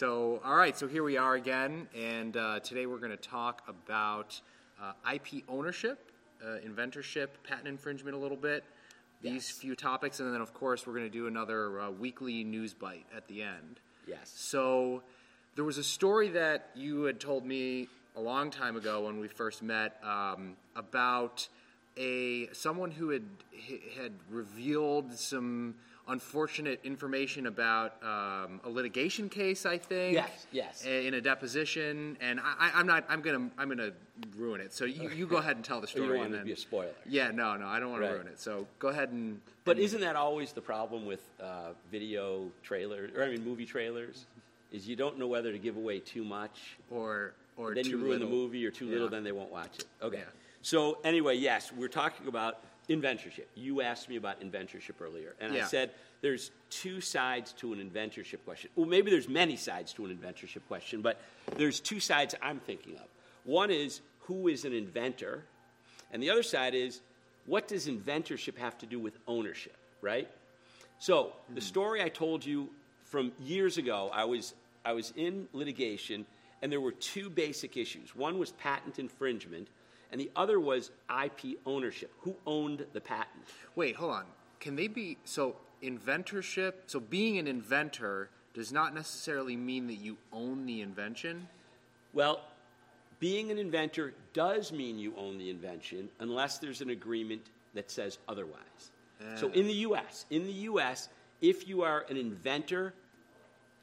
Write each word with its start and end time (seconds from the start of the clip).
So, 0.00 0.40
all 0.46 0.56
right, 0.56 0.74
so 0.74 0.88
here 0.88 1.02
we 1.02 1.18
are 1.18 1.34
again, 1.34 1.86
and 1.94 2.34
uh, 2.34 2.60
today 2.60 2.86
we're 2.86 3.00
going 3.00 3.10
to 3.10 3.18
talk 3.18 3.60
about 3.68 4.40
uh, 4.82 4.92
IP 5.12 5.44
ownership, 5.46 6.10
uh, 6.42 6.56
inventorship, 6.66 7.28
patent 7.46 7.68
infringement 7.68 8.16
a 8.16 8.18
little 8.18 8.38
bit, 8.38 8.64
these 9.20 9.32
Yes. 9.32 9.50
few 9.50 9.76
topics, 9.76 10.18
and 10.20 10.32
then, 10.32 10.40
of 10.40 10.54
course, 10.54 10.86
we're 10.86 10.94
going 10.94 11.04
to 11.04 11.10
do 11.10 11.26
another 11.26 11.78
uh, 11.78 11.90
weekly 11.90 12.44
news 12.44 12.72
bite 12.72 13.04
at 13.14 13.28
the 13.28 13.42
end. 13.42 13.80
Yes. 14.06 14.32
So, 14.34 15.02
there 15.54 15.66
was 15.66 15.76
a 15.76 15.84
story 15.84 16.30
that 16.30 16.70
you 16.74 17.02
had 17.02 17.20
told 17.20 17.44
me 17.44 17.86
a 18.16 18.22
long 18.22 18.50
time 18.50 18.76
ago 18.76 19.04
when 19.04 19.20
we 19.20 19.28
first 19.28 19.62
met 19.62 20.02
um, 20.02 20.56
about 20.76 21.46
a 21.98 22.50
someone 22.54 22.90
who 22.90 23.10
had 23.10 23.26
had 23.98 24.12
revealed 24.30 25.12
some 25.12 25.74
unfortunate 26.30 26.80
information 26.84 27.46
about 27.46 27.94
um, 28.02 28.60
a 28.64 28.68
litigation 28.68 29.28
case, 29.28 29.64
I 29.64 29.78
think. 29.78 30.14
Yes, 30.14 30.46
yes. 30.52 30.84
In 30.84 31.14
a 31.14 31.20
deposition, 31.20 32.16
and 32.20 32.40
I, 32.40 32.54
I- 32.58 32.72
I'm 32.74 32.86
not. 32.86 33.04
I'm 33.08 33.22
gonna. 33.22 33.48
I'm 33.56 33.68
gonna 33.68 33.92
ruin 34.36 34.60
it. 34.60 34.72
So 34.74 34.84
you, 34.84 35.08
you 35.10 35.26
go 35.26 35.36
ahead 35.38 35.56
and 35.56 35.64
tell 35.64 35.80
the 35.80 35.86
story. 35.92 36.06
You 36.06 36.12
don't 36.12 36.20
want 36.20 36.32
to 36.34 36.44
be 36.44 36.52
a 36.52 36.56
spoiler. 36.56 36.90
Yeah, 37.06 37.30
no, 37.30 37.56
no, 37.56 37.66
I 37.66 37.80
don't 37.80 37.90
want 37.90 38.02
Right. 38.02 38.08
to 38.08 38.14
ruin 38.14 38.26
it. 38.26 38.40
So 38.40 38.66
go 38.78 38.88
ahead 38.88 39.10
and. 39.10 39.40
But 39.64 39.78
isn't 39.78 40.00
that 40.00 40.16
always 40.16 40.52
the 40.52 40.60
problem 40.60 41.06
with 41.06 41.20
uh, 41.40 41.70
video 41.90 42.46
trailers, 42.62 43.12
or 43.16 43.22
I 43.24 43.28
mean 43.28 43.44
movie 43.44 43.66
trailers? 43.66 44.26
Is 44.72 44.86
you 44.86 44.96
don't 44.96 45.18
know 45.18 45.26
whether 45.26 45.50
to 45.52 45.58
give 45.58 45.76
away 45.76 46.00
too 46.00 46.24
much, 46.24 46.76
or 46.90 47.32
or 47.56 47.74
then 47.74 47.84
too 47.84 47.90
you 47.90 47.96
ruin 47.98 48.10
little. 48.20 48.28
the 48.28 48.34
movie, 48.34 48.66
or 48.66 48.70
too 48.70 48.88
little, 48.88 49.08
then 49.08 49.22
they 49.24 49.32
won't 49.32 49.50
watch 49.50 49.78
it. 49.80 49.86
Okay. 50.02 50.18
Yeah. 50.18 50.24
So 50.62 50.98
anyway, 51.04 51.36
yes, 51.36 51.72
we're 51.76 51.88
talking 51.88 52.28
about 52.28 52.58
inventorship. 52.88 53.44
You 53.54 53.82
asked 53.82 54.08
me 54.08 54.16
about 54.16 54.40
inventorship 54.40 55.00
earlier, 55.00 55.34
and 55.40 55.52
I 55.52 55.62
said 55.62 55.90
there's 56.20 56.50
two 56.70 57.00
sides 57.00 57.52
to 57.54 57.72
an 57.72 57.78
inventorship 57.78 58.38
question. 58.44 58.70
Well, 58.76 58.86
maybe 58.86 59.10
there's 59.10 59.28
many 59.28 59.56
sides 59.56 59.92
to 59.94 60.04
an 60.04 60.16
inventorship 60.16 60.62
question, 60.68 61.02
but 61.02 61.20
there's 61.56 61.80
two 61.80 62.00
sides 62.00 62.34
I'm 62.42 62.58
thinking 62.60 62.96
of. 62.96 63.06
One 63.44 63.70
is 63.70 64.00
who 64.20 64.48
is 64.48 64.64
an 64.64 64.72
inventor, 64.72 65.44
and 66.12 66.22
the 66.22 66.30
other 66.30 66.42
side 66.42 66.74
is 66.74 67.00
what 67.46 67.68
does 67.68 67.86
inventorship 67.86 68.56
have 68.58 68.76
to 68.78 68.86
do 68.86 68.98
with 68.98 69.18
ownership, 69.26 69.76
right? 70.02 70.28
So 70.98 71.32
the 71.48 71.60
hmm. 71.60 71.66
story 71.66 72.02
I 72.02 72.08
told 72.08 72.44
you 72.44 72.68
from 73.04 73.32
years 73.40 73.78
ago, 73.78 74.10
I 74.12 74.24
was 74.24 74.54
I 74.84 74.92
was 74.92 75.12
in 75.16 75.48
litigation, 75.52 76.24
and 76.62 76.70
there 76.72 76.80
were 76.80 76.92
two 76.92 77.28
basic 77.28 77.76
issues. 77.76 78.14
One 78.14 78.38
was 78.38 78.52
patent 78.52 78.98
infringement, 78.98 79.68
and 80.10 80.20
the 80.20 80.30
other 80.34 80.58
was 80.58 80.90
IP 81.24 81.58
ownership. 81.66 82.12
Who 82.20 82.36
owned 82.46 82.84
the 82.92 83.00
patent? 83.00 83.44
Wait, 83.76 83.96
hold 83.96 84.12
on. 84.12 84.24
Can 84.58 84.76
they 84.76 84.88
be 84.88 85.18
so 85.24 85.56
inventorship? 85.82 86.74
So 86.86 87.00
being 87.00 87.38
an 87.38 87.46
inventor 87.46 88.28
does 88.54 88.72
not 88.72 88.94
necessarily 88.94 89.56
mean 89.56 89.86
that 89.86 89.94
you 89.94 90.16
own 90.32 90.66
the 90.66 90.80
invention. 90.80 91.48
Well, 92.12 92.40
being 93.20 93.50
an 93.50 93.58
inventor 93.58 94.14
does 94.32 94.72
mean 94.72 94.98
you 94.98 95.14
own 95.16 95.38
the 95.38 95.50
invention 95.50 96.08
unless 96.18 96.58
there's 96.58 96.80
an 96.80 96.90
agreement 96.90 97.42
that 97.74 97.90
says 97.90 98.18
otherwise. 98.28 98.90
So 99.36 99.50
in 99.50 99.66
the 99.66 99.74
US, 99.74 100.24
in 100.30 100.44
the 100.44 100.52
US, 100.52 101.10
if 101.42 101.68
you 101.68 101.82
are 101.82 102.06
an 102.08 102.16
inventor, 102.16 102.94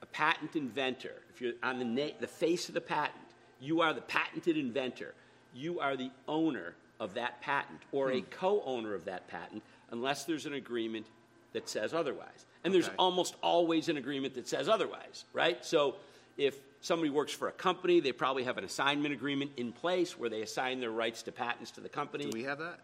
a 0.02 0.06
patent 0.08 0.56
inventor, 0.56 1.14
if 1.30 1.39
you're 1.39 1.53
on 1.62 1.78
the, 1.78 1.86
na- 1.86 2.16
the 2.19 2.28
face 2.28 2.67
of 2.67 2.73
the 2.73 2.81
patent, 2.81 3.22
you 3.59 3.81
are 3.81 3.94
the 3.94 4.02
patented 4.02 4.58
inventor. 4.58 5.14
You 5.58 5.80
are 5.80 5.97
the 5.97 6.11
owner 6.27 6.75
of 7.00 7.16
that 7.16 7.41
patent 7.41 7.81
or 7.91 8.11
a 8.11 8.19
hmm. 8.19 8.25
co 8.30 8.61
owner 8.66 8.94
of 8.94 9.05
that 9.05 9.27
patent 9.27 9.63
unless 9.91 10.25
there's 10.25 10.45
an 10.45 10.53
agreement 10.53 11.08
that 11.53 11.67
says 11.67 11.94
otherwise. 11.94 12.45
And 12.63 12.73
there's 12.73 12.89
almost 13.00 13.36
always 13.41 13.88
an 13.88 13.97
agreement 13.97 14.35
that 14.35 14.47
says 14.47 14.67
otherwise, 14.67 15.23
right? 15.31 15.63
So 15.63 15.96
if 16.38 16.57
somebody 16.81 17.09
works 17.09 17.31
for 17.31 17.47
a 17.47 17.51
company, 17.51 18.00
they 18.00 18.12
probably 18.12 18.44
have 18.44 18.57
an 18.57 18.63
assignment 18.63 19.13
agreement 19.13 19.51
in 19.57 19.72
place 19.72 20.19
where 20.19 20.29
they 20.29 20.41
assign 20.41 20.81
their 20.81 20.91
rights 20.91 21.23
to 21.23 21.31
patents 21.31 21.72
to 21.72 21.81
the 21.81 21.90
company. 21.90 22.25
Do 22.25 22.31
we 22.38 22.44
have 22.44 22.59
that? 22.59 22.79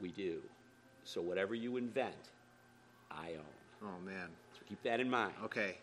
We 0.00 0.08
do. 0.08 0.40
So 1.04 1.20
whatever 1.20 1.54
you 1.54 1.76
invent, 1.76 2.14
I 3.10 3.32
own. 3.32 3.84
Oh 3.84 4.00
man. 4.04 4.28
So 4.54 4.60
keep 4.68 4.82
that 4.82 5.00
in 5.00 5.10
mind. 5.10 5.34
Okay. 5.44 5.76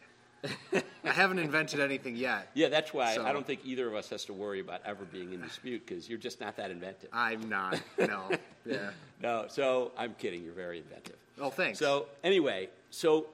I 0.74 1.12
haven't 1.12 1.40
invented 1.40 1.80
anything 1.80 2.16
yet. 2.16 2.50
Yeah, 2.54 2.70
that's 2.70 2.94
why 2.94 3.16
So- 3.16 3.26
I 3.26 3.32
don't 3.34 3.46
think 3.46 3.62
either 3.64 3.88
of 3.88 3.94
us 3.96 4.10
has 4.10 4.26
to 4.26 4.34
worry 4.34 4.60
about 4.60 4.82
ever 4.86 5.06
being 5.06 5.34
in 5.34 5.42
dispute 5.42 5.86
because 5.86 6.10
you're 6.10 6.18
just 6.18 6.42
not 6.42 6.56
that 6.58 6.72
inventive. 6.72 7.10
I'm 7.14 7.48
not. 7.50 7.82
No. 8.00 8.30
Yeah. 8.68 8.90
No, 9.22 9.46
so 9.48 9.92
I'm 9.96 10.16
kidding. 10.16 10.44
You're 10.44 10.54
very 10.56 10.80
inventive. 10.80 11.18
Oh, 11.40 11.52
thanks. 11.52 11.78
So 11.78 12.08
anyway, 12.24 12.70
so 12.90 13.28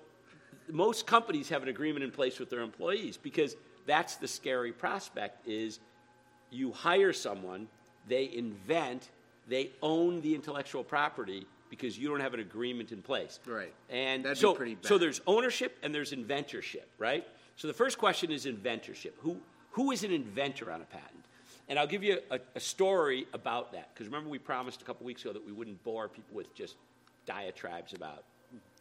most 0.70 1.08
companies 1.08 1.48
have 1.48 1.64
an 1.64 1.70
agreement 1.70 2.04
in 2.04 2.12
place 2.12 2.38
with 2.38 2.50
their 2.50 2.60
employees 2.60 3.16
because 3.16 3.56
that's 3.86 4.18
the 4.18 4.28
scary 4.28 4.74
prospect 4.74 5.48
is 5.48 5.80
you 6.50 6.74
hire 6.74 7.14
someone, 7.14 7.70
they 8.10 8.30
invent, 8.34 9.10
they 9.48 9.72
own 9.82 10.20
the 10.20 10.36
intellectual 10.36 10.84
property 10.84 11.46
because 11.72 11.98
you 11.98 12.10
don't 12.10 12.20
have 12.20 12.34
an 12.36 12.42
agreement 12.42 12.92
in 12.92 13.02
place. 13.02 13.40
Right. 13.48 13.74
And 13.90 14.26
That'd 14.26 14.38
be 14.38 14.76
so, 14.82 14.90
so 14.90 14.98
there's 14.98 15.22
ownership 15.26 15.78
and 15.82 15.96
there's 15.96 16.12
inventorship, 16.12 16.84
right? 17.00 17.26
So 17.56 17.68
the 17.68 17.74
first 17.74 17.98
question 17.98 18.30
is 18.30 18.46
inventorship. 18.46 19.14
Who, 19.20 19.38
who 19.72 19.92
is 19.92 20.04
an 20.04 20.12
inventor 20.12 20.70
on 20.70 20.82
a 20.82 20.84
patent? 20.84 21.24
And 21.70 21.80
I'll 21.80 21.88
give 21.88 22.04
you 22.04 22.20
a, 22.30 22.40
a 22.56 22.60
story 22.60 23.26
about 23.34 23.72
that 23.72 23.90
because 23.94 24.08
remember 24.08 24.30
we 24.30 24.38
promised 24.38 24.82
a 24.82 24.86
couple 24.86 25.06
weeks 25.06 25.22
ago 25.22 25.32
that 25.32 25.46
we 25.46 25.54
wouldn't 25.54 25.82
bore 25.86 26.10
people 26.10 26.36
with 26.36 26.54
just 26.54 26.76
diatribes 27.26 27.94
about 27.94 28.26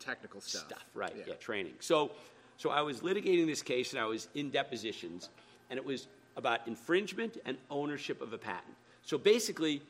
Technical 0.01 0.41
stuff. 0.41 0.67
stuff, 0.67 0.85
right? 0.95 1.15
Yeah. 1.29 1.35
training. 1.35 1.75
So, 1.79 2.11
so 2.57 2.71
I 2.71 2.81
was 2.81 3.01
litigating 3.01 3.47
this 3.47 3.63
case, 3.63 3.93
and 3.93 4.01
I 4.01 4.07
was 4.07 4.29
in 4.35 4.51
depositions, 4.51 5.29
and 5.69 5.79
it 5.79 5.85
was 5.85 6.09
about 6.37 6.67
infringement 6.67 7.39
and 7.45 7.57
ownership 7.71 8.21
of 8.21 8.33
a 8.33 8.39
patent. 8.39 8.75
So 9.03 9.17
basically, 9.17 9.81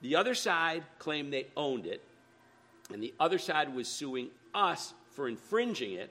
the 0.00 0.16
other 0.16 0.34
side 0.34 0.84
claimed 0.98 1.32
they 1.32 1.46
owned 1.56 1.86
it, 1.86 2.02
and 2.92 3.02
the 3.02 3.14
other 3.18 3.38
side 3.38 3.74
was 3.74 3.88
suing 3.88 4.28
us 4.54 4.94
for 5.10 5.28
infringing 5.28 5.92
it, 5.92 6.10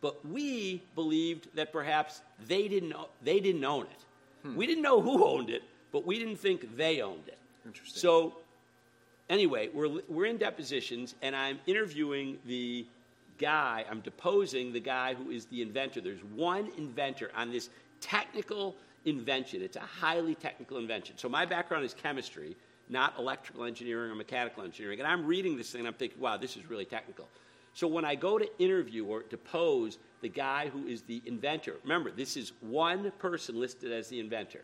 but 0.00 0.24
we 0.26 0.82
believed 0.94 1.48
that 1.54 1.72
perhaps 1.72 2.22
they 2.46 2.68
didn't, 2.68 2.94
they 3.22 3.40
didn't 3.40 3.64
own 3.64 3.84
it. 3.86 4.04
Hmm. 4.42 4.56
We 4.56 4.66
didn't 4.66 4.82
know 4.82 5.00
who 5.00 5.24
owned 5.24 5.50
it, 5.50 5.62
but 5.92 6.06
we 6.06 6.18
didn't 6.18 6.36
think 6.36 6.76
they 6.76 7.00
owned 7.00 7.26
it. 7.26 7.38
Interesting. 7.64 8.00
So 8.00 8.36
anyway, 9.28 9.70
we're, 9.72 10.00
we're 10.08 10.26
in 10.26 10.36
depositions, 10.36 11.14
and 11.22 11.34
I'm 11.34 11.58
interviewing 11.66 12.38
the 12.46 12.86
guy, 13.38 13.84
I'm 13.90 14.00
deposing 14.00 14.72
the 14.72 14.80
guy 14.80 15.14
who 15.14 15.30
is 15.30 15.46
the 15.46 15.62
inventor. 15.62 16.00
There's 16.00 16.24
one 16.34 16.70
inventor 16.78 17.30
on 17.36 17.50
this 17.50 17.68
technical 18.00 18.76
invention. 19.04 19.62
It's 19.62 19.76
a 19.76 19.80
highly 19.80 20.34
technical 20.34 20.78
invention. 20.78 21.18
So 21.18 21.28
my 21.28 21.44
background 21.44 21.84
is 21.84 21.94
chemistry, 21.94 22.56
not 22.88 23.18
electrical 23.18 23.64
engineering 23.64 24.10
or 24.10 24.14
mechanical 24.14 24.62
engineering. 24.62 25.00
And 25.00 25.08
I'm 25.08 25.26
reading 25.26 25.56
this 25.56 25.70
thing, 25.70 25.80
and 25.80 25.88
I'm 25.88 25.94
thinking, 25.94 26.20
wow, 26.20 26.36
this 26.36 26.56
is 26.56 26.68
really 26.68 26.84
technical. 26.84 27.28
So 27.74 27.86
when 27.86 28.04
I 28.04 28.14
go 28.14 28.38
to 28.38 28.48
interview 28.58 29.04
or 29.04 29.22
depose 29.22 29.98
the 30.22 30.28
guy 30.28 30.68
who 30.68 30.86
is 30.86 31.02
the 31.02 31.22
inventor, 31.26 31.76
remember, 31.82 32.10
this 32.10 32.36
is 32.36 32.52
one 32.60 33.12
person 33.18 33.60
listed 33.60 33.92
as 33.92 34.08
the 34.08 34.18
inventor 34.20 34.62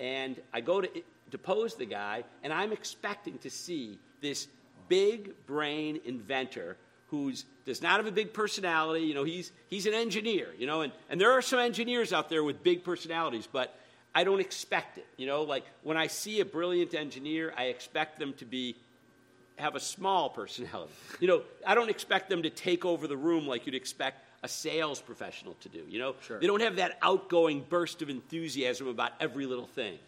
and 0.00 0.40
I 0.52 0.60
go 0.60 0.80
to 0.80 0.88
depose 1.30 1.74
the 1.74 1.86
guy, 1.86 2.24
and 2.42 2.52
I'm 2.52 2.72
expecting 2.72 3.38
to 3.38 3.50
see 3.50 3.98
this 4.20 4.48
big 4.88 5.34
brain 5.46 6.00
inventor 6.04 6.76
who's 7.08 7.44
does 7.64 7.82
not 7.82 7.96
have 7.96 8.06
a 8.06 8.12
big 8.12 8.32
personality. 8.32 9.04
You 9.04 9.14
know, 9.14 9.24
he's 9.24 9.52
he's 9.68 9.86
an 9.86 9.94
engineer. 9.94 10.48
You 10.58 10.66
know, 10.66 10.82
and 10.82 10.92
and 11.10 11.20
there 11.20 11.32
are 11.32 11.42
some 11.42 11.58
engineers 11.58 12.12
out 12.12 12.28
there 12.28 12.44
with 12.44 12.62
big 12.62 12.84
personalities, 12.84 13.48
but 13.50 13.78
I 14.18 14.24
don't 14.24 14.40
expect 14.40 14.98
it. 14.98 15.06
You 15.16 15.28
know, 15.28 15.42
like 15.42 15.64
when 15.84 15.96
I 15.96 16.08
see 16.08 16.40
a 16.40 16.44
brilliant 16.44 16.92
engineer, 16.92 17.54
I 17.56 17.66
expect 17.66 18.18
them 18.18 18.32
to 18.38 18.44
be 18.44 18.74
have 19.58 19.76
a 19.76 19.80
small 19.80 20.28
personality. 20.28 20.92
You 21.20 21.28
know, 21.28 21.42
I 21.64 21.76
don't 21.76 21.88
expect 21.88 22.28
them 22.28 22.42
to 22.42 22.50
take 22.50 22.84
over 22.84 23.06
the 23.06 23.16
room 23.16 23.46
like 23.46 23.64
you'd 23.64 23.76
expect 23.76 24.24
a 24.42 24.48
sales 24.48 25.00
professional 25.00 25.54
to 25.60 25.68
do. 25.68 25.84
You 25.88 26.00
know, 26.00 26.14
Sure. 26.20 26.40
they 26.40 26.48
don't 26.48 26.62
have 26.62 26.76
that 26.76 26.98
outgoing 27.00 27.64
burst 27.68 28.02
of 28.02 28.10
enthusiasm 28.10 28.88
about 28.88 29.12
every 29.20 29.46
little 29.46 29.68
thing. 29.68 30.00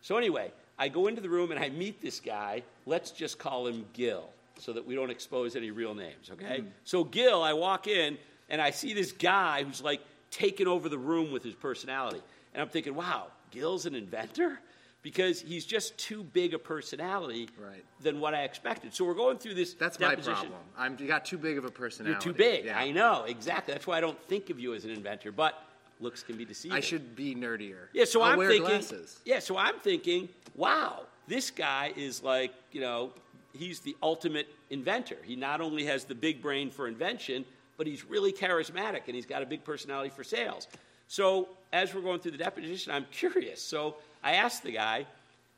So 0.00 0.16
anyway, 0.16 0.50
I 0.78 0.88
go 0.88 1.06
into 1.06 1.20
the 1.20 1.28
room 1.28 1.50
and 1.50 1.60
I 1.60 1.68
meet 1.68 2.00
this 2.00 2.20
guy. 2.20 2.62
Let's 2.86 3.10
just 3.10 3.38
call 3.38 3.66
him 3.66 3.84
Gil, 3.92 4.30
so 4.58 4.72
that 4.72 4.86
we 4.86 4.94
don't 4.94 5.10
expose 5.10 5.56
any 5.56 5.70
real 5.70 5.94
names. 5.94 6.30
Okay? 6.32 6.60
Mm-hmm. 6.60 6.68
So 6.84 7.04
Gil, 7.04 7.42
I 7.42 7.52
walk 7.52 7.86
in 7.86 8.16
and 8.48 8.62
I 8.62 8.70
see 8.70 8.94
this 8.94 9.12
guy 9.12 9.64
who's 9.64 9.82
like 9.82 10.00
taking 10.30 10.68
over 10.68 10.88
the 10.88 10.98
room 10.98 11.32
with 11.32 11.42
his 11.44 11.54
personality, 11.54 12.22
and 12.54 12.62
I'm 12.62 12.68
thinking, 12.70 12.94
wow, 12.94 13.26
Gil's 13.50 13.86
an 13.86 13.94
inventor. 13.94 14.60
Because 15.00 15.40
he's 15.40 15.64
just 15.64 15.96
too 15.96 16.24
big 16.24 16.54
a 16.54 16.58
personality 16.58 17.48
Right. 17.56 17.84
than 18.00 18.18
what 18.18 18.34
I 18.34 18.42
expected. 18.42 18.92
So 18.92 19.04
we're 19.04 19.14
going 19.14 19.38
through 19.38 19.54
this. 19.54 19.74
That's 19.74 19.98
my 20.00 20.10
deposition. 20.10 20.34
problem. 20.34 20.60
I'm 20.76 20.96
you 20.98 21.06
got 21.06 21.24
too 21.24 21.38
big 21.38 21.56
of 21.56 21.64
a 21.64 21.70
personality. 21.70 22.14
You're 22.14 22.34
too 22.34 22.36
big. 22.36 22.64
Yeah. 22.64 22.78
I 22.78 22.90
know 22.90 23.22
exactly. 23.22 23.72
That's 23.72 23.86
why 23.86 23.96
I 23.98 24.00
don't 24.00 24.20
think 24.24 24.50
of 24.50 24.58
you 24.58 24.74
as 24.74 24.84
an 24.84 24.90
inventor. 24.90 25.30
But 25.30 25.54
looks 26.00 26.24
can 26.24 26.36
be 26.36 26.44
deceiving. 26.44 26.76
I 26.76 26.80
should 26.80 27.14
be 27.14 27.34
nerdier. 27.36 27.86
Yeah. 27.92 28.06
So 28.06 28.22
I'll 28.22 28.32
am 28.32 28.48
thinking. 28.48 28.68
glasses. 28.68 29.20
Yeah. 29.24 29.38
So 29.38 29.56
I'm 29.56 29.78
thinking. 29.78 30.28
Wow, 30.56 31.02
this 31.28 31.52
guy 31.52 31.92
is 31.96 32.24
like 32.24 32.52
you 32.72 32.80
know 32.80 33.12
he's 33.52 33.78
the 33.78 33.96
ultimate 34.02 34.48
inventor. 34.70 35.18
He 35.22 35.36
not 35.36 35.60
only 35.60 35.84
has 35.84 36.04
the 36.04 36.14
big 36.14 36.42
brain 36.42 36.70
for 36.70 36.88
invention, 36.88 37.44
but 37.76 37.86
he's 37.86 38.04
really 38.04 38.32
charismatic 38.32 39.02
and 39.06 39.14
he's 39.14 39.26
got 39.26 39.42
a 39.42 39.46
big 39.46 39.62
personality 39.64 40.10
for 40.10 40.24
sales. 40.24 40.66
So 41.08 41.48
as 41.72 41.94
we're 41.94 42.02
going 42.02 42.20
through 42.20 42.32
the 42.32 42.38
deposition, 42.38 42.92
I'm 42.92 43.06
curious. 43.10 43.60
So 43.60 43.96
I 44.22 44.34
asked 44.34 44.62
the 44.62 44.72
guy, 44.72 45.06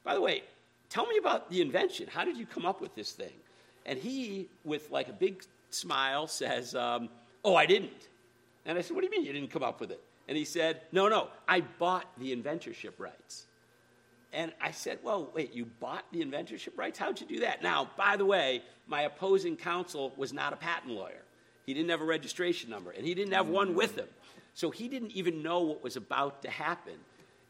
by 0.05 0.15
the 0.15 0.21
way, 0.21 0.45
tell 0.89 1.07
me 1.07 1.19
about 1.19 1.51
the 1.51 1.61
invention. 1.61 2.07
How 2.09 2.25
did 2.25 2.37
you 2.37 2.47
come 2.47 2.65
up 2.65 2.81
with 2.81 2.95
this 2.95 3.13
thing? 3.13 3.33
And 3.85 3.99
he, 3.99 4.49
with 4.65 4.91
like 4.91 5.09
a 5.09 5.13
big 5.13 5.43
smile, 5.71 6.27
says, 6.27 6.75
um, 6.75 7.09
Oh, 7.43 7.57
I 7.57 7.65
didn't. 7.65 8.09
And 8.67 8.79
I 8.79 8.83
said, 8.83 8.95
What 8.95 9.01
do 9.01 9.07
you 9.07 9.11
mean 9.11 9.25
you 9.25 9.33
didn't 9.33 9.51
come 9.51 9.63
up 9.63 9.81
with 9.81 9.91
it? 9.91 10.01
And 10.29 10.37
he 10.37 10.45
said, 10.45 10.83
No, 10.93 11.09
no, 11.09 11.29
I 11.49 11.63
bought 11.63 12.07
the 12.19 12.35
inventorship 12.35 12.93
rights. 12.99 13.47
And 14.33 14.53
I 14.61 14.71
said, 14.71 14.99
Well, 15.03 15.31
wait, 15.35 15.55
you 15.55 15.65
bought 15.65 16.05
the 16.13 16.23
inventorship 16.25 16.77
rights? 16.77 16.99
How'd 16.99 17.21
you 17.21 17.27
do 17.27 17.41
that? 17.41 17.63
Now, 17.63 17.91
by 17.97 18.17
the 18.17 18.25
way, 18.25 18.63
my 18.87 19.03
opposing 19.03 19.57
counsel 19.57 20.13
was 20.17 20.33
not 20.33 20.53
a 20.53 20.57
patent 20.57 20.93
lawyer. 20.93 21.23
He 21.67 21.75
didn't 21.75 21.91
have 21.91 22.01
a 22.01 22.05
registration 22.05 22.71
number, 22.71 22.91
and 22.91 23.07
he 23.07 23.15
didn't 23.15 23.33
have 23.33 23.49
one 23.49 23.75
with 23.75 23.97
him. 23.97 24.09
So 24.61 24.71
he 24.71 24.89
didn't 24.89 25.13
even 25.13 25.43
know 25.43 25.61
what 25.61 25.83
was 25.83 25.97
about 25.97 26.43
to 26.43 26.51
happen. 26.51 26.93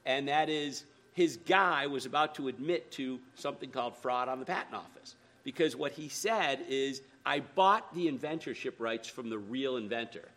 And 0.06 0.28
that 0.28 0.48
is, 0.48 0.84
his 1.12 1.38
guy 1.38 1.88
was 1.88 2.06
about 2.06 2.36
to 2.36 2.46
admit 2.46 2.92
to 2.92 3.18
something 3.34 3.68
called 3.68 3.96
fraud 3.96 4.28
on 4.28 4.38
the 4.38 4.46
patent 4.46 4.76
office. 4.76 5.16
Because 5.42 5.74
what 5.74 5.90
he 5.90 6.08
said 6.08 6.60
is, 6.68 7.02
I 7.26 7.40
bought 7.40 7.92
the 7.96 8.06
inventorship 8.06 8.74
rights 8.78 9.08
from 9.08 9.28
the 9.28 9.38
real 9.38 9.76
inventor. 9.76 10.28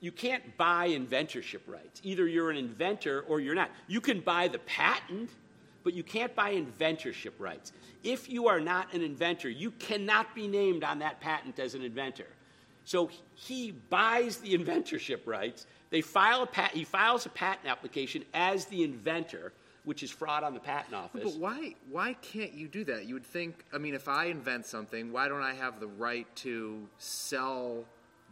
You 0.00 0.12
can't 0.12 0.56
buy 0.56 0.88
inventorship 0.88 1.60
rights. 1.66 2.00
Either 2.02 2.26
you're 2.26 2.50
an 2.50 2.56
inventor 2.56 3.26
or 3.28 3.40
you're 3.40 3.54
not. 3.54 3.70
You 3.86 4.00
can 4.00 4.20
buy 4.20 4.48
the 4.48 4.60
patent, 4.60 5.28
but 5.82 5.92
you 5.92 6.02
can't 6.02 6.34
buy 6.34 6.54
inventorship 6.54 7.32
rights. 7.38 7.72
If 8.02 8.30
you 8.30 8.48
are 8.48 8.60
not 8.60 8.94
an 8.94 9.02
inventor, 9.02 9.50
you 9.50 9.72
cannot 9.72 10.34
be 10.34 10.48
named 10.48 10.84
on 10.84 11.00
that 11.00 11.20
patent 11.20 11.58
as 11.58 11.74
an 11.74 11.82
inventor. 11.82 12.28
So 12.86 13.10
he 13.34 13.72
buys 13.72 14.38
the 14.38 14.54
inventorship 14.58 15.26
rights. 15.26 15.66
They 15.90 16.00
file 16.00 16.42
a 16.42 16.46
pat- 16.46 16.72
he 16.72 16.84
files 16.84 17.26
a 17.26 17.28
patent 17.30 17.68
application 17.68 18.24
as 18.34 18.64
the 18.66 18.82
inventor, 18.82 19.52
which 19.84 20.02
is 20.02 20.10
fraud 20.10 20.42
on 20.42 20.54
the 20.54 20.60
patent 20.60 20.94
office. 20.94 21.22
But 21.22 21.40
why 21.40 21.74
why 21.90 22.14
can't 22.14 22.52
you 22.52 22.68
do 22.68 22.84
that? 22.84 23.06
You 23.06 23.14
would 23.14 23.26
think. 23.26 23.64
I 23.72 23.78
mean, 23.78 23.94
if 23.94 24.08
I 24.08 24.26
invent 24.26 24.66
something, 24.66 25.12
why 25.12 25.28
don't 25.28 25.42
I 25.42 25.54
have 25.54 25.80
the 25.80 25.86
right 25.86 26.26
to 26.36 26.88
sell 26.98 27.84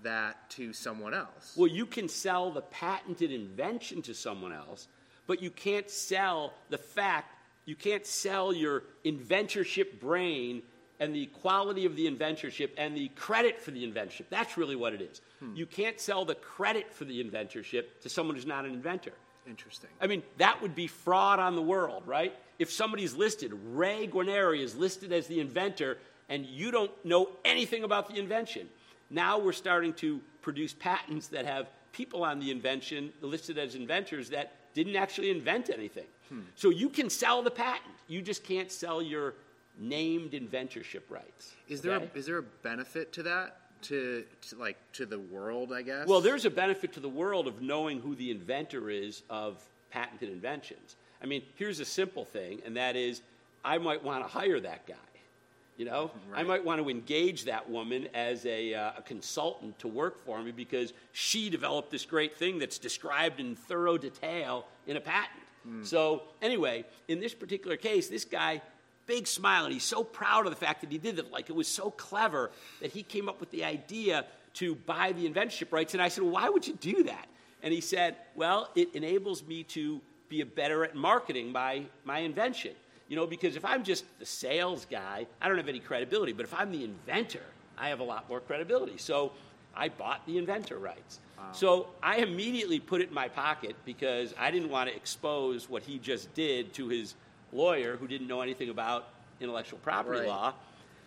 that 0.03 0.51
to 0.51 0.73
someone 0.73 1.15
else? 1.15 1.55
Well, 1.57 1.69
you 1.69 1.87
can 1.87 2.09
sell 2.09 2.51
the 2.51 2.63
patented 2.63 3.31
invention 3.31 4.03
to 4.03 4.15
someone 4.15 4.53
else, 4.53 4.89
but 5.27 5.41
you 5.41 5.51
can't 5.51 5.89
sell 5.89 6.55
the 6.71 6.79
fact, 6.79 7.37
you 7.67 7.77
can't 7.77 8.05
sell 8.07 8.53
your 8.53 8.83
inventorship 9.05 10.01
brain 10.01 10.63
and 11.03 11.13
the 11.13 11.27
quality 11.27 11.85
of 11.85 11.97
the 11.97 12.09
inventorship 12.09 12.71
and 12.77 12.97
the 12.97 13.09
credit 13.17 13.61
for 13.61 13.73
the 13.73 13.85
inventorship. 13.85 14.27
That's 14.31 14.57
really 14.57 14.77
what 14.77 14.95
it 14.95 15.01
is. 15.01 15.21
Hmm. 15.41 15.53
You 15.53 15.67
can't 15.67 15.99
sell 15.99 16.25
the 16.25 16.37
credit 16.37 16.95
for 16.95 17.05
the 17.05 17.23
inventorship 17.23 17.87
to 18.03 18.09
someone 18.09 18.37
who's 18.37 18.47
not 18.47 18.65
an 18.65 18.73
inventor. 18.73 19.13
Interesting. 19.45 19.91
I 20.01 20.07
mean, 20.07 20.23
that 20.39 20.63
would 20.63 20.77
be 20.77 20.87
fraud 20.87 21.41
on 21.41 21.57
the 21.57 21.63
world, 21.63 22.05
right? 22.07 22.33
If 22.61 22.71
somebody's 22.71 23.15
listed, 23.15 23.53
Ray 23.73 24.07
Guarneri 24.07 24.61
is 24.61 24.77
listed 24.77 25.13
as 25.13 25.27
the 25.27 25.41
inventor, 25.41 25.99
and 26.29 26.47
you 26.47 26.71
don't 26.71 26.93
know 27.05 27.31
anything 27.45 27.83
about 27.83 28.09
the 28.09 28.21
invention. 28.21 28.69
Now 29.11 29.41
we're 29.41 29.53
starting 29.53 29.95
to 29.95 30.21
produce 30.41 30.73
patents 30.73 31.27
that 31.29 31.47
have 31.47 31.67
people 31.91 32.23
on 32.23 32.39
the 32.39 32.53
invention 32.53 33.13
listed 33.23 33.59
as 33.59 33.75
inventors 33.75 34.31
that 34.31 34.53
didn't 34.73 34.95
actually 34.95 35.31
invent 35.33 35.69
anything. 35.69 36.07
Hmm. 36.29 36.43
So 36.55 36.71
you 36.71 36.89
can 36.89 37.11
sell 37.11 37.43
the 37.43 37.51
patent, 37.51 37.95
you 38.07 38.23
just 38.23 38.45
can't 38.45 38.71
sell 38.71 39.03
your 39.03 39.35
named 39.79 40.33
inventorship 40.33 41.03
rights. 41.09 41.55
Is 41.69 41.81
there 41.81 41.95
okay? 41.95 42.11
a, 42.15 42.19
is 42.19 42.27
there 42.27 42.39
a 42.39 42.43
benefit 42.43 43.13
to 43.15 43.23
that? 43.25 43.57
To, 43.83 44.25
to 44.49 44.57
like 44.57 44.77
to 44.93 45.07
the 45.07 45.19
world, 45.19 45.73
I 45.73 45.83
guess. 45.83 46.07
Well, 46.07 46.21
there's 46.21 46.45
a 46.45 46.51
benefit 46.51 46.93
to 46.93 47.01
the 47.01 47.09
world 47.09 47.49
of 47.49 47.63
knowing 47.63 48.01
who 48.01 48.15
the 48.15 48.31
inventor 48.31 48.91
is 48.91 49.23
of 49.29 49.61
patented 49.91 50.29
inventions. 50.29 50.95
I 51.21 51.27
mean, 51.27 51.43
here's 51.57 51.81
a 51.81 51.85
simple 51.85 52.25
thing, 52.25 52.63
and 52.65 52.77
that 52.77 52.95
is 52.95 53.23
I 53.65 53.79
might 53.79 54.03
want 54.05 54.25
to 54.25 54.29
hire 54.29 54.61
that 54.61 54.87
guy. 54.87 54.95
You 55.79 55.87
know, 55.87 56.11
I 56.35 56.43
might 56.43 56.65
want 56.65 56.81
to 56.81 56.91
engage 56.91 57.47
that 57.47 57.69
woman 57.69 58.07
as 58.15 58.45
a, 58.47 58.75
uh, 58.75 58.93
a 58.99 59.03
consultant 59.03 59.79
to 59.81 59.89
work 59.89 60.25
for 60.25 60.41
me 60.43 60.53
because 60.53 60.93
she 61.13 61.51
developed 61.51 61.91
this 61.91 62.05
great 62.05 62.37
thing 62.37 62.59
that's 62.59 62.79
described 62.79 63.41
in 63.41 63.57
thorough 63.57 63.99
detail 63.99 64.67
in 64.87 64.97
a 64.97 65.01
patent. 65.01 65.43
So, 65.85 66.25
anyway, 66.43 66.85
in 67.09 67.21
this 67.21 67.35
particular 67.35 67.77
case, 67.77 68.09
this 68.09 68.25
guy, 68.25 68.61
big 69.13 69.27
smile, 69.27 69.67
and 69.67 69.75
he's 69.75 69.85
so 69.85 70.03
proud 70.03 70.47
of 70.47 70.51
the 70.51 70.57
fact 70.57 70.81
that 70.81 70.91
he 70.91 70.97
did 70.97 71.19
it. 71.19 71.31
Like 71.31 71.51
it 71.51 71.55
was 71.55 71.69
so 71.69 71.91
clever 71.91 72.51
that 72.81 72.93
he 72.93 73.03
came 73.03 73.29
up 73.29 73.41
with 73.41 73.51
the 73.51 73.63
idea 73.63 74.25
to 74.55 74.75
buy 74.75 75.13
the 75.13 75.29
inventorship 75.29 75.71
rights. 75.71 75.93
And 75.93 76.03
I 76.03 76.09
said, 76.09 76.25
well, 76.25 76.33
why 76.33 76.49
would 76.49 76.67
you 76.67 76.73
do 76.75 77.03
that? 77.03 77.27
And 77.63 77.75
he 77.75 77.83
said, 77.83 78.17
well, 78.35 78.71
it 78.75 78.89
enables 78.95 79.45
me 79.45 79.65
to 79.65 80.01
be 80.31 80.41
a 80.41 80.47
better 80.47 80.83
at 80.83 80.95
marketing 80.95 81.53
my, 81.53 81.83
my 82.05 82.21
invention. 82.21 82.73
You 83.09 83.17
know, 83.17 83.27
because 83.27 83.55
if 83.55 83.67
I'm 83.67 83.85
just 83.85 84.07
the 84.19 84.25
sales 84.25 84.87
guy, 84.91 85.27
I 85.43 85.49
don't 85.49 85.59
have 85.59 85.69
any 85.69 85.81
credibility. 85.81 86.33
But 86.33 86.45
if 86.45 86.55
I'm 86.59 86.73
the 86.73 86.83
inventor, 86.83 87.45
I 87.77 87.91
have 87.91 88.01
a 88.01 88.05
lot 88.05 88.27
more 88.31 88.41
credibility. 88.41 88.97
So 88.97 89.33
I 89.77 89.91
bought 89.91 90.25
the 90.27 90.39
inventor 90.39 90.79
rights. 90.79 91.21
So 91.53 91.89
I 92.03 92.19
immediately 92.19 92.79
put 92.79 93.01
it 93.03 93.09
in 93.09 93.15
my 93.15 93.29
pocket 93.29 93.75
because 93.85 94.33
I 94.39 94.51
didn't 94.51 94.71
want 94.71 94.89
to 94.89 94.97
expose 94.97 95.69
what 95.69 95.83
he 95.83 95.99
just 95.99 96.33
did 96.35 96.73
to 96.75 96.89
his 96.89 97.15
lawyer 97.53 97.97
who 97.97 98.07
didn't 98.07 98.27
know 98.27 98.41
anything 98.41 98.71
about 98.71 99.09
intellectual 99.41 99.79
property 99.81 100.21
Right. 100.21 100.29
law. 100.29 100.55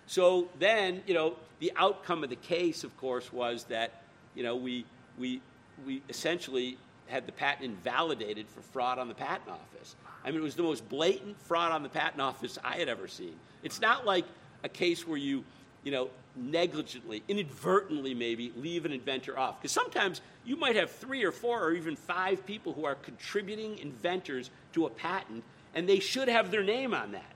So 0.08 0.48
then, 0.60 1.02
you 1.08 1.14
know, 1.14 1.36
the 1.60 1.72
outcome 1.76 2.24
of 2.24 2.30
the 2.30 2.36
case, 2.36 2.84
of 2.84 2.96
course, 2.98 3.34
was 3.34 3.64
that, 3.66 4.04
you 4.36 4.44
know, 4.44 4.56
we, 4.56 4.86
we, 5.18 5.42
we 5.86 6.02
essentially 6.10 6.78
had 7.08 7.26
the 7.26 7.32
patent 7.32 7.66
invalidated 7.66 8.48
for 8.48 8.62
fraud 8.62 9.00
on 9.00 9.08
the 9.08 9.14
patent 9.14 9.50
office. 9.50 9.96
I 10.24 10.32
mean, 10.32 10.40
it 10.40 10.44
was 10.44 10.56
the 10.56 10.64
most 10.64 10.88
blatant 10.90 11.40
fraud 11.42 11.72
on 11.72 11.84
the 11.84 11.90
patent 11.90 12.22
office 12.22 12.58
I 12.64 12.76
had 12.78 12.90
ever 12.90 13.08
seen. 13.08 13.36
It's 13.64 13.82
not 13.82 14.06
like 14.06 14.26
a 14.64 14.70
case 14.70 15.08
where 15.08 15.18
you, 15.18 15.44
you 15.84 15.92
know, 15.92 16.10
negligently, 16.36 17.24
inadvertently 17.28 18.14
maybe, 18.14 18.52
leave 18.58 18.86
an 18.86 18.92
inventor 18.92 19.38
off. 19.38 19.62
Because 19.62 19.72
sometimes 19.72 20.22
you 20.44 20.56
might 20.56 20.76
have 20.76 20.92
three 20.92 21.24
or 21.24 21.32
four 21.32 21.64
or 21.64 21.74
even 21.74 21.96
five 21.96 22.46
people 22.46 22.74
who 22.74 22.86
are 22.86 22.96
contributing 22.96 23.78
inventors 23.80 24.50
to 24.74 24.86
a 24.86 24.90
patent, 24.90 25.44
and 25.75 25.88
they 25.88 26.00
should 26.00 26.27
have 26.27 26.50
their 26.50 26.63
name 26.63 26.94
on 26.94 27.12
that. 27.12 27.31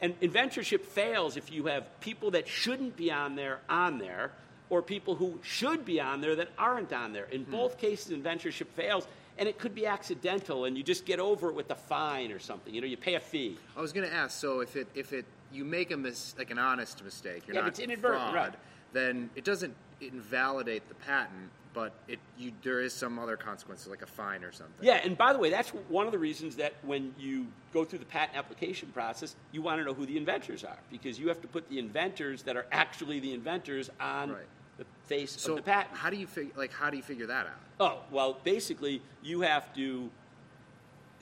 And 0.00 0.18
inventorship 0.20 0.80
fails 0.80 1.36
if 1.36 1.52
you 1.52 1.66
have 1.66 2.00
people 2.00 2.30
that 2.32 2.48
shouldn't 2.48 2.96
be 2.96 3.12
on 3.12 3.36
there 3.36 3.60
on 3.68 3.98
there, 3.98 4.32
or 4.70 4.80
people 4.82 5.16
who 5.16 5.38
should 5.42 5.84
be 5.84 6.00
on 6.00 6.20
there 6.20 6.34
that 6.36 6.48
aren't 6.56 6.92
on 6.92 7.12
there. 7.12 7.24
In 7.24 7.44
hmm. 7.44 7.52
both 7.52 7.76
cases, 7.76 8.16
inventorship 8.16 8.68
fails, 8.68 9.06
and 9.36 9.48
it 9.48 9.58
could 9.58 9.74
be 9.74 9.86
accidental, 9.86 10.64
and 10.64 10.76
you 10.76 10.82
just 10.82 11.04
get 11.04 11.20
over 11.20 11.48
it 11.50 11.54
with 11.54 11.70
a 11.70 11.74
fine 11.74 12.32
or 12.32 12.38
something. 12.38 12.74
You 12.74 12.80
know, 12.80 12.86
you 12.86 12.96
pay 12.96 13.14
a 13.14 13.20
fee. 13.20 13.58
I 13.76 13.80
was 13.80 13.92
going 13.92 14.08
to 14.08 14.14
ask. 14.14 14.40
So 14.40 14.60
if 14.60 14.76
it 14.76 14.88
if 14.94 15.12
it 15.12 15.26
you 15.52 15.64
make 15.64 15.90
a 15.90 15.96
mis- 15.96 16.34
like 16.38 16.50
an 16.50 16.58
honest 16.58 17.04
mistake, 17.04 17.46
you're 17.46 17.56
Yeah, 17.56 17.62
not 17.62 17.70
it's 17.70 17.78
inadvertent, 17.80 18.30
fraud, 18.30 18.34
right. 18.34 18.54
then 18.92 19.30
it 19.34 19.44
doesn't 19.44 19.74
invalidate 20.00 20.88
the 20.88 20.94
patent, 20.94 21.50
but 21.72 21.92
it 22.08 22.18
you 22.38 22.52
there 22.62 22.80
is 22.80 22.92
some 22.92 23.18
other 23.18 23.36
consequence, 23.36 23.86
like 23.86 24.02
a 24.02 24.06
fine 24.06 24.42
or 24.44 24.52
something. 24.52 24.74
Yeah, 24.84 25.00
and 25.04 25.16
by 25.16 25.32
the 25.32 25.38
way, 25.38 25.50
that's 25.50 25.70
one 25.88 26.06
of 26.06 26.12
the 26.12 26.18
reasons 26.18 26.56
that 26.56 26.74
when 26.82 27.14
you 27.18 27.46
go 27.72 27.84
through 27.84 28.00
the 28.00 28.04
patent 28.06 28.36
application 28.36 28.88
process, 28.92 29.36
you 29.52 29.62
want 29.62 29.80
to 29.80 29.84
know 29.84 29.94
who 29.94 30.06
the 30.06 30.16
inventors 30.16 30.64
are 30.64 30.78
because 30.90 31.18
you 31.18 31.28
have 31.28 31.40
to 31.42 31.48
put 31.48 31.68
the 31.68 31.78
inventors 31.78 32.42
that 32.42 32.56
are 32.56 32.66
actually 32.72 33.20
the 33.20 33.32
inventors 33.32 33.90
on 34.00 34.30
Right. 34.32 34.46
the 34.78 34.84
face 35.06 35.32
So 35.40 35.52
of 35.52 35.56
the 35.56 35.62
patent. 35.62 35.96
how 35.96 36.10
do 36.10 36.16
you 36.16 36.26
fig- 36.26 36.56
like 36.56 36.72
how 36.72 36.90
do 36.90 36.96
you 36.96 37.02
figure 37.02 37.26
that 37.26 37.46
out? 37.46 37.52
Oh, 37.78 38.00
well, 38.10 38.38
basically, 38.44 39.00
you 39.22 39.40
have 39.42 39.72
to. 39.74 40.10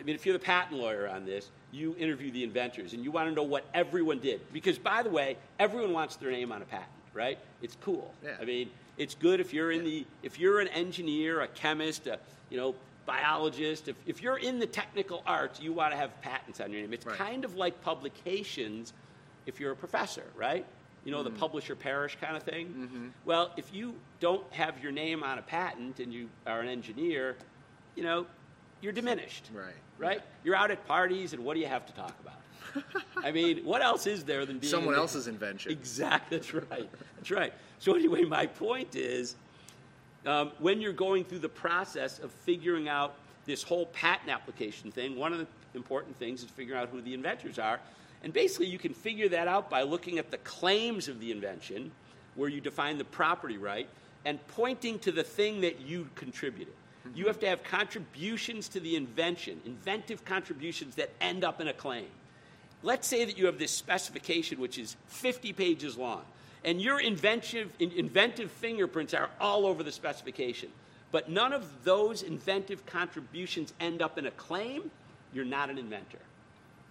I 0.01 0.05
mean, 0.05 0.15
if 0.15 0.25
you're 0.25 0.33
the 0.33 0.39
patent 0.45 0.81
lawyer 0.81 1.09
on 1.09 1.25
this, 1.27 1.51
you 1.73 1.95
interview 1.99 2.31
the 2.31 2.45
inventors 2.45 2.93
and 2.95 3.03
you 3.05 3.11
want 3.11 3.29
to 3.29 3.35
know 3.35 3.43
what 3.43 3.65
everyone 3.75 4.21
did. 4.21 4.41
Because, 4.53 4.79
by 4.79 5.03
the 5.03 5.11
way, 5.11 5.37
everyone 5.59 5.93
wants 5.93 6.17
their 6.17 6.31
name 6.31 6.53
on 6.53 6.63
a 6.63 6.65
patent, 6.65 6.89
right? 7.15 7.37
It's 7.63 7.77
cool. 7.81 8.15
Yeah. 8.25 8.37
I 8.41 8.45
mean, 8.45 8.71
it's 8.99 9.15
good 9.15 9.41
if 9.41 9.55
you're 9.55 9.71
in 9.71 9.85
the 9.85 10.07
if 10.23 10.39
you're 10.39 10.61
an 10.61 10.69
engineer, 10.69 11.41
a 11.41 11.49
chemist, 11.49 12.07
a 12.07 12.19
you 12.51 12.57
know 12.57 12.75
biologist. 13.07 13.89
If, 13.89 13.97
if 14.07 14.23
you're 14.23 14.37
in 14.37 14.59
the 14.59 14.67
technical 14.67 15.23
arts, 15.27 15.61
you 15.61 15.73
want 15.73 15.93
to 15.93 15.97
have 15.97 16.21
patents 16.21 16.61
on 16.61 16.71
your 16.73 16.83
name. 16.83 16.93
It's 16.93 17.07
Right. 17.07 17.17
kind 17.17 17.45
of 17.45 17.55
like 17.55 17.81
publications 17.81 18.93
if 19.47 19.59
you're 19.61 19.73
a 19.73 19.77
professor, 19.77 20.25
right? 20.37 20.67
You 21.05 21.13
know, 21.13 21.23
the 21.23 21.31
Mm-hmm. 21.31 21.39
publisher 21.39 21.75
perish 21.75 22.19
kind 22.21 22.37
of 22.37 22.43
thing. 22.43 23.15
Well, 23.25 23.53
if 23.57 23.73
you 23.73 23.95
don't 24.21 24.45
have 24.53 24.83
your 24.83 24.93
name 24.93 25.23
on 25.23 25.39
a 25.39 25.43
patent 25.43 26.01
and 26.01 26.13
you 26.13 26.29
are 26.47 26.61
an 26.61 26.69
engineer, 26.69 27.37
you 27.95 28.03
know, 28.03 28.27
you're 28.83 28.93
diminished. 28.93 29.49
Right. 29.55 29.73
Right? 29.97 30.21
You're 30.45 30.55
out 30.55 30.71
at 30.71 30.87
parties, 30.87 31.33
and 31.33 31.45
what 31.45 31.55
do 31.55 31.61
you 31.61 31.67
have 31.67 31.87
to 31.87 31.93
talk 31.95 32.15
about? 32.21 32.85
I 33.25 33.33
mean, 33.33 33.65
what 33.65 33.81
else 33.83 34.07
is 34.07 34.25
there 34.25 34.45
than 34.45 34.59
being 34.59 34.71
Someone 34.71 34.95
else's 34.95 35.27
invention. 35.29 35.73
Exactly. 35.73 36.37
That's 36.39 36.53
right. 36.53 36.91
That's 37.19 37.31
right. 37.33 37.53
So 37.81 37.95
anyway, 37.95 38.23
my 38.23 38.47
point 38.47 38.95
is, 38.95 39.35
um, 40.25 40.53
when 40.59 40.81
you're 40.81 40.93
going 40.93 41.25
through 41.25 41.41
the 41.41 41.49
process 41.49 42.19
of 42.21 42.31
figuring 42.31 42.89
out 42.89 43.15
this 43.45 43.63
whole 43.63 43.87
patent 43.87 44.31
application 44.31 44.93
thing, 44.93 45.17
one 45.17 45.33
of 45.33 45.39
the 45.39 45.47
important 45.75 46.17
things 46.17 46.43
is 46.43 46.51
figuring 46.51 46.81
out 46.81 46.89
who 46.89 47.01
the 47.01 47.15
inventors 47.15 47.59
are. 47.59 47.81
And 48.23 48.33
basically, 48.33 48.67
you 48.67 48.79
can 48.79 48.95
figure 48.95 49.29
that 49.31 49.49
out 49.49 49.71
by 49.71 49.83
looking 49.83 50.19
at 50.19 50.31
the 50.31 50.39
claims 50.39 51.09
of 51.09 51.21
the 51.21 51.31
invention, 51.31 51.91
where 52.35 52.49
you 52.49 52.61
define 52.61 52.99
the 52.99 53.05
property 53.05 53.59
right, 53.59 53.89
and 54.25 54.45
pointing 54.49 54.99
to 55.01 55.13
the 55.13 55.23
thing 55.23 55.61
that 55.61 55.81
you 55.81 56.09
contributed. 56.15 56.75
You 57.15 57.27
have 57.27 57.41
to 57.41 57.47
have 57.47 57.63
contributions 57.63 58.69
to 58.69 58.81
the 58.81 58.97
invention, 58.97 59.61
inventive 59.65 60.25
contributions 60.25 60.97
that 60.97 61.11
end 61.21 61.45
up 61.45 61.61
in 61.61 61.69
a 61.69 61.73
claim. 61.73 62.07
Let's 62.83 63.09
say 63.09 63.25
that 63.25 63.39
you 63.39 63.47
have 63.47 63.59
this 63.59 63.71
specification 63.71 64.61
which 64.61 64.79
is 64.79 64.97
50 65.07 65.53
pages 65.53 65.97
long, 65.97 66.23
and 66.69 66.83
your 66.83 67.01
inventive, 67.01 67.73
inventive 67.81 68.51
fingerprints 68.51 69.15
are 69.15 69.31
all 69.41 69.65
over 69.65 69.83
the 69.83 69.91
specification, 69.91 70.69
but 71.11 71.31
none 71.31 71.55
of 71.55 71.83
those 71.83 72.23
inventive 72.23 72.85
contributions 72.85 73.73
end 73.81 74.03
up 74.03 74.19
in 74.19 74.27
a 74.27 74.31
claim, 74.33 74.91
you're 75.33 75.47
not 75.47 75.71
an 75.71 75.79
inventor. 75.79 76.19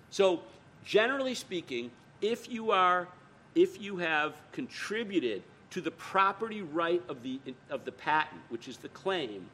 So, 0.10 0.42
generally 0.84 1.36
speaking, 1.36 1.92
if 2.22 2.50
you 2.50 2.72
are 2.72 3.08
if 3.54 3.80
you 3.80 3.98
have 3.98 4.34
contributed 4.52 5.44
to 5.70 5.82
the 5.82 5.92
property 5.92 6.64
right 6.64 7.04
of 7.08 7.22
the, 7.22 7.40
of 7.70 7.86
the 7.86 7.92
patent, 7.92 8.42
which 8.50 8.68
is 8.68 8.78
the 8.78 8.90
claim, 8.90 9.48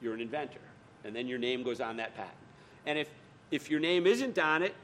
you're 0.00 0.14
an 0.14 0.22
inventor. 0.22 0.60
And 1.04 1.14
then 1.14 1.26
your 1.26 1.38
name 1.38 1.62
goes 1.62 1.82
on 1.82 1.98
that 1.98 2.14
patent. 2.16 2.34
And 2.86 2.98
if, 2.98 3.10
if 3.50 3.70
your 3.70 3.80
name 3.80 4.06
isn't 4.06 4.38
on 4.38 4.62
it, 4.62 4.74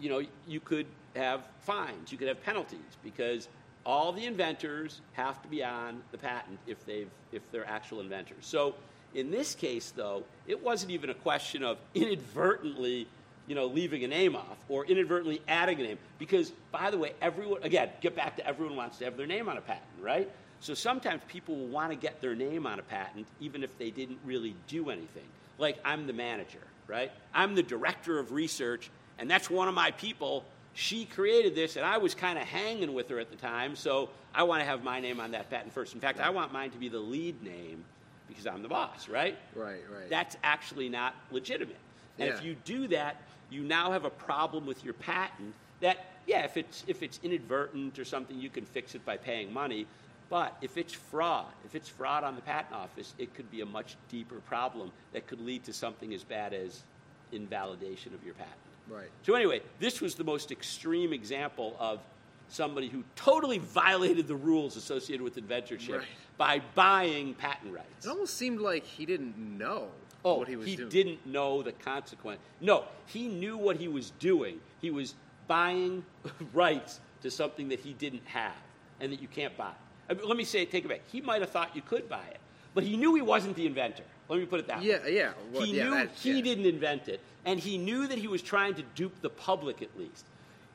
you 0.00 0.08
know, 0.08 0.22
you 0.46 0.60
could 0.60 0.86
have 1.14 1.42
fines, 1.60 2.10
you 2.12 2.18
could 2.18 2.28
have 2.28 2.42
penalties, 2.42 2.80
because 3.02 3.48
all 3.86 4.12
the 4.12 4.24
inventors 4.24 5.00
have 5.12 5.40
to 5.42 5.48
be 5.48 5.62
on 5.62 6.02
the 6.10 6.18
patent 6.18 6.58
if, 6.66 6.84
they've, 6.86 7.10
if 7.32 7.42
they're 7.52 7.68
actual 7.68 8.00
inventors. 8.00 8.44
So 8.46 8.74
in 9.14 9.30
this 9.30 9.54
case, 9.54 9.92
though, 9.94 10.24
it 10.46 10.62
wasn't 10.62 10.92
even 10.92 11.10
a 11.10 11.14
question 11.14 11.62
of 11.62 11.78
inadvertently 11.94 13.06
you 13.46 13.54
know, 13.54 13.66
leaving 13.66 14.04
a 14.04 14.08
name 14.08 14.36
off 14.36 14.56
or 14.68 14.86
inadvertently 14.86 15.40
adding 15.46 15.80
a 15.80 15.82
name. 15.82 15.98
Because, 16.18 16.52
by 16.72 16.90
the 16.90 16.98
way, 16.98 17.12
everyone, 17.20 17.62
again, 17.62 17.90
get 18.00 18.16
back 18.16 18.36
to 18.36 18.46
everyone 18.46 18.76
wants 18.76 18.98
to 18.98 19.04
have 19.04 19.16
their 19.16 19.26
name 19.26 19.48
on 19.48 19.56
a 19.56 19.60
patent, 19.60 19.84
right? 20.00 20.30
So 20.60 20.74
sometimes 20.74 21.20
people 21.28 21.56
will 21.56 21.66
want 21.66 21.90
to 21.90 21.96
get 21.96 22.20
their 22.20 22.34
name 22.34 22.66
on 22.66 22.78
a 22.78 22.82
patent 22.82 23.26
even 23.40 23.62
if 23.62 23.76
they 23.78 23.90
didn't 23.90 24.18
really 24.24 24.54
do 24.66 24.88
anything. 24.90 25.24
Like, 25.58 25.78
I'm 25.84 26.06
the 26.06 26.12
manager, 26.12 26.62
right? 26.88 27.12
I'm 27.34 27.54
the 27.54 27.62
director 27.62 28.18
of 28.18 28.32
research, 28.32 28.90
and 29.18 29.30
that's 29.30 29.50
one 29.50 29.68
of 29.68 29.74
my 29.74 29.90
people. 29.90 30.44
She 30.74 31.04
created 31.04 31.54
this, 31.54 31.76
and 31.76 31.86
I 31.86 31.98
was 31.98 32.14
kind 32.14 32.36
of 32.36 32.44
hanging 32.44 32.94
with 32.94 33.08
her 33.08 33.20
at 33.20 33.30
the 33.30 33.36
time, 33.36 33.76
so 33.76 34.10
I 34.34 34.42
want 34.42 34.60
to 34.60 34.66
have 34.66 34.82
my 34.82 35.00
name 35.00 35.20
on 35.20 35.30
that 35.30 35.48
patent 35.48 35.72
first. 35.72 35.94
In 35.94 36.00
fact, 36.00 36.18
I 36.18 36.30
want 36.30 36.52
mine 36.52 36.70
to 36.70 36.78
be 36.78 36.88
the 36.88 36.98
lead 36.98 37.42
name 37.42 37.84
because 38.28 38.46
I'm 38.46 38.62
the 38.62 38.68
boss, 38.68 39.08
right? 39.08 39.38
Right, 39.54 39.80
right. 39.92 40.10
That's 40.10 40.36
actually 40.42 40.88
not 40.88 41.14
legitimate. 41.30 41.78
And 42.18 42.28
Yeah. 42.28 42.34
if 42.34 42.44
you 42.44 42.56
do 42.64 42.88
that, 42.88 43.22
you 43.50 43.62
now 43.62 43.92
have 43.92 44.04
a 44.04 44.10
problem 44.10 44.66
with 44.66 44.82
your 44.84 44.94
patent 44.94 45.54
that, 45.80 46.06
yeah, 46.26 46.44
if 46.44 46.56
it's, 46.56 46.82
if 46.88 47.02
it's 47.02 47.20
inadvertent 47.22 47.98
or 47.98 48.04
something, 48.04 48.38
you 48.40 48.50
can 48.50 48.64
fix 48.64 48.94
it 48.96 49.04
by 49.04 49.16
paying 49.16 49.52
money. 49.52 49.86
But 50.30 50.56
if 50.60 50.76
it's 50.76 50.92
fraud, 50.92 51.52
if 51.64 51.74
it's 51.74 51.88
fraud 51.88 52.24
on 52.24 52.34
the 52.34 52.42
patent 52.42 52.74
office, 52.74 53.14
it 53.18 53.34
could 53.34 53.50
be 53.50 53.60
a 53.60 53.66
much 53.66 53.96
deeper 54.08 54.40
problem 54.40 54.90
that 55.12 55.26
could 55.28 55.40
lead 55.40 55.62
to 55.64 55.72
something 55.72 56.12
as 56.14 56.24
bad 56.24 56.52
as 56.52 56.82
invalidation 57.30 58.14
of 58.14 58.24
your 58.24 58.34
patent. 58.34 58.54
Right. 58.88 59.08
So, 59.22 59.34
anyway, 59.34 59.62
this 59.78 60.00
was 60.00 60.14
the 60.14 60.24
most 60.24 60.52
extreme 60.52 61.12
example 61.12 61.76
of 61.78 62.00
somebody 62.48 62.88
who 62.88 63.02
totally 63.16 63.58
violated 63.58 64.28
the 64.28 64.36
rules 64.36 64.76
associated 64.76 65.22
with 65.22 65.36
inventorship 65.36 65.98
Right. 65.98 66.06
by 66.36 66.62
buying 66.74 67.34
patent 67.34 67.72
rights. 67.74 68.04
It 68.06 68.08
almost 68.10 68.34
seemed 68.36 68.60
like 68.60 68.84
he 68.84 69.06
didn't 69.06 69.36
know 69.36 69.88
Oh, 70.26 70.36
what 70.38 70.48
he 70.48 70.56
was 70.56 70.66
doing. 70.66 70.78
He 70.78 70.84
didn't 71.02 71.26
know 71.26 71.62
the 71.62 71.72
consequence. 71.72 72.40
No, 72.60 72.84
he 73.06 73.28
knew 73.28 73.56
what 73.56 73.76
he 73.76 73.88
was 73.88 74.10
doing. 74.18 74.60
He 74.80 74.90
was 74.90 75.14
buying 75.48 76.04
rights 76.54 77.00
to 77.22 77.30
something 77.30 77.68
that 77.68 77.80
he 77.80 77.92
didn't 77.94 78.24
have 78.26 78.52
and 79.00 79.12
that 79.12 79.20
you 79.20 79.28
can't 79.28 79.56
buy. 79.56 79.72
I 80.08 80.14
mean, 80.14 80.26
let 80.28 80.36
me 80.36 80.44
say, 80.44 80.62
it, 80.62 80.70
take 80.70 80.84
it 80.84 80.88
back. 80.88 81.00
He 81.10 81.20
might 81.20 81.40
have 81.40 81.50
thought 81.50 81.74
you 81.74 81.82
could 81.82 82.08
buy 82.08 82.24
it, 82.30 82.38
but 82.74 82.84
he 82.84 82.96
knew 82.96 83.14
he 83.14 83.22
wasn't 83.22 83.56
the 83.56 83.66
inventor. 83.66 84.04
Let 84.28 84.38
me 84.38 84.46
put 84.46 84.60
it 84.60 84.66
that 84.68 84.80
way. 84.80 84.86
Yeah, 84.86 85.06
yeah. 85.06 85.32
Well, 85.52 85.62
he 85.64 85.76
yeah, 85.76 85.84
knew 85.88 86.08
he 86.14 86.36
yeah. 86.36 86.42
didn't 86.42 86.66
invent 86.66 87.08
it, 87.08 87.20
and 87.44 87.60
he 87.60 87.78
knew 87.78 88.06
that 88.06 88.18
he 88.18 88.26
was 88.28 88.42
trying 88.42 88.74
to 88.74 88.82
dupe 88.94 89.20
the 89.20 89.30
public 89.30 89.82
at 89.82 89.98
least. 89.98 90.24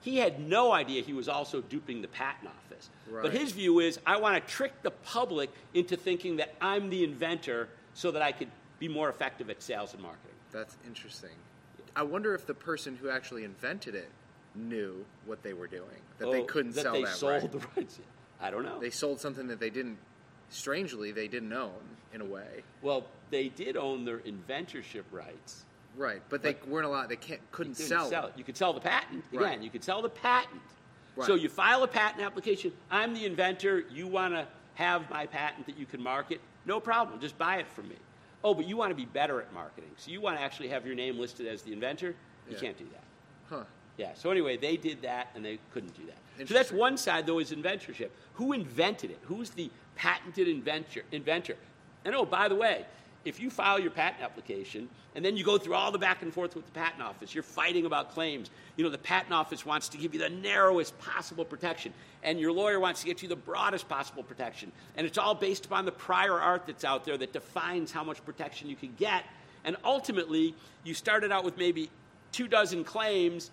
He 0.01 0.17
had 0.17 0.39
no 0.39 0.71
idea 0.71 1.01
he 1.03 1.13
was 1.13 1.27
also 1.27 1.61
duping 1.61 2.01
the 2.01 2.07
patent 2.07 2.49
office. 2.49 2.89
But 3.11 3.33
his 3.33 3.51
view 3.51 3.79
is 3.79 3.99
I 4.05 4.17
want 4.17 4.35
to 4.41 4.51
trick 4.53 4.71
the 4.81 4.91
public 4.91 5.49
into 5.73 5.97
thinking 5.97 6.37
that 6.37 6.53
I'm 6.61 6.89
the 6.89 7.03
inventor 7.03 7.67
so 7.93 8.11
that 8.11 8.21
I 8.21 8.31
could 8.31 8.47
be 8.79 8.87
more 8.87 9.09
effective 9.09 9.49
at 9.49 9.61
sales 9.61 9.93
and 9.93 10.01
marketing. 10.01 10.35
That's 10.51 10.77
interesting. 10.87 11.31
I 11.95 12.03
wonder 12.03 12.33
if 12.33 12.45
the 12.47 12.53
person 12.53 12.95
who 12.95 13.09
actually 13.09 13.43
invented 13.43 13.93
it 13.95 14.09
knew 14.55 15.05
what 15.25 15.43
they 15.43 15.53
were 15.53 15.67
doing, 15.67 15.83
that 16.17 16.31
they 16.31 16.41
Oh, 16.41 16.45
couldn't 16.45 16.75
that 16.75 16.81
sell 16.83 16.93
they 16.93 17.03
that 17.03 17.15
sold 17.15 17.33
right. 17.43 17.51
the 17.51 17.59
rights. 17.75 17.99
I 18.39 18.49
don't 18.49 18.63
know. 18.63 18.79
They 18.79 18.89
sold 18.89 19.19
something 19.19 19.47
that 19.47 19.59
they 19.59 19.69
didn't. 19.69 19.97
Strangely, 20.49 21.11
they 21.11 21.27
didn't 21.27 21.53
own 21.53 21.71
in 22.13 22.21
a 22.21 22.25
way. 22.25 22.63
well, 22.81 23.05
they 23.29 23.49
did 23.49 23.75
own 23.77 24.05
their 24.05 24.19
inventorship 24.19 25.03
rights. 25.11 25.65
Right, 25.99 26.21
but 26.29 26.41
they 26.41 26.55
weren't 26.65 26.85
allowed. 26.85 27.09
They 27.09 27.17
can't 27.17 27.41
couldn't 27.51 27.75
sell. 27.75 28.09
couldn't 28.09 28.23
it. 28.23 28.33
You 28.37 28.45
could 28.45 28.55
sell 28.55 28.71
the 28.71 28.79
patent. 28.79 29.21
Again, 29.33 29.41
Right. 29.43 29.61
you 29.61 29.69
could 29.69 29.83
sell 29.83 30.01
the 30.01 30.07
patent. 30.09 30.61
Right. 31.17 31.27
So 31.27 31.35
you 31.35 31.49
file 31.49 31.83
a 31.83 31.87
patent 31.89 32.23
application. 32.23 32.71
I'm 32.89 33.13
the 33.13 33.25
inventor. 33.25 33.79
You 33.91 34.07
want 34.07 34.33
to 34.33 34.47
have 34.75 35.09
my 35.09 35.25
patent 35.25 35.65
that 35.65 35.77
you 35.77 35.85
can 35.85 36.01
market? 36.01 36.39
No 36.65 36.79
problem. 36.79 37.19
Just 37.19 37.37
buy 37.37 37.57
it 37.57 37.67
from 37.67 37.89
me. 37.89 37.97
Oh, 38.45 38.53
but 38.53 38.65
you 38.65 38.77
want 38.77 38.91
to 38.91 38.95
be 38.95 39.03
better 39.05 39.41
at 39.41 39.51
marketing. 39.53 39.89
So 39.97 40.09
you 40.09 40.21
want 40.21 40.37
to 40.37 40.41
actually 40.41 40.69
have 40.69 40.85
your 40.85 40.95
name 40.95 41.19
listed 41.19 41.45
as 41.47 41.63
the 41.63 41.73
inventor? 41.73 42.15
You 42.47 42.53
Yeah. 42.53 42.59
can't 42.61 42.77
do 42.77 42.87
that. 42.93 43.03
Huh. 43.49 43.63
Yeah. 43.97 44.13
So 44.13 44.31
anyway, 44.31 44.55
they 44.55 44.77
did 44.77 45.01
that, 45.01 45.27
and 45.35 45.43
they 45.43 45.59
couldn't 45.73 45.93
do 45.97 46.05
that. 46.05 46.47
So 46.47 46.53
that's 46.53 46.71
one 46.71 46.95
side, 46.95 47.25
though, 47.27 47.39
is 47.39 47.51
inventorship. 47.51 48.11
Who 48.35 48.53
invented 48.53 49.11
it? 49.11 49.19
Who's 49.23 49.49
the 49.49 49.69
patented 49.95 50.47
inventor? 50.47 51.03
Inventor. 51.11 51.57
And 52.05 52.15
oh, 52.15 52.23
by 52.23 52.47
the 52.47 52.55
way, 52.55 52.85
if 53.25 53.39
you 53.39 53.49
file 53.49 53.79
your 53.79 53.91
patent 53.91 54.23
application 54.23 54.89
and 55.15 55.23
then 55.25 55.35
you 55.35 55.43
go 55.43 55.57
through 55.57 55.73
all 55.73 55.91
the 55.91 55.99
back 55.99 56.21
and 56.21 56.33
forth 56.33 56.55
with 56.55 56.65
the 56.65 56.71
patent 56.71 57.01
office, 57.01 57.33
you're 57.33 57.43
fighting 57.43 57.85
about 57.85 58.11
claims. 58.11 58.49
You 58.77 58.83
know, 58.83 58.89
the 58.89 58.97
patent 58.97 59.33
office 59.33 59.65
wants 59.65 59.89
to 59.89 59.97
give 59.97 60.13
you 60.13 60.19
the 60.19 60.29
narrowest 60.29 60.97
possible 60.99 61.43
protection, 61.43 61.93
and 62.23 62.39
your 62.39 62.51
lawyer 62.51 62.79
wants 62.79 63.01
to 63.01 63.05
get 63.05 63.21
you 63.21 63.27
the 63.27 63.35
broadest 63.35 63.89
possible 63.89 64.23
protection. 64.23 64.71
And 64.95 65.05
it's 65.05 65.17
all 65.17 65.35
based 65.35 65.65
upon 65.65 65.85
the 65.85 65.91
prior 65.91 66.39
art 66.39 66.63
that's 66.67 66.85
out 66.85 67.05
there 67.05 67.17
that 67.17 67.33
defines 67.33 67.91
how 67.91 68.03
much 68.03 68.23
protection 68.25 68.69
you 68.69 68.75
can 68.75 68.93
get. 68.97 69.25
And 69.65 69.75
ultimately, 69.83 70.55
you 70.83 70.93
started 70.93 71.31
out 71.31 71.43
with 71.43 71.57
maybe 71.57 71.89
two 72.31 72.47
dozen 72.47 72.83
claims 72.83 73.51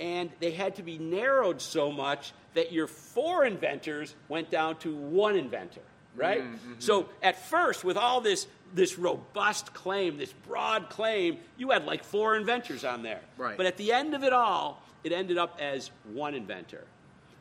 and 0.00 0.30
they 0.40 0.50
had 0.50 0.76
to 0.76 0.82
be 0.82 0.98
narrowed 0.98 1.60
so 1.60 1.92
much 1.92 2.32
that 2.54 2.72
your 2.72 2.86
four 2.86 3.44
inventors 3.44 4.14
went 4.28 4.50
down 4.50 4.76
to 4.76 4.94
one 4.94 5.36
inventor 5.36 5.80
right 6.14 6.42
mm-hmm, 6.42 6.54
mm-hmm. 6.54 6.74
so 6.78 7.08
at 7.22 7.38
first 7.48 7.84
with 7.84 7.96
all 7.96 8.20
this 8.20 8.46
this 8.74 8.98
robust 8.98 9.74
claim 9.74 10.16
this 10.16 10.32
broad 10.46 10.88
claim 10.88 11.38
you 11.56 11.70
had 11.70 11.84
like 11.84 12.02
four 12.04 12.36
inventors 12.36 12.84
on 12.84 13.02
there 13.02 13.20
Right. 13.36 13.56
but 13.56 13.66
at 13.66 13.76
the 13.76 13.92
end 13.92 14.14
of 14.14 14.22
it 14.22 14.32
all 14.32 14.82
it 15.04 15.12
ended 15.12 15.38
up 15.38 15.58
as 15.60 15.90
one 16.12 16.34
inventor 16.34 16.84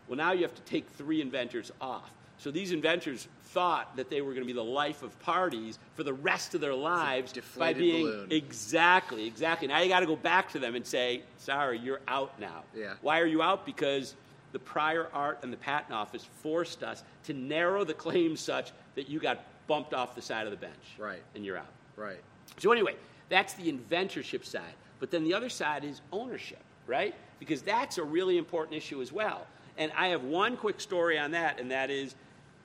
well 0.08 0.18
now 0.18 0.32
you 0.32 0.42
have 0.42 0.56
to 0.56 0.62
take 0.64 0.88
three 0.90 1.22
inventors 1.22 1.72
off 1.80 2.12
so 2.38 2.50
these 2.52 2.72
inventors 2.72 3.28
thought 3.46 3.96
that 3.98 4.10
they 4.10 4.22
were 4.22 4.32
going 4.32 4.42
to 4.42 4.48
be 4.48 4.54
the 4.54 4.64
life 4.64 5.04
of 5.04 5.18
parties 5.20 5.78
for 5.96 6.04
the 6.04 6.14
rest 6.14 6.56
of 6.56 6.62
their 6.62 6.74
lives 6.74 7.34
by 7.58 7.72
being 7.74 8.06
balloon. 8.06 8.32
Exactly, 8.32 9.28
exactly. 9.28 9.68
Now 9.68 9.80
you 9.82 9.90
got 9.90 10.00
to 10.00 10.06
go 10.08 10.16
back 10.16 10.50
to 10.54 10.60
them 10.60 10.74
and 10.74 10.84
say, 10.86 11.22
sorry, 11.38 11.78
you're 11.78 12.00
out 12.08 12.40
now. 12.40 12.64
Yeah. 12.76 12.94
Why 13.02 13.20
are 13.20 13.26
you 13.28 13.42
out? 13.44 13.64
Because 13.66 14.16
the 14.54 14.60
prior 14.60 15.08
art 15.14 15.40
and 15.44 15.52
the 15.54 15.58
patent 15.58 15.94
office 15.94 16.24
forced 16.42 16.82
us 16.82 17.04
to 17.26 17.34
narrow 17.34 17.84
the 17.84 17.94
claim 17.94 18.36
such 18.38 18.72
that 18.96 19.08
you 19.10 19.20
got 19.20 19.44
bumped 19.72 19.94
off 19.94 20.16
the 20.16 20.22
side 20.22 20.46
of 20.48 20.52
the 20.52 20.58
bench. 20.58 20.84
Right. 20.98 21.24
And 21.34 21.46
you're 21.46 21.58
out. 21.58 21.72
Right. 21.96 22.20
So 22.58 22.74
anyway, 22.74 22.96
that's 23.30 23.54
the 23.54 23.72
inventorship 23.72 24.44
side. 24.44 24.74
But 25.00 25.12
then 25.12 25.24
the 25.24 25.34
other 25.34 25.48
side 25.48 25.86
is 25.86 26.02
ownership, 26.12 26.60
right? 26.88 27.16
Because 27.40 27.62
that's 27.62 27.98
a 27.98 28.04
really 28.04 28.38
important 28.38 28.76
issue 28.76 29.02
as 29.02 29.14
well. 29.14 29.48
And 29.78 29.90
I 29.96 30.08
have 30.10 30.26
one 30.26 30.58
quick 30.58 30.82
story 30.82 31.18
on 31.18 31.32
that, 31.32 31.58
and 31.58 31.72
that 31.72 31.90
is 31.90 32.16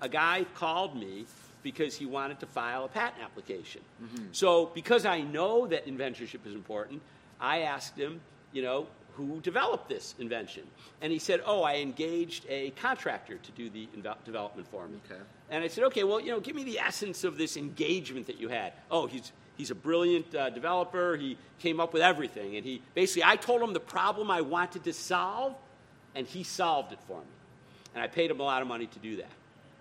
a 0.01 0.09
guy 0.09 0.47
called 0.57 0.97
me 0.97 1.27
because 1.63 1.95
he 1.95 2.07
wanted 2.07 2.41
to 2.41 2.47
file 2.47 2.85
a 2.85 2.89
patent 2.89 3.23
application. 3.23 3.83
Mm-hmm. 4.03 4.25
So 4.33 4.67
because 4.75 5.07
I 5.07 5.21
know 5.21 5.69
that 5.69 5.87
inventorship 5.87 6.45
is 6.45 6.55
important, 6.55 7.03
I 7.41 7.61
asked 7.61 7.97
him, 7.97 8.21
you 8.53 8.63
know, 8.63 8.89
who 9.17 9.41
developed 9.41 9.89
this 9.89 10.15
invention? 10.19 10.63
And 11.01 11.13
he 11.13 11.19
said, 11.19 11.41
oh, 11.47 11.63
I 11.63 11.77
engaged 11.77 12.47
a 12.49 12.71
contractor 12.71 13.39
to 13.39 13.53
do 13.53 13.71
the 13.71 13.89
inve- 13.97 14.25
development 14.25 14.69
for 14.69 14.87
me. 14.87 14.99
Okay. 15.11 15.21
And 15.51 15.65
I 15.65 15.69
said, 15.69 15.85
okay, 15.85 16.05
well, 16.05 16.21
you 16.21 16.31
know, 16.31 16.41
give 16.41 16.55
me 16.55 16.65
the 16.65 16.79
essence 16.79 17.25
of 17.25 17.39
this 17.39 17.57
engagement 17.57 18.27
that 18.27 18.39
you 18.39 18.49
had. 18.49 18.73
Oh, 18.91 19.07
he's, 19.07 19.33
he's 19.57 19.71
a 19.71 19.75
brilliant 19.75 20.35
uh, 20.35 20.51
developer. 20.51 21.17
He 21.17 21.39
came 21.59 21.81
up 21.81 21.93
with 21.93 22.03
everything. 22.03 22.57
And 22.57 22.65
he 22.65 22.83
basically, 22.95 23.25
I 23.25 23.37
told 23.37 23.63
him 23.63 23.73
the 23.73 23.81
problem 23.81 24.31
I 24.31 24.43
wanted 24.43 24.85
to 24.85 24.93
solve, 24.93 25.55
and 26.15 26.27
he 26.27 26.43
solved 26.43 26.93
it 26.93 26.99
for 27.07 27.19
me. 27.19 27.27
And 27.95 28.03
I 28.03 28.09
paid 28.09 28.31
him 28.31 28.41
a 28.41 28.43
lot 28.43 28.61
of 28.61 28.69
money 28.69 28.87
to 28.87 28.99
do 28.99 29.17
that. 29.17 29.31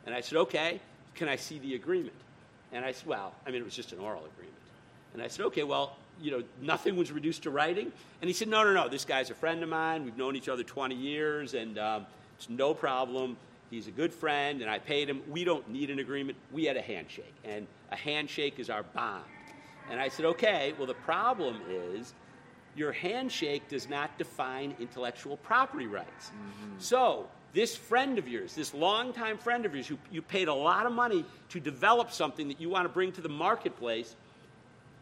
And 0.06 0.16
I 0.16 0.22
said, 0.22 0.38
okay, 0.38 0.80
can 1.16 1.28
I 1.28 1.36
see 1.36 1.60
the 1.60 1.76
agreement? 1.76 2.16
And 2.72 2.86
I 2.86 2.92
said, 2.92 3.08
well, 3.08 3.34
I 3.46 3.52
mean, 3.52 3.62
it 3.62 3.66
was 3.66 3.76
just 3.76 3.92
an 3.92 4.00
oral 4.00 4.24
agreement. 4.26 4.56
And 5.14 5.22
I 5.22 5.28
said, 5.28 5.46
okay, 5.48 5.64
well, 5.64 5.98
you 6.22 6.32
know, 6.32 6.44
nothing 6.62 6.96
was 6.96 7.12
reduced 7.12 7.44
to 7.44 7.50
writing. 7.50 7.92
And 8.22 8.30
he 8.30 8.34
said, 8.34 8.48
no, 8.48 8.64
no, 8.64 8.74
no, 8.74 8.90
this 8.90 9.06
guy's 9.06 9.30
a 9.30 9.36
friend 9.36 9.64
of 9.64 9.70
mine. 9.70 10.06
We've 10.06 10.18
known 10.18 10.36
each 10.36 10.50
other 10.50 10.64
20 10.64 10.96
years, 10.96 11.54
and 11.54 11.78
um, 11.78 12.06
it's 12.38 12.50
no 12.50 12.74
problem. 12.74 13.38
He's 13.70 13.88
a 13.88 13.92
good 13.92 14.14
friend, 14.14 14.62
and 14.62 14.70
I 14.70 14.80
paid 14.80 15.10
him. 15.10 15.22
We 15.30 15.44
don't 15.44 15.68
need 15.70 15.90
an 15.90 16.00
agreement. 16.00 16.38
We 16.52 16.66
had 16.66 16.78
a 16.78 16.82
handshake, 16.82 17.34
and 17.44 17.68
a 17.92 17.96
handshake 17.96 18.60
is 18.60 18.70
our 18.70 18.84
bond. 18.84 19.24
And 19.90 20.00
I 20.00 20.10
said, 20.10 20.26
okay, 20.26 20.74
well, 20.78 20.88
the 20.88 20.94
problem 20.94 21.62
is 21.70 22.14
your 22.76 22.92
handshake 22.92 23.68
does 23.70 23.90
not 23.90 24.18
define 24.18 24.76
intellectual 24.80 25.38
property 25.38 25.88
rights. 25.88 26.32
So, 26.78 27.28
this 27.54 27.76
friend 27.76 28.18
of 28.20 28.28
yours, 28.28 28.54
this 28.54 28.74
longtime 28.74 29.38
friend 29.38 29.66
of 29.66 29.74
yours, 29.74 29.88
who 29.88 29.98
you 30.12 30.22
paid 30.22 30.50
a 30.50 30.54
lot 30.54 30.86
of 30.86 30.92
money 30.92 31.24
to 31.50 31.60
develop 31.60 32.12
something 32.12 32.50
that 32.50 32.60
you 32.60 32.70
want 32.70 32.84
to 32.84 32.90
bring 32.90 33.14
to 33.14 33.22
the 33.22 33.30
marketplace, 33.30 34.16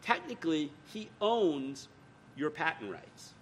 technically, 0.04 0.70
he 0.92 1.08
owns 1.20 1.88
your 2.36 2.50
patent 2.50 2.92
rights. 2.92 3.32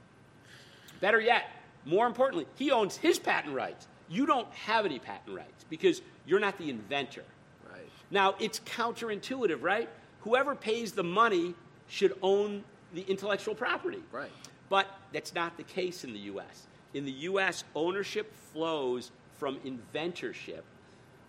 Better 1.01 1.21
yet, 1.21 1.45
more 1.85 2.07
importantly, 2.07 2.47
he 2.55 2.71
owns 2.71 2.97
his 2.97 3.19
patent 3.19 3.55
rights. 3.55 3.89
You 4.09 4.27
don't 4.27 4.49
have 4.55 4.87
any 4.87 5.01
patent 5.01 5.37
rights 5.37 5.65
because 5.69 6.03
you're 6.27 6.39
not 6.39 6.57
the 6.59 6.71
inventor. 6.71 7.25
Right. 7.69 7.89
Now, 8.11 8.37
it's 8.39 8.61
counterintuitive, 8.61 9.61
right? 9.63 9.89
Whoever 10.21 10.55
pays 10.55 10.93
the 10.93 11.03
money 11.03 11.55
should 11.89 12.17
own 12.23 12.63
the 12.95 13.03
intellectual 13.03 13.55
property. 13.55 14.03
Right. 14.13 14.31
But 14.69 14.87
that's 15.13 15.35
not 15.35 15.57
the 15.57 15.65
case 15.65 16.05
in 16.05 16.13
the 16.13 16.21
US. 16.21 16.69
In 16.95 17.05
the 17.05 17.13
US, 17.13 17.65
ownership 17.75 18.33
flows 18.53 19.11
from 19.39 19.59
inventorship 19.61 20.63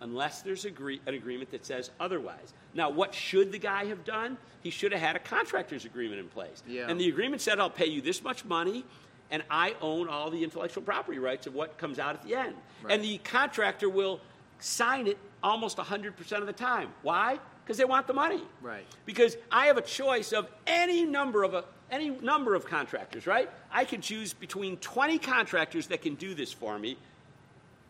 unless 0.04 0.42
there's 0.42 0.66
agree- 0.66 1.00
an 1.06 1.14
agreement 1.14 1.50
that 1.50 1.64
says 1.64 1.90
otherwise. 1.98 2.52
Now, 2.74 2.90
what 2.90 3.14
should 3.14 3.50
the 3.50 3.58
guy 3.58 3.86
have 3.86 4.04
done? 4.04 4.36
He 4.62 4.70
should 4.70 4.92
have 4.92 5.00
had 5.00 5.16
a 5.16 5.18
contractor's 5.18 5.86
agreement 5.86 6.20
in 6.20 6.28
place. 6.28 6.62
Yeah. 6.68 6.86
And 6.88 7.00
the 7.00 7.08
agreement 7.08 7.40
said, 7.40 7.58
I'll 7.58 7.70
pay 7.70 7.86
you 7.86 8.02
this 8.02 8.22
much 8.22 8.44
money, 8.44 8.84
and 9.30 9.42
I 9.50 9.74
own 9.80 10.08
all 10.08 10.30
the 10.30 10.44
intellectual 10.44 10.82
property 10.82 11.18
rights 11.18 11.46
of 11.46 11.54
what 11.54 11.78
comes 11.78 11.98
out 11.98 12.14
at 12.14 12.22
the 12.22 12.34
end. 12.36 12.54
Right. 12.82 12.92
And 12.92 13.02
the 13.02 13.16
contractor 13.18 13.88
will 13.88 14.20
sign 14.60 15.06
it 15.06 15.18
almost 15.42 15.78
100% 15.78 16.32
of 16.38 16.46
the 16.46 16.52
time. 16.52 16.90
Why? 17.02 17.40
Because 17.64 17.78
they 17.78 17.86
want 17.86 18.06
the 18.06 18.12
money. 18.12 18.42
Right. 18.60 18.84
Because 19.06 19.38
I 19.50 19.66
have 19.66 19.78
a 19.78 19.82
choice 19.82 20.32
of 20.32 20.50
any 20.66 21.06
number 21.06 21.44
of 21.44 21.54
a, 21.54 21.64
any 21.90 22.10
number 22.10 22.54
of 22.54 22.66
contractors, 22.66 23.26
right? 23.26 23.48
I 23.72 23.86
can 23.86 24.02
choose 24.02 24.34
between 24.34 24.76
20 24.78 25.18
contractors 25.18 25.86
that 25.86 26.02
can 26.02 26.14
do 26.14 26.34
this 26.34 26.52
for 26.52 26.78
me, 26.78 26.98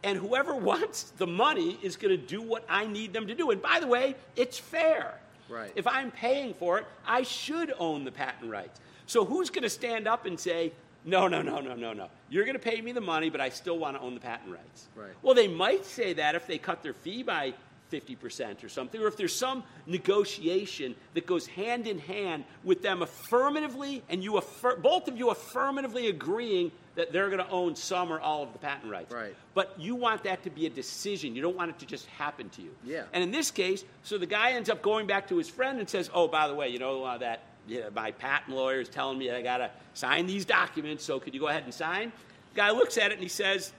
and 0.05 0.19
whoever 0.19 0.55
wants 0.71 1.05
the 1.17 1.27
money 1.27 1.79
is 1.83 1.97
going 1.97 2.17
to 2.17 2.27
do 2.27 2.41
what 2.41 2.65
I 2.69 2.87
need 2.87 3.13
them 3.13 3.27
to 3.27 3.35
do. 3.35 3.51
And 3.51 3.61
by 3.61 3.81
the 3.81 3.87
way, 3.87 4.15
it's 4.37 4.59
fair. 4.59 5.19
Right. 5.49 5.73
If 5.75 5.87
I'm 5.87 6.11
paying 6.11 6.55
for 6.55 6.79
it, 6.79 6.87
I 7.07 7.23
should 7.23 7.73
own 7.79 8.05
the 8.05 8.13
patent 8.13 8.51
rights. 8.51 8.81
So 9.07 9.25
who's 9.25 9.51
going 9.51 9.65
to 9.65 9.71
stand 9.71 10.09
up 10.09 10.27
and 10.27 10.39
say, 10.39 10.73
no, 11.05 11.29
no, 11.29 11.43
no, 11.43 11.61
no, 11.61 11.75
no, 11.75 11.93
no. 11.93 12.09
You're 12.31 12.45
going 12.45 12.57
to 12.57 12.63
pay 12.63 12.81
me 12.81 12.93
the 12.93 13.01
money, 13.01 13.29
but 13.29 13.41
I 13.41 13.51
still 13.51 13.79
want 13.79 13.97
to 13.97 14.03
own 14.03 14.15
the 14.15 14.21
patent 14.21 14.51
rights. 14.51 14.89
Right. 14.97 15.11
Well, 15.23 15.35
they 15.35 15.49
might 15.49 15.85
say 15.85 16.15
that 16.15 16.35
if 16.35 16.47
they 16.47 16.57
cut 16.57 16.83
their 16.83 16.95
fee 16.95 17.23
by 17.23 17.53
50% 17.93 18.65
or 18.65 18.69
something, 18.69 19.01
or 19.01 19.07
if 19.07 19.17
there's 19.17 19.35
some 19.35 19.63
negotiation 19.87 20.95
that 21.13 21.27
goes 21.27 21.47
hand 21.47 21.87
in 21.87 21.99
hand 21.99 22.45
with 22.65 22.83
them 22.83 23.03
affirmatively 23.03 24.03
and 24.09 24.25
you 24.25 24.33
affir- 24.33 24.81
both 24.81 25.07
of 25.09 25.19
you 25.19 25.31
affirmatively 25.31 26.09
agreeing 26.09 26.73
that 26.95 27.13
they're 27.13 27.29
going 27.29 27.45
to 27.45 27.51
own 27.51 27.75
some 27.75 28.13
or 28.13 28.21
all 28.21 28.43
of 28.43 28.53
the 28.53 28.59
patent 28.59 28.91
rights. 28.91 29.13
Right. 29.13 29.35
But 29.55 29.75
you 29.79 29.95
want 29.95 30.25
that 30.25 30.43
to 30.45 30.51
be 30.51 30.67
a 30.67 30.71
decision. 30.71 31.35
You 31.35 31.43
don't 31.43 31.57
want 31.57 31.71
it 31.71 31.79
to 31.81 31.87
just 31.87 32.07
happen 32.07 32.49
to 32.51 32.63
you. 32.63 32.71
Yeah. 32.85 33.05
And 33.13 33.23
in 33.23 33.31
this 33.31 33.51
case, 33.51 33.85
so 34.03 34.19
the 34.19 34.27
guy 34.27 34.53
ends 34.53 34.71
up 34.71 34.83
going 34.83 35.07
back 35.07 35.29
to 35.29 35.37
his 35.37 35.49
friend 35.49 35.79
and 35.79 35.89
says, 35.89 36.11
"Oh, 36.15 36.29
by 36.29 36.49
the 36.49 36.55
way, 36.55 36.69
you 36.69 36.79
know 36.79 37.05
uh, 37.05 37.19
that 37.19 37.43
yeah, 37.67 37.89
my 37.95 38.11
patent 38.13 38.55
lawyer 38.57 38.81
is 38.81 38.89
telling 38.89 39.19
me 39.19 39.31
I 39.31 39.43
got 39.43 39.59
to 39.59 39.71
sign 39.95 40.27
these 40.27 40.45
documents. 40.45 41.05
So 41.05 41.19
could 41.19 41.35
you 41.35 41.41
go 41.41 41.49
ahead 41.49 41.65
and 41.65 41.75
sign?" 41.75 42.13
The 42.53 42.57
guy 42.57 42.71
looks 42.71 42.97
at 42.99 43.11
it 43.11 43.15
and 43.15 43.23
he 43.23 43.29
says, 43.29 43.73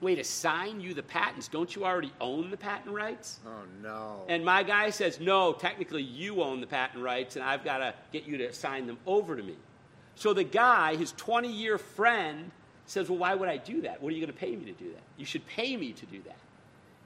"Wait, 0.00 0.18
assign 0.18 0.80
you 0.80 0.94
the 0.94 1.02
patents? 1.02 1.48
Don't 1.48 1.74
you 1.74 1.84
already 1.84 2.12
own 2.20 2.50
the 2.50 2.56
patent 2.56 2.94
rights?" 2.94 3.40
Oh 3.44 3.50
no. 3.82 4.24
And 4.28 4.44
my 4.44 4.62
guy 4.62 4.90
says, 4.90 5.18
No, 5.18 5.52
technically 5.52 6.02
you 6.02 6.42
own 6.42 6.60
the 6.60 6.66
patent 6.66 7.02
rights, 7.02 7.36
and 7.36 7.44
I've 7.44 7.64
got 7.64 7.78
to 7.78 7.94
get 8.12 8.24
you 8.24 8.38
to 8.38 8.52
sign 8.52 8.86
them 8.86 8.98
over 9.06 9.36
to 9.36 9.42
me. 9.42 9.56
So 10.16 10.32
the 10.32 10.44
guy, 10.44 10.96
his 10.96 11.12
20 11.12 11.50
year 11.52 11.78
friend, 11.78 12.50
says, 12.86 13.08
Well, 13.08 13.18
why 13.18 13.34
would 13.34 13.48
I 13.48 13.56
do 13.58 13.82
that? 13.82 14.02
What 14.02 14.12
are 14.12 14.16
you 14.16 14.20
going 14.20 14.32
to 14.32 14.38
pay 14.38 14.56
me 14.56 14.64
to 14.66 14.72
do 14.72 14.90
that? 14.92 15.02
You 15.16 15.24
should 15.26 15.46
pay 15.46 15.76
me 15.76 15.92
to 15.92 16.06
do 16.06 16.20
that. 16.22 16.36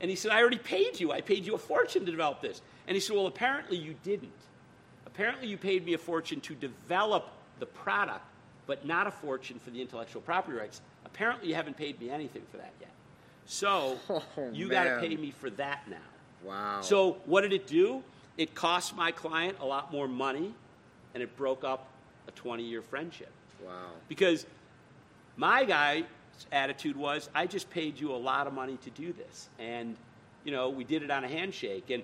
And 0.01 0.09
he 0.09 0.17
said, 0.17 0.31
I 0.31 0.41
already 0.41 0.59
paid 0.59 0.99
you. 0.99 1.13
I 1.13 1.21
paid 1.21 1.45
you 1.45 1.55
a 1.55 1.59
fortune 1.59 2.05
to 2.07 2.11
develop 2.11 2.41
this. 2.41 2.63
And 2.87 2.95
he 2.95 3.01
said, 3.01 3.17
Well, 3.17 3.27
apparently 3.27 3.77
you 3.77 3.95
didn't. 4.03 4.33
Apparently 5.07 5.49
you 5.49 5.59
paid 5.59 5.85
me 5.85 5.95
a 5.95 5.99
fortune 5.99 6.41
to 6.43 6.55
develop 6.55 7.29
the 7.59 7.67
product, 7.67 8.25
but 8.67 8.87
not 8.87 9.07
a 9.07 9.11
fortune 9.11 9.59
for 9.59 9.71
the 9.71 9.81
intellectual 9.83 10.23
property 10.23 10.57
rights. 10.57 10.81
Apparently 11.05 11.49
you 11.49 11.55
haven't 11.55 11.77
paid 11.77 12.01
me 12.01 12.09
anything 12.11 12.43
for 12.51 12.59
that 12.59 12.73
yet. 12.81 12.91
So 13.45 13.99
Oh, 14.09 14.23
you 14.53 14.69
got 14.69 14.85
to 14.85 15.01
pay 15.01 15.17
me 15.17 15.33
for 15.33 15.51
that 15.51 15.83
now. 15.91 15.97
wow. 16.45 16.81
So 16.81 17.17
what 17.27 17.41
did 17.41 17.53
it 17.53 17.67
do? 17.67 18.03
It 18.39 18.55
cost 18.55 18.95
my 18.97 19.11
client 19.11 19.57
a 19.61 19.67
lot 19.67 19.91
more 19.93 20.07
money, 20.09 20.55
and 21.13 21.23
it 21.23 21.37
broke 21.37 21.65
up 21.65 21.89
a 22.29 22.33
20-year 22.33 22.83
friendship. 22.83 23.31
wow. 23.65 23.73
Because 24.09 24.47
my 25.37 25.65
guy's 25.65 26.05
attitude 26.53 26.97
was, 26.97 27.29
I 27.35 27.47
just 27.47 27.71
paid 27.71 27.99
you 28.01 28.13
a 28.13 28.17
lot 28.17 28.47
of 28.47 28.53
money 28.53 28.79
to 28.83 28.91
do 28.91 29.13
this, 29.13 29.49
and 29.59 29.97
you 30.45 30.53
know 30.53 30.71
we 30.71 30.85
did 30.85 31.03
it 31.03 31.11
on 31.11 31.25
a 31.25 31.29
handshake, 31.29 31.91
and 31.91 32.03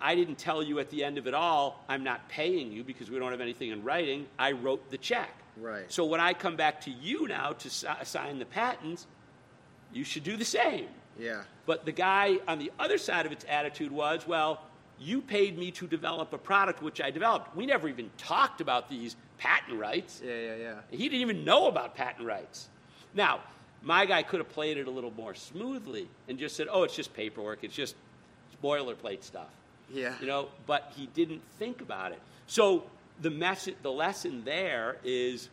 I 0.00 0.14
didn't 0.14 0.38
tell 0.38 0.62
you 0.62 0.78
at 0.80 0.90
the 0.90 1.04
end 1.04 1.16
of 1.18 1.26
it 1.26 1.34
all, 1.34 1.84
I'm 1.88 2.02
not 2.02 2.28
paying 2.28 2.72
you 2.72 2.82
because 2.82 3.10
we 3.10 3.18
don't 3.18 3.30
have 3.30 3.40
anything 3.40 3.70
in 3.70 3.84
writing. 3.84 4.26
I 4.38 4.52
wrote 4.52 4.90
the 4.90 4.98
check. 4.98 5.30
Right. 5.56 5.84
So 5.92 6.04
when 6.04 6.18
I 6.20 6.32
come 6.32 6.56
back 6.56 6.80
to 6.82 6.90
you 6.90 7.28
now 7.28 7.52
to 7.52 7.70
si- 7.70 7.86
sign 8.04 8.38
the 8.40 8.46
patents, 8.46 9.06
you 9.92 10.02
should 10.02 10.24
do 10.24 10.36
the 10.36 10.44
same. 10.44 10.86
Yeah. 11.18 11.42
But 11.66 11.84
the 11.84 11.92
guy 11.92 12.38
on 12.48 12.58
the 12.58 12.72
other 12.80 12.98
side 12.98 13.26
of 13.26 13.32
its 13.32 13.44
attitude 13.48 13.92
was, 13.92 14.26
well, 14.26 14.62
you 14.98 15.20
paid 15.20 15.56
me 15.58 15.70
to 15.72 15.86
develop 15.86 16.32
a 16.32 16.38
product 16.38 16.82
which 16.82 17.00
I 17.00 17.10
developed. 17.10 17.54
We 17.54 17.66
never 17.66 17.88
even 17.88 18.10
talked 18.16 18.60
about 18.60 18.88
these 18.90 19.14
patent 19.42 19.78
rights. 19.80 20.22
Yeah, 20.24 20.34
yeah, 20.34 20.54
yeah. 20.56 20.74
He 20.90 21.08
didn't 21.08 21.20
even 21.22 21.44
know 21.44 21.66
about 21.66 21.96
patent 21.96 22.26
rights. 22.26 22.68
Now, 23.14 23.40
my 23.82 24.06
guy 24.06 24.22
could 24.22 24.38
have 24.38 24.48
played 24.50 24.76
it 24.76 24.86
a 24.86 24.90
little 24.90 25.10
more 25.16 25.34
smoothly 25.34 26.08
and 26.28 26.38
just 26.38 26.54
said, 26.54 26.68
oh, 26.70 26.84
it's 26.84 26.94
just 26.94 27.12
paperwork, 27.12 27.64
it's 27.64 27.74
just 27.74 27.96
boilerplate 28.62 29.24
stuff. 29.24 29.48
Yeah. 29.92 30.14
You 30.20 30.26
know, 30.28 30.48
but 30.66 30.92
he 30.96 31.06
didn't 31.06 31.42
think 31.58 31.80
about 31.80 32.12
it. 32.12 32.20
So 32.46 32.84
the 33.20 33.30
message, 33.30 33.74
the 33.82 33.90
lesson 33.90 34.44
there 34.44 34.96
is 35.04 35.48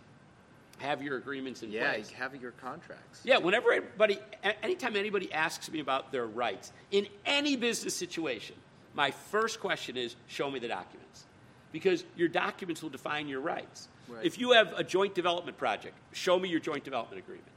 have 0.77 1.01
your 1.01 1.17
agreements 1.17 1.63
in 1.63 1.71
Yeah, 1.71 1.91
place. 1.91 2.11
you 2.11 2.17
have 2.17 2.39
your 2.39 2.51
contracts. 2.51 3.21
Yeah, 3.23 3.37
whenever 3.39 3.71
anybody, 3.73 4.19
anytime 4.61 4.95
anybody 4.95 5.33
asks 5.33 5.69
me 5.71 5.79
about 5.79 6.11
their 6.11 6.27
rights 6.27 6.71
in 6.91 7.07
any 7.25 7.55
business 7.57 7.95
situation, 7.95 8.55
my 8.93 9.11
first 9.11 9.59
question 9.59 9.97
is, 9.97 10.15
show 10.27 10.49
me 10.49 10.59
the 10.59 10.67
documents. 10.69 11.25
Because 11.71 12.03
your 12.15 12.27
documents 12.27 12.81
will 12.81 12.89
define 12.89 13.27
your 13.27 13.41
rights. 13.41 13.87
Right. 14.07 14.25
If 14.25 14.39
you 14.39 14.53
have 14.53 14.73
a 14.75 14.83
joint 14.83 15.13
development 15.13 15.57
project, 15.57 15.95
show 16.13 16.39
me 16.39 16.49
your 16.49 16.59
joint 16.59 16.83
development 16.83 17.21
agreement. 17.21 17.47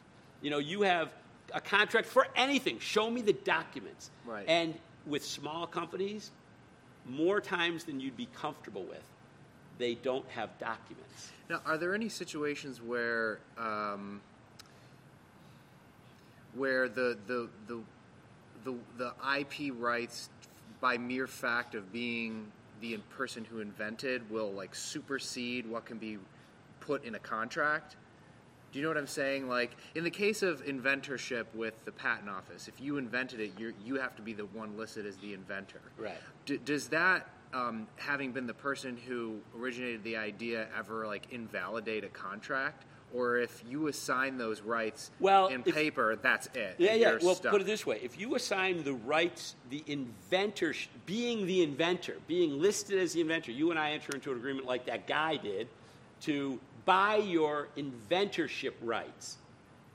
You 0.42 0.50
know, 0.50 0.58
you 0.58 0.82
have 0.82 1.10
a 1.54 1.60
contract 1.60 2.06
for 2.06 2.26
anything, 2.36 2.78
show 2.78 3.10
me 3.10 3.22
the 3.22 3.32
documents. 3.32 4.10
Right. 4.26 4.44
And 4.46 4.74
with 5.06 5.24
small 5.24 5.66
companies, 5.66 6.30
more 7.06 7.40
times 7.40 7.84
than 7.84 8.00
you'd 8.00 8.16
be 8.16 8.28
comfortable 8.34 8.84
with, 8.84 9.02
they 9.78 9.94
don't 9.94 10.28
have 10.30 10.56
documents. 10.58 11.32
Now, 11.48 11.60
are 11.66 11.78
there 11.78 11.94
any 11.94 12.08
situations 12.08 12.80
where 12.80 13.40
um, 13.58 14.20
where 16.54 16.88
the 16.88 17.16
the 17.26 17.48
the 17.66 17.80
the, 18.64 18.74
the 18.96 19.12
IP 19.38 19.72
rights, 19.76 20.28
by 20.80 20.98
mere 20.98 21.26
fact 21.26 21.74
of 21.74 21.92
being 21.92 22.46
the 22.82 22.98
person 23.16 23.44
who 23.44 23.60
invented, 23.60 24.28
will 24.30 24.52
like 24.52 24.74
supersede 24.74 25.66
what 25.66 25.86
can 25.86 25.96
be 25.96 26.18
put 26.80 27.04
in 27.04 27.14
a 27.14 27.18
contract? 27.18 27.96
Do 28.72 28.78
you 28.78 28.82
know 28.82 28.90
what 28.90 28.98
I'm 28.98 29.06
saying? 29.06 29.48
Like 29.48 29.76
in 29.94 30.04
the 30.04 30.10
case 30.10 30.42
of 30.42 30.64
inventorship 30.66 31.46
with 31.54 31.82
the 31.84 31.92
patent 31.92 32.28
office, 32.28 32.68
if 32.68 32.80
you 32.80 32.98
invented 32.98 33.40
it, 33.40 33.52
you 33.56 33.72
you 33.82 33.94
have 33.96 34.14
to 34.16 34.22
be 34.22 34.34
the 34.34 34.46
one 34.46 34.76
listed 34.76 35.06
as 35.06 35.16
the 35.16 35.32
inventor. 35.32 35.80
Right. 35.96 36.18
D- 36.44 36.58
does 36.64 36.88
that, 36.88 37.28
um, 37.54 37.86
having 37.96 38.32
been 38.32 38.46
the 38.46 38.54
person 38.54 38.96
who 38.96 39.38
originated 39.58 40.02
the 40.02 40.16
idea, 40.16 40.66
ever 40.76 41.06
like 41.06 41.28
invalidate 41.30 42.04
a 42.04 42.08
contract? 42.08 42.84
Or 43.14 43.36
if 43.36 43.62
you 43.68 43.88
assign 43.88 44.38
those 44.38 44.62
rights 44.62 45.10
Well, 45.20 45.48
in 45.48 45.62
if- 45.66 45.74
paper, 45.74 46.16
that's 46.16 46.46
it. 46.54 46.76
Yeah, 46.78 46.94
yeah. 46.94 47.10
You're 47.10 47.18
Well, 47.20 47.34
stuck. 47.34 47.52
put 47.52 47.60
it 47.60 47.64
this 47.64 47.84
way: 47.84 48.00
if 48.02 48.18
you 48.18 48.34
assign 48.34 48.84
the 48.84 48.94
rights, 48.94 49.54
the 49.70 49.82
inventor, 49.86 50.74
being 51.04 51.46
the 51.46 51.62
inventor, 51.62 52.16
being 52.26 52.60
listed 52.60 52.98
as 52.98 53.12
the 53.12 53.20
inventor, 53.20 53.52
you 53.52 53.70
and 53.70 53.78
I 53.78 53.90
enter 53.92 54.12
into 54.14 54.30
an 54.32 54.38
agreement 54.38 54.66
like 54.66 54.86
that 54.86 55.06
guy 55.06 55.36
did 55.36 55.68
to 56.22 56.58
buy 56.84 57.16
your 57.16 57.68
inventorship 57.76 58.72
rights. 58.82 59.36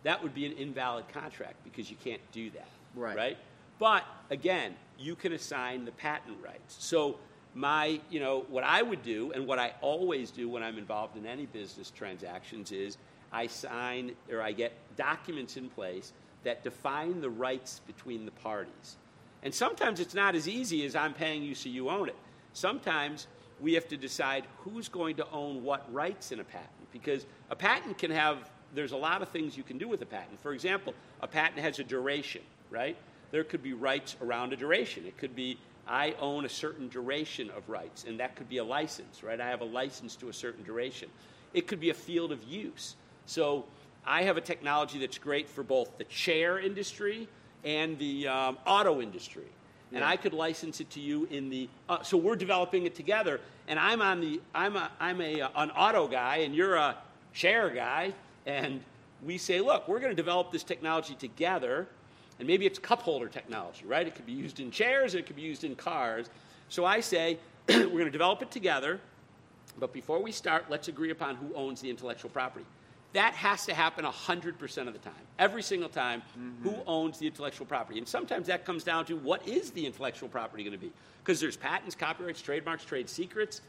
That 0.03 0.21
would 0.21 0.33
be 0.33 0.45
an 0.45 0.53
invalid 0.53 1.07
contract 1.09 1.63
because 1.63 1.89
you 1.89 1.97
can't 2.03 2.21
do 2.31 2.49
that. 2.51 2.67
Right. 2.95 3.15
Right. 3.17 3.37
But 3.79 4.03
again, 4.29 4.75
you 4.97 5.15
can 5.15 5.33
assign 5.33 5.85
the 5.85 5.91
patent 5.91 6.37
rights. 6.43 6.75
So 6.79 7.17
my, 7.53 7.99
you 8.09 8.19
know, 8.19 8.45
what 8.49 8.63
I 8.63 8.81
would 8.81 9.03
do 9.03 9.31
and 9.33 9.47
what 9.47 9.59
I 9.59 9.73
always 9.81 10.31
do 10.31 10.47
when 10.49 10.63
I'm 10.63 10.77
involved 10.77 11.17
in 11.17 11.25
any 11.25 11.45
business 11.47 11.91
transactions 11.91 12.71
is 12.71 12.97
I 13.31 13.47
sign 13.47 14.11
or 14.31 14.41
I 14.41 14.51
get 14.51 14.73
documents 14.95 15.57
in 15.57 15.69
place 15.69 16.13
that 16.43 16.63
define 16.63 17.21
the 17.21 17.29
rights 17.29 17.81
between 17.85 18.25
the 18.25 18.31
parties. 18.31 18.97
And 19.43 19.53
sometimes 19.53 19.99
it's 19.99 20.13
not 20.13 20.35
as 20.35 20.47
easy 20.47 20.85
as 20.85 20.95
I'm 20.95 21.13
paying 21.13 21.43
you 21.43 21.55
so 21.55 21.69
you 21.69 21.89
own 21.89 22.09
it. 22.09 22.15
Sometimes 22.53 23.27
we 23.59 23.73
have 23.73 23.87
to 23.89 23.97
decide 23.97 24.45
who's 24.59 24.87
going 24.87 25.15
to 25.17 25.29
own 25.31 25.63
what 25.63 25.91
rights 25.93 26.31
in 26.31 26.39
a 26.39 26.43
patent 26.43 26.91
because 26.91 27.25
a 27.49 27.55
patent 27.55 27.97
can 27.97 28.11
have 28.11 28.49
there's 28.73 28.91
a 28.91 28.97
lot 28.97 29.21
of 29.21 29.29
things 29.29 29.55
you 29.55 29.63
can 29.63 29.77
do 29.77 29.87
with 29.87 30.01
a 30.01 30.05
patent. 30.05 30.41
For 30.41 30.53
example, 30.53 30.93
a 31.21 31.27
patent 31.27 31.59
has 31.59 31.79
a 31.79 31.83
duration, 31.83 32.41
right? 32.69 32.97
There 33.31 33.43
could 33.43 33.63
be 33.63 33.73
rights 33.73 34.15
around 34.21 34.53
a 34.53 34.57
duration. 34.57 35.05
It 35.05 35.17
could 35.17 35.35
be 35.35 35.57
I 35.87 36.15
own 36.19 36.43
a 36.45 36.49
certain 36.49 36.89
duration 36.89 37.49
of 37.51 37.67
rights, 37.69 38.03
and 38.05 38.19
that 38.19 38.35
could 38.35 38.49
be 38.49 38.57
a 38.57 38.63
license, 38.63 39.23
right? 39.23 39.39
I 39.39 39.47
have 39.47 39.61
a 39.61 39.65
license 39.65 40.15
to 40.17 40.29
a 40.29 40.33
certain 40.33 40.63
duration. 40.63 41.09
It 41.53 41.65
could 41.65 41.79
be 41.79 41.89
a 41.91 41.93
field 41.93 42.31
of 42.31 42.43
use. 42.43 42.95
So 43.27 43.65
I 44.05 44.23
have 44.23 44.37
a 44.37 44.41
technology 44.41 44.97
that's 44.99 45.17
great 45.17 45.47
for 45.47 45.61
both 45.61 45.97
the 45.97 46.05
chair 46.05 46.59
industry 46.59 47.27
and 47.63 47.99
the 47.99 48.27
um, 48.27 48.57
auto 48.65 49.01
industry. 49.01 49.43
And 49.93 50.03
I 50.03 50.17
could 50.17 50.33
license 50.33 50.81
it 50.81 50.89
to 50.91 50.99
you 50.99 51.27
in 51.29 51.49
the. 51.49 51.69
Uh, 51.87 52.01
so 52.01 52.17
we're 52.17 52.35
developing 52.35 52.85
it 52.85 52.95
together, 52.95 53.39
and 53.69 53.79
I'm 53.79 54.01
on 54.01 54.19
the. 54.19 54.41
I'm 54.53 54.75
a. 54.75 54.91
I'm 54.99 55.21
a 55.21 55.39
uh, 55.39 55.49
an 55.55 55.71
auto 55.71 56.09
guy, 56.09 56.37
and 56.37 56.53
you're 56.53 56.75
a 56.75 56.97
chair 57.33 57.69
guy, 57.69 58.13
and 58.45 58.81
we 59.25 59.37
say, 59.37 59.61
look, 59.61 59.87
we're 59.87 59.99
going 59.99 60.11
to 60.11 60.15
develop 60.15 60.51
this 60.51 60.63
technology 60.63 61.15
together, 61.15 61.87
and 62.37 62.45
maybe 62.45 62.65
it's 62.65 62.79
cup 62.79 63.01
holder 63.01 63.29
technology, 63.29 63.85
right? 63.85 64.05
It 64.05 64.13
could 64.13 64.25
be 64.25 64.33
used 64.33 64.59
in 64.59 64.71
chairs, 64.71 65.15
it 65.15 65.25
could 65.25 65.37
be 65.37 65.41
used 65.41 65.63
in 65.63 65.73
cars. 65.75 66.29
So 66.67 66.83
I 66.83 66.99
say, 66.99 67.37
we're 67.69 67.87
going 67.87 68.05
to 68.05 68.11
develop 68.11 68.41
it 68.41 68.51
together, 68.51 68.99
but 69.79 69.93
before 69.93 70.21
we 70.21 70.33
start, 70.33 70.65
let's 70.69 70.89
agree 70.89 71.11
upon 71.11 71.37
who 71.37 71.53
owns 71.55 71.79
the 71.79 71.89
intellectual 71.89 72.29
property. 72.29 72.65
That 73.17 73.33
has 73.33 73.65
to 73.65 73.73
happen 73.73 74.05
100% 74.05 74.87
of 74.87 74.93
the 74.93 74.99
time, 74.99 75.13
every 75.39 75.63
single 75.63 75.89
time, 75.89 76.21
who 76.61 76.75
owns 76.85 77.17
the 77.17 77.25
intellectual 77.25 77.65
property. 77.65 77.97
And 77.97 78.07
sometimes 78.07 78.45
that 78.45 78.63
comes 78.63 78.83
down 78.83 79.05
to 79.05 79.15
what 79.15 79.47
is 79.47 79.71
the 79.71 79.87
intellectual 79.87 80.29
property 80.29 80.63
going 80.63 80.73
to 80.73 80.77
be? 80.77 80.91
Because 81.23 81.39
there's 81.39 81.57
patents, 81.57 81.95
copyrights, 81.95 82.43
trademarks, 82.43 82.85
trade 82.85 83.09
secrets, 83.09 83.61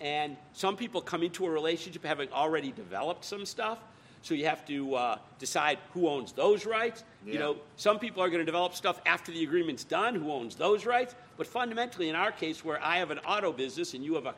and 0.00 0.36
some 0.52 0.76
people 0.76 1.00
come 1.00 1.24
into 1.24 1.44
a 1.44 1.50
relationship 1.50 2.04
having 2.04 2.30
already 2.30 2.70
developed 2.70 3.24
some 3.24 3.44
stuff. 3.44 3.80
So 4.22 4.32
you 4.32 4.44
have 4.44 4.64
to 4.66 4.94
uh, 4.94 5.18
decide 5.40 5.78
who 5.92 6.08
owns 6.08 6.30
those 6.30 6.64
rights. 6.64 7.02
You 7.26 7.40
know, 7.40 7.56
some 7.74 7.98
people 7.98 8.22
are 8.22 8.28
going 8.28 8.42
to 8.42 8.46
develop 8.46 8.76
stuff 8.76 9.00
after 9.06 9.32
the 9.32 9.42
agreement's 9.42 9.82
done, 9.82 10.14
who 10.14 10.30
owns 10.30 10.54
those 10.54 10.86
rights. 10.86 11.16
But 11.36 11.48
fundamentally, 11.48 12.10
in 12.10 12.14
our 12.14 12.30
case, 12.30 12.64
where 12.64 12.80
I 12.80 12.98
have 12.98 13.10
an 13.10 13.18
auto 13.18 13.52
business 13.52 13.94
and 13.94 14.04
you 14.04 14.14
have 14.14 14.26
a 14.26 14.36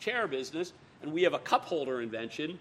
chair 0.00 0.26
business 0.26 0.72
and 1.02 1.12
we 1.12 1.22
have 1.24 1.34
a 1.34 1.38
cup 1.40 1.66
holder 1.66 2.00
invention, 2.00 2.58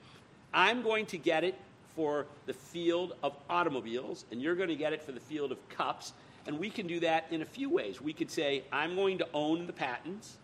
I'm 0.53 0.81
going 0.81 1.05
to 1.07 1.17
get 1.17 1.43
it 1.43 1.55
for 1.95 2.25
the 2.45 2.53
field 2.53 3.13
of 3.23 3.35
automobiles 3.49 4.25
and 4.31 4.41
you're 4.41 4.55
going 4.55 4.69
to 4.69 4.75
get 4.75 4.93
it 4.93 5.01
for 5.01 5.11
the 5.11 5.19
field 5.19 5.51
of 5.51 5.69
cups. 5.69 6.13
And 6.45 6.59
we 6.59 6.69
can 6.69 6.87
do 6.87 6.99
that 7.01 7.25
in 7.31 7.41
a 7.41 7.45
few 7.45 7.69
ways. 7.69 8.01
We 8.01 8.13
could 8.13 8.31
say, 8.31 8.63
I'm 8.71 8.95
going 8.95 9.17
to 9.17 9.27
own 9.33 9.67
the 9.67 9.73
patents 9.73 10.37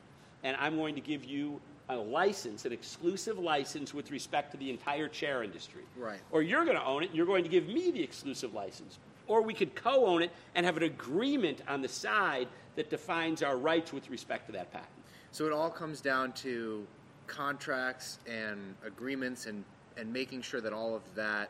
and 0.44 0.58
I'm 0.60 0.76
going 0.76 0.96
to 0.96 1.02
give 1.02 1.24
you 1.24 1.62
a 1.90 1.96
license, 1.96 2.66
an 2.66 2.74
exclusive 2.74 3.38
license 3.38 3.94
with 3.94 4.12
respect 4.12 4.52
to 4.52 4.58
the 4.58 4.70
entire 4.70 5.08
chair 5.08 5.44
industry. 5.44 5.84
Right. 5.98 6.20
Or 6.32 6.42
you're 6.42 6.66
going 6.66 6.78
to 6.78 6.84
own 6.84 7.04
it 7.04 7.08
and 7.08 7.16
you're 7.16 7.26
going 7.26 7.44
to 7.44 7.50
give 7.50 7.68
me 7.68 7.92
the 7.92 8.02
exclusive 8.02 8.54
license. 8.54 9.00
Or 9.28 9.42
we 9.42 9.54
could 9.54 9.76
co 9.76 10.06
own 10.06 10.22
it 10.24 10.32
and 10.56 10.66
have 10.66 10.78
an 10.78 10.84
agreement 10.84 11.62
on 11.68 11.82
the 11.82 11.88
side 11.88 12.48
that 12.76 12.90
defines 12.90 13.44
our 13.44 13.58
rights 13.58 13.94
with 13.94 14.10
respect 14.10 14.48
to 14.48 14.52
that 14.54 14.72
patent. 14.72 14.90
So 15.32 15.46
it 15.46 15.54
all 15.54 15.70
comes 15.70 16.02
down 16.02 16.34
to 16.34 16.86
contracts 17.28 18.20
and 18.28 18.76
agreements 18.86 19.46
and, 19.46 19.64
and 19.98 20.12
making 20.12 20.42
sure 20.42 20.62
that 20.62 20.74
all 20.74 20.96
of 20.96 21.02
that 21.16 21.50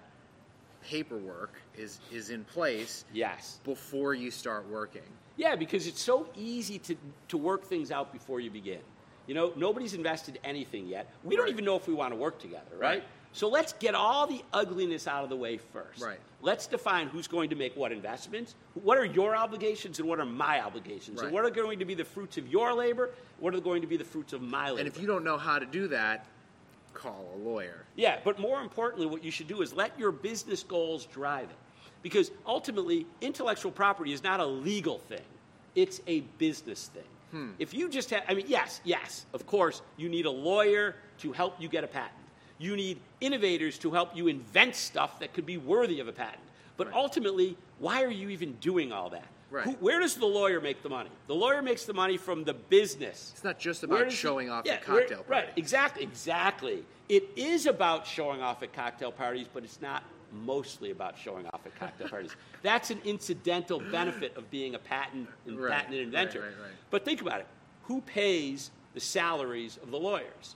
paperwork 0.84 1.54
is, 1.78 2.00
is 2.12 2.30
in 2.30 2.44
place 2.44 3.06
Yes. 3.14 3.60
before 3.64 4.14
you 4.14 4.32
start 4.32 4.68
working. 4.70 5.02
Yeah, 5.38 5.56
because 5.56 5.88
it's 5.88 6.02
so 6.02 6.28
easy 6.36 6.78
to, 6.80 6.96
to 7.30 7.38
work 7.38 7.64
things 7.64 7.92
out 7.92 8.12
before 8.14 8.40
you 8.40 8.52
begin. 8.52 8.80
You 9.26 9.34
know, 9.34 9.54
nobody's 9.56 9.94
invested 9.94 10.40
anything 10.44 10.88
yet. 10.88 11.10
We 11.24 11.36
don't 11.36 11.50
even 11.50 11.64
know 11.64 11.76
if 11.78 11.88
we 11.88 11.94
want 11.94 12.12
to 12.12 12.18
work 12.18 12.40
together, 12.40 12.76
right? 12.78 13.00
Right. 13.00 13.04
So 13.36 13.50
let's 13.50 13.74
get 13.74 13.96
all 13.96 14.28
the 14.28 14.44
ugliness 14.54 15.08
out 15.08 15.24
of 15.24 15.30
the 15.32 15.36
way 15.36 15.58
first. 15.58 16.04
Right. 16.04 16.20
Let's 16.44 16.68
define 16.68 17.08
who's 17.08 17.28
going 17.28 17.50
to 17.50 17.56
make 17.56 17.76
what 17.76 17.92
investments, 17.92 18.54
what 18.76 18.98
are 19.00 19.06
your 19.06 19.36
obligations, 19.36 19.98
and 19.98 20.08
what 20.08 20.20
are 20.20 20.26
my 20.26 20.62
obligations, 20.62 21.18
Right. 21.18 21.26
and 21.26 21.34
what 21.34 21.44
are 21.44 21.50
going 21.50 21.80
to 21.80 21.86
be 21.86 21.96
the 21.96 22.06
fruits 22.06 22.38
of 22.38 22.48
your 22.50 22.74
labor, 22.74 23.10
what 23.40 23.56
are 23.56 23.60
going 23.60 23.82
to 23.82 23.88
be 23.88 23.98
the 23.98 24.04
fruits 24.04 24.34
of 24.34 24.42
my 24.44 24.70
labor. 24.70 24.80
And 24.80 24.88
if 24.88 25.00
you 25.02 25.08
don't 25.08 25.24
know 25.24 25.38
how 25.40 25.58
to 25.58 25.66
do 25.66 25.88
that, 25.88 26.28
call 26.94 27.26
a 27.36 27.38
lawyer. 27.38 27.86
Yeah, 27.96 28.20
but 28.24 28.40
more 28.40 28.62
importantly, 28.62 29.06
what 29.06 29.24
you 29.24 29.32
should 29.32 29.48
do 29.48 29.62
is 29.62 29.74
let 29.74 29.98
your 30.00 30.12
business 30.12 30.64
goals 30.64 31.06
drive 31.08 31.50
it. 31.50 31.56
Because 32.02 32.32
ultimately, 32.46 33.06
intellectual 33.22 33.72
property 33.72 34.12
is 34.12 34.24
not 34.24 34.40
a 34.40 34.46
legal 34.46 34.98
thing, 35.00 35.22
it's 35.76 36.02
a 36.08 36.22
business 36.38 36.88
thing. 36.94 37.04
Hmm. 37.32 37.50
If 37.60 37.74
you 37.74 37.90
just 37.90 38.10
have, 38.12 38.24
I 38.28 38.34
mean, 38.34 38.46
yes, 38.48 38.82
yes, 38.84 39.26
of 39.34 39.48
course, 39.48 39.82
you 39.98 40.08
need 40.10 40.26
a 40.26 40.32
lawyer 40.32 40.96
to 41.20 41.32
help 41.32 41.60
you 41.60 41.68
get 41.68 41.84
a 41.84 41.88
patent. 41.88 42.14
You 42.60 42.76
need 42.76 43.00
innovators 43.22 43.78
to 43.80 43.92
help 43.92 44.16
you 44.16 44.28
invent 44.28 44.76
stuff 44.76 45.20
that 45.20 45.34
could 45.34 45.46
be 45.46 45.58
worthy 45.58 46.00
of 46.00 46.08
a 46.08 46.12
patent. 46.12 46.44
But 46.78 46.88
Right. 46.88 46.96
ultimately, 46.96 47.58
why 47.80 48.04
are 48.04 48.12
you 48.12 48.30
even 48.30 48.54
doing 48.54 48.92
all 48.92 49.10
that? 49.10 49.28
Right. 49.54 49.66
Who, 49.66 49.72
where 49.74 50.00
does 50.00 50.16
the 50.16 50.26
lawyer 50.26 50.60
make 50.60 50.82
the 50.82 50.90
money? 50.90 51.12
The 51.28 51.36
lawyer 51.36 51.62
makes 51.62 51.86
the 51.86 51.94
money 51.94 52.18
from 52.18 52.44
the 52.44 52.56
business. 52.56 53.30
It's 53.36 53.44
not 53.44 53.60
just 53.60 53.84
about 53.84 54.06
does 54.06 54.14
it- 54.14 54.18
showing 54.18 54.50
off 54.50 54.66
yeah, 54.66 54.74
at 54.74 54.84
cocktail 54.84 55.20
where- 55.20 55.24
parties. 55.26 55.30
Right, 55.30 55.50
exactly, 55.58 56.02
exactly. 56.04 56.84
It 57.08 57.30
is 57.36 57.68
about 57.68 58.08
showing 58.08 58.42
off 58.42 58.64
at 58.64 58.74
cocktail 58.74 59.12
parties, 59.12 59.46
but 59.54 59.64
it's 59.64 59.80
not 59.80 60.02
mostly 60.32 60.90
about 60.90 61.20
showing 61.20 61.46
off 61.54 61.62
at 61.68 61.76
cocktail 61.80 62.10
parties. 62.10 62.36
That's 62.64 62.90
an 62.90 63.00
incidental 63.06 63.80
benefit 63.80 64.36
of 64.36 64.50
being 64.50 64.74
a 64.74 64.80
patent 64.80 65.30
and 65.46 65.60
Right, 65.60 65.72
patent 65.72 65.94
inventor. 65.98 66.40
right, 66.40 66.48
right, 66.48 66.64
right. 66.64 66.72
But 66.90 67.06
think 67.06 67.22
about 67.22 67.40
it: 67.42 67.48
who 67.84 68.02
pays 68.02 68.72
the 68.96 69.00
salaries 69.00 69.78
of 69.84 69.92
the 69.92 70.00
lawyers, 70.00 70.56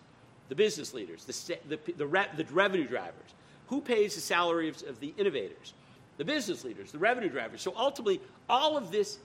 the 0.49 0.55
business 0.55 0.95
leaders, 0.95 1.23
the 1.25 1.33
sa- 1.33 1.53
the, 1.69 1.77
the, 1.97 2.07
re- 2.07 2.29
the 2.35 2.45
revenue 2.45 2.87
drivers? 2.87 3.35
Who 3.67 3.79
pays 3.79 4.15
the 4.15 4.21
salaries 4.21 4.81
of 4.81 4.99
the 5.01 5.13
innovators, 5.17 5.73
the 6.17 6.25
business 6.25 6.63
leaders, 6.63 6.91
the 6.91 6.99
revenue 6.99 7.29
drivers? 7.29 7.61
So 7.61 7.73
ultimately, 7.75 8.21
all 8.49 8.77
of 8.77 8.91
this 8.91 9.19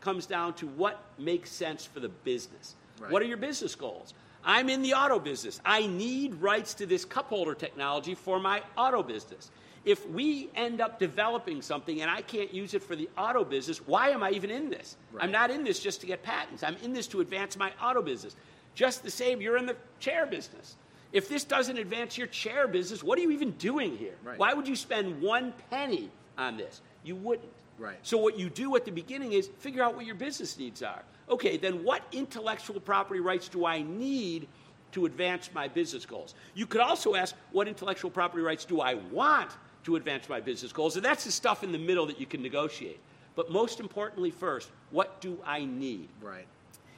comes 0.00 0.26
down 0.26 0.54
to 0.54 0.66
what 0.66 1.02
makes 1.18 1.50
sense 1.50 1.84
for 1.84 2.00
the 2.00 2.08
business. 2.08 2.74
Right. 3.00 3.10
What 3.10 3.22
are 3.22 3.26
your 3.26 3.38
business 3.38 3.74
goals? 3.74 4.14
I'm 4.44 4.68
in 4.68 4.82
the 4.82 4.92
auto 4.92 5.18
business. 5.18 5.60
I 5.64 5.86
need 5.86 6.34
rights 6.34 6.74
to 6.74 6.86
this 6.86 7.04
cup 7.04 7.28
holder 7.28 7.54
technology 7.54 8.14
for 8.14 8.38
my 8.38 8.62
auto 8.76 9.02
business. 9.02 9.50
If 9.84 10.08
we 10.08 10.50
end 10.54 10.80
up 10.80 10.98
developing 10.98 11.60
something 11.60 12.00
and 12.00 12.10
I 12.10 12.22
can't 12.22 12.52
use 12.52 12.74
it 12.74 12.82
for 12.82 12.96
the 12.96 13.08
auto 13.18 13.44
business, 13.44 13.78
why 13.86 14.10
am 14.10 14.22
I 14.22 14.30
even 14.30 14.50
in 14.50 14.70
this? 14.70 14.96
Right. 15.12 15.24
I'm 15.24 15.32
not 15.32 15.50
in 15.50 15.64
this 15.64 15.78
just 15.78 16.00
to 16.02 16.06
get 16.06 16.22
patents. 16.22 16.62
I'm 16.62 16.76
in 16.82 16.92
this 16.92 17.06
to 17.08 17.20
advance 17.20 17.56
my 17.56 17.72
auto 17.82 18.02
business. 18.02 18.36
Just 18.74 19.02
the 19.02 19.10
same, 19.10 19.40
you're 19.40 19.56
in 19.56 19.66
the 19.66 19.76
chair 20.00 20.26
business. 20.26 20.76
If 21.12 21.28
this 21.28 21.44
doesn't 21.44 21.78
advance 21.78 22.18
your 22.18 22.26
chair 22.26 22.66
business, 22.66 23.04
what 23.04 23.18
are 23.18 23.22
you 23.22 23.30
even 23.30 23.52
doing 23.52 23.96
here? 23.96 24.14
Right. 24.24 24.38
Why 24.38 24.52
would 24.52 24.66
you 24.66 24.74
spend 24.74 25.22
one 25.22 25.52
penny 25.70 26.10
on 26.38 26.56
this? 26.56 26.80
You 27.02 27.16
wouldn't. 27.16 27.52
Right. 27.78 27.98
So 28.02 28.18
what 28.18 28.38
you 28.38 28.48
do 28.50 28.76
at 28.76 28.84
the 28.84 28.92
beginning 28.92 29.32
is 29.32 29.48
figure 29.58 29.82
out 29.82 29.96
what 29.96 30.06
your 30.06 30.14
business 30.14 30.58
needs 30.58 30.82
are. 30.82 31.02
Okay, 31.28 31.56
then 31.56 31.82
what 31.82 32.02
intellectual 32.12 32.78
property 32.80 33.20
rights 33.20 33.48
do 33.48 33.66
I 33.66 33.82
need 33.82 34.46
to 34.92 35.06
advance 35.06 35.50
my 35.52 35.66
business 35.66 36.06
goals? 36.06 36.34
You 36.54 36.66
could 36.66 36.80
also 36.80 37.14
ask 37.14 37.34
what 37.50 37.66
intellectual 37.66 38.10
property 38.10 38.42
rights 38.42 38.64
do 38.64 38.80
I 38.80 38.94
want 38.94 39.50
to 39.84 39.96
advance 39.96 40.28
my 40.28 40.40
business 40.40 40.72
goals? 40.72 40.96
And 40.96 41.04
that's 41.04 41.24
the 41.24 41.32
stuff 41.32 41.64
in 41.64 41.72
the 41.72 41.78
middle 41.78 42.06
that 42.06 42.20
you 42.20 42.26
can 42.26 42.42
negotiate. 42.42 43.00
But 43.34 43.50
most 43.50 43.80
importantly 43.80 44.30
first, 44.30 44.70
what 44.90 45.20
do 45.20 45.38
I 45.44 45.64
need? 45.64 46.08
Right. 46.22 46.46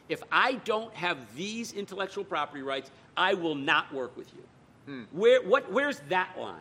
If 0.09 0.23
I 0.31 0.55
don't 0.65 0.95
have 0.95 1.19
these 1.35 1.73
intellectual 1.73 2.25
property 2.25 2.63
rights, 2.63 2.91
I 3.17 3.35
will 3.35 3.55
not 3.55 3.93
work 3.93 4.17
with 4.17 4.31
you. 4.35 4.43
Hmm. 4.87 5.03
Where, 5.11 5.43
what, 5.43 5.73
where's 5.73 6.01
that 6.09 6.39
line? 6.39 6.61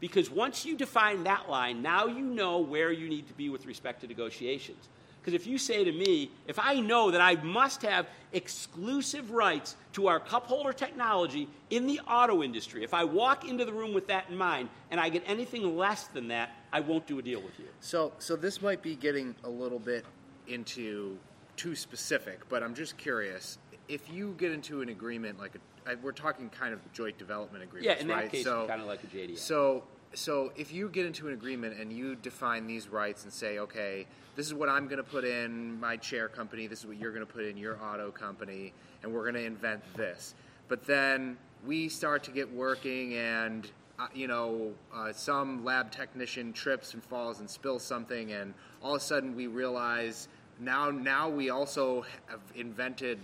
Because 0.00 0.30
once 0.30 0.64
you 0.64 0.76
define 0.76 1.24
that 1.24 1.50
line, 1.50 1.82
now 1.82 2.06
you 2.06 2.22
know 2.22 2.58
where 2.58 2.92
you 2.92 3.08
need 3.08 3.26
to 3.28 3.34
be 3.34 3.48
with 3.48 3.66
respect 3.66 4.00
to 4.02 4.06
negotiations. 4.06 4.88
Because 5.20 5.34
if 5.34 5.46
you 5.46 5.58
say 5.58 5.84
to 5.84 5.92
me, 5.92 6.30
if 6.46 6.58
I 6.58 6.80
know 6.80 7.10
that 7.10 7.20
I 7.20 7.34
must 7.42 7.82
have 7.82 8.06
exclusive 8.32 9.30
rights 9.30 9.76
to 9.92 10.06
our 10.06 10.20
cup 10.20 10.46
holder 10.46 10.72
technology 10.72 11.48
in 11.70 11.86
the 11.86 12.00
auto 12.00 12.42
industry, 12.42 12.84
if 12.84 12.94
I 12.94 13.04
walk 13.04 13.46
into 13.46 13.64
the 13.64 13.72
room 13.72 13.92
with 13.92 14.06
that 14.08 14.30
in 14.30 14.36
mind 14.36 14.68
and 14.90 15.00
I 15.00 15.08
get 15.08 15.24
anything 15.26 15.76
less 15.76 16.06
than 16.06 16.28
that, 16.28 16.54
I 16.72 16.80
won't 16.80 17.06
do 17.06 17.18
a 17.18 17.22
deal 17.22 17.42
with 17.42 17.58
you. 17.58 17.66
So, 17.80 18.12
so 18.18 18.36
this 18.36 18.62
might 18.62 18.80
be 18.80 18.94
getting 18.94 19.34
a 19.44 19.50
little 19.50 19.78
bit 19.78 20.06
into 20.46 21.18
too 21.56 21.74
specific, 21.74 22.48
but 22.48 22.62
I'm 22.62 22.74
just 22.74 22.96
curious. 22.96 23.58
If 23.88 24.12
you 24.12 24.34
get 24.38 24.52
into 24.52 24.82
an 24.82 24.90
agreement, 24.90 25.38
like 25.38 25.54
a, 25.54 25.90
I, 25.90 25.94
we're 25.96 26.12
talking 26.12 26.50
kind 26.50 26.74
of 26.74 26.80
joint 26.92 27.18
development 27.18 27.64
agreements, 27.64 27.96
Yeah, 27.96 28.00
in 28.00 28.08
that 28.08 28.14
right? 28.14 28.30
case, 28.30 28.44
so, 28.44 28.66
kind 28.66 28.80
of 28.80 28.86
like 28.86 29.02
a 29.02 29.06
JDA. 29.06 29.38
So, 29.38 29.84
so 30.14 30.52
if 30.56 30.72
you 30.72 30.88
get 30.88 31.06
into 31.06 31.26
an 31.28 31.34
agreement 31.34 31.78
and 31.80 31.92
you 31.92 32.14
define 32.16 32.66
these 32.66 32.88
rights 32.88 33.24
and 33.24 33.32
say, 33.32 33.58
okay, 33.58 34.06
this 34.36 34.46
is 34.46 34.54
what 34.54 34.68
I'm 34.68 34.84
going 34.86 34.98
to 34.98 35.02
put 35.02 35.24
in 35.24 35.78
my 35.80 35.96
chair 35.96 36.28
company, 36.28 36.66
this 36.66 36.80
is 36.80 36.86
what 36.86 36.96
you're 36.96 37.12
going 37.12 37.26
to 37.26 37.32
put 37.32 37.44
in 37.44 37.56
your 37.56 37.78
auto 37.82 38.10
company, 38.10 38.72
and 39.02 39.12
we're 39.12 39.22
going 39.22 39.34
to 39.34 39.44
invent 39.44 39.82
this. 39.96 40.34
But 40.68 40.86
then 40.86 41.38
we 41.66 41.88
start 41.88 42.22
to 42.24 42.30
get 42.30 42.52
working 42.52 43.14
and 43.14 43.70
uh, 43.98 44.06
you 44.14 44.28
know, 44.28 44.72
uh, 44.94 45.12
some 45.12 45.64
lab 45.64 45.90
technician 45.90 46.52
trips 46.52 46.94
and 46.94 47.02
falls 47.02 47.40
and 47.40 47.50
spills 47.50 47.82
something, 47.82 48.32
and 48.32 48.54
all 48.80 48.94
of 48.94 49.02
a 49.02 49.04
sudden 49.04 49.34
we 49.34 49.48
realize 49.48 50.28
now 50.60 50.90
now 50.90 51.28
we 51.28 51.50
also 51.50 52.04
have 52.26 52.40
invented 52.54 53.18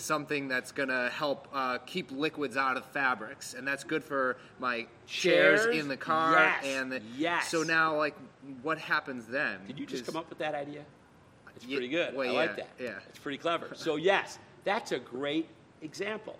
something 0.00 0.48
that's 0.48 0.72
going 0.72 0.88
to 0.88 1.10
help 1.12 1.48
uh, 1.52 1.78
keep 1.86 2.10
liquids 2.10 2.56
out 2.56 2.76
of 2.76 2.84
fabrics, 2.86 3.54
and 3.54 3.66
that's 3.66 3.84
good 3.84 4.02
for 4.04 4.36
my 4.58 4.86
chairs, 5.06 5.64
Chairs? 5.64 5.76
in 5.76 5.88
the 5.88 5.96
car. 5.96 6.32
Yes. 6.32 6.64
And 6.64 6.92
the, 6.92 7.02
Yes. 7.16 7.48
So 7.48 7.62
now, 7.62 7.96
like, 7.96 8.14
what 8.62 8.78
happens 8.78 9.26
then? 9.26 9.58
Did 9.66 9.78
you 9.78 9.86
just 9.86 10.06
come 10.06 10.16
up 10.16 10.28
with 10.28 10.38
that 10.38 10.54
idea? 10.54 10.82
It's 11.56 11.64
Ye- 11.64 11.74
pretty 11.76 11.88
good. 11.88 12.14
well, 12.14 12.28
I 12.28 12.32
yeah, 12.32 12.38
like 12.38 12.56
that. 12.56 12.68
yeah. 12.78 12.94
It's 13.08 13.18
pretty 13.18 13.38
clever. 13.38 13.70
So, 13.74 13.96
yes, 13.96 14.38
that's 14.64 14.92
a 14.92 14.98
great 14.98 15.48
example. 15.82 16.36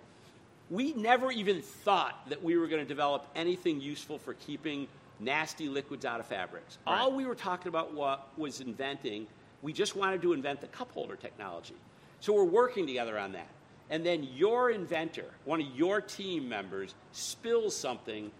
We 0.69 0.93
never 0.93 1.31
even 1.31 1.61
thought 1.61 2.29
that 2.29 2.43
we 2.43 2.57
were 2.57 2.67
going 2.67 2.81
to 2.81 2.87
develop 2.87 3.25
anything 3.35 3.81
useful 3.81 4.17
for 4.19 4.35
keeping 4.35 4.87
nasty 5.19 5.67
liquids 5.67 6.05
out 6.05 6.19
of 6.19 6.25
fabrics. 6.27 6.77
All 6.87 7.11
we 7.11 7.25
were 7.25 7.35
talking 7.35 7.67
about 7.67 7.93
what 7.93 8.29
was 8.37 8.61
inventing, 8.61 9.27
we 9.61 9.73
just 9.73 9.95
wanted 9.95 10.21
to 10.21 10.31
invent 10.33 10.61
the 10.61 10.67
cup 10.67 10.91
holder 10.93 11.15
technology. 11.15 11.73
So 12.19 12.33
we're 12.33 12.43
working 12.43 12.85
together 12.85 13.17
on 13.17 13.31
that. 13.33 13.47
And 13.89 14.05
then 14.05 14.23
your 14.35 14.69
inventor, 14.69 15.25
one 15.45 15.61
of 15.61 15.67
your 15.75 16.01
team 16.01 16.47
members, 16.47 16.93
spills 17.11 17.75
something 17.75 18.31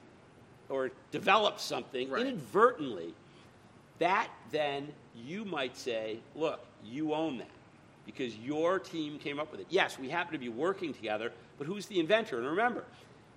or 0.70 0.92
develops 1.12 1.64
something 1.64 2.10
Right. 2.10 2.22
inadvertently 2.22 3.14
that 3.98 4.30
then 4.52 4.88
you 5.16 5.44
might 5.46 5.76
say, 5.76 6.20
look, 6.36 6.66
you 6.86 7.14
own 7.14 7.38
that 7.40 7.50
because 8.06 8.36
your 8.38 8.80
team 8.80 9.20
came 9.20 9.40
up 9.40 9.52
with 9.52 9.60
it. 9.60 9.68
Yes, 9.70 10.00
we 10.00 10.10
happen 10.10 10.34
to 10.34 10.40
be 10.40 10.50
working 10.50 10.94
together, 10.94 11.32
but 11.58 11.68
who's 11.68 11.86
the 11.86 12.00
inventor? 12.00 12.38
And 12.38 12.48
remember, 12.48 12.86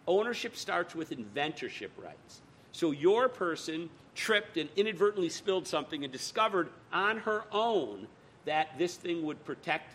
ownership 0.06 0.56
starts 0.56 0.94
with 0.94 1.10
inventorship 1.10 1.90
rights. 1.98 2.42
So 2.72 2.90
your 2.90 3.28
person 3.28 3.90
tripped 4.14 4.56
and 4.56 4.68
inadvertently 4.76 5.28
spilled 5.28 5.66
something 5.66 6.04
and 6.04 6.12
discovered 6.12 6.68
on 6.92 7.18
her 7.18 7.44
own 7.52 8.06
that 8.44 8.78
this 8.78 8.96
thing 8.96 9.24
would 9.24 9.44
protect 9.44 9.92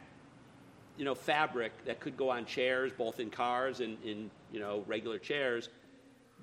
you 0.98 1.06
know 1.06 1.16
fabric 1.16 1.72
that 1.86 2.00
could 2.00 2.18
go 2.18 2.30
on 2.30 2.46
chairs 2.46 2.92
both 2.98 3.20
in 3.20 3.30
cars 3.30 3.80
and 3.80 3.98
in 4.04 4.30
you 4.52 4.60
know 4.60 4.84
regular 4.88 5.20
chairs 5.20 5.70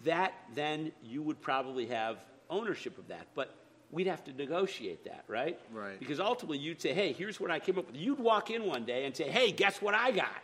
that 0.05 0.35
then 0.55 0.93
you 1.03 1.23
would 1.23 1.41
probably 1.41 1.87
have 1.87 2.19
ownership 2.51 2.99
of 2.99 3.09
that. 3.09 3.27
But 3.35 3.55
we'd 3.91 4.07
have 4.07 4.25
to 4.25 4.33
negotiate 4.33 5.05
that, 5.05 5.25
right? 5.29 5.59
Right. 5.73 5.99
Because 5.99 6.21
ultimately 6.21 6.59
you'd 6.59 6.81
say, 6.81 6.93
hey, 6.93 7.13
here's 7.13 7.41
what 7.41 7.51
I 7.51 7.59
came 7.59 7.79
up 7.79 7.87
with. 7.87 7.97
You'd 7.97 8.19
walk 8.19 8.51
in 8.51 8.65
one 8.65 8.85
day 8.85 9.07
and 9.07 9.17
say, 9.17 9.31
hey, 9.31 9.53
guess 9.53 9.81
what 9.81 9.95
I 9.95 10.11
got? 10.11 10.43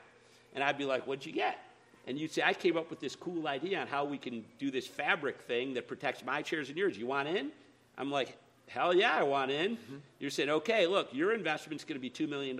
And 0.55 0.64
I'd 0.64 0.79
be 0.79 0.85
like, 0.85 1.07
what'd 1.07 1.25
you 1.27 1.33
get? 1.33 1.59
And 2.07 2.18
you'd 2.18 2.33
say, 2.33 2.42
I 2.44 2.55
came 2.55 2.77
up 2.77 2.90
with 2.90 3.01
this 3.01 3.14
cool 3.14 3.46
idea 3.46 3.81
on 3.81 3.87
how 3.87 4.05
we 4.05 4.18
can 4.18 4.44
do 4.59 4.70
this 4.70 4.87
fabric 4.87 5.40
thing 5.42 5.75
that 5.75 5.87
protects 5.87 6.25
my 6.25 6.42
chairs 6.42 6.68
and 6.68 6.79
yours. 6.79 6.96
You 6.96 7.07
want 7.07 7.29
in? 7.29 7.51
I'm 7.99 8.11
like, 8.11 8.37
hell 8.66 8.94
yeah, 8.94 9.14
I 9.14 9.23
want 9.23 9.51
in. 9.51 9.77
Mm-hmm. 9.77 9.96
You're 10.18 10.31
saying, 10.31 10.49
okay, 10.49 10.87
look, 10.87 11.12
your 11.12 11.35
investment's 11.35 11.85
going 11.85 12.01
to 12.01 12.01
be 12.01 12.11
$2 12.11 12.29
million. 12.29 12.59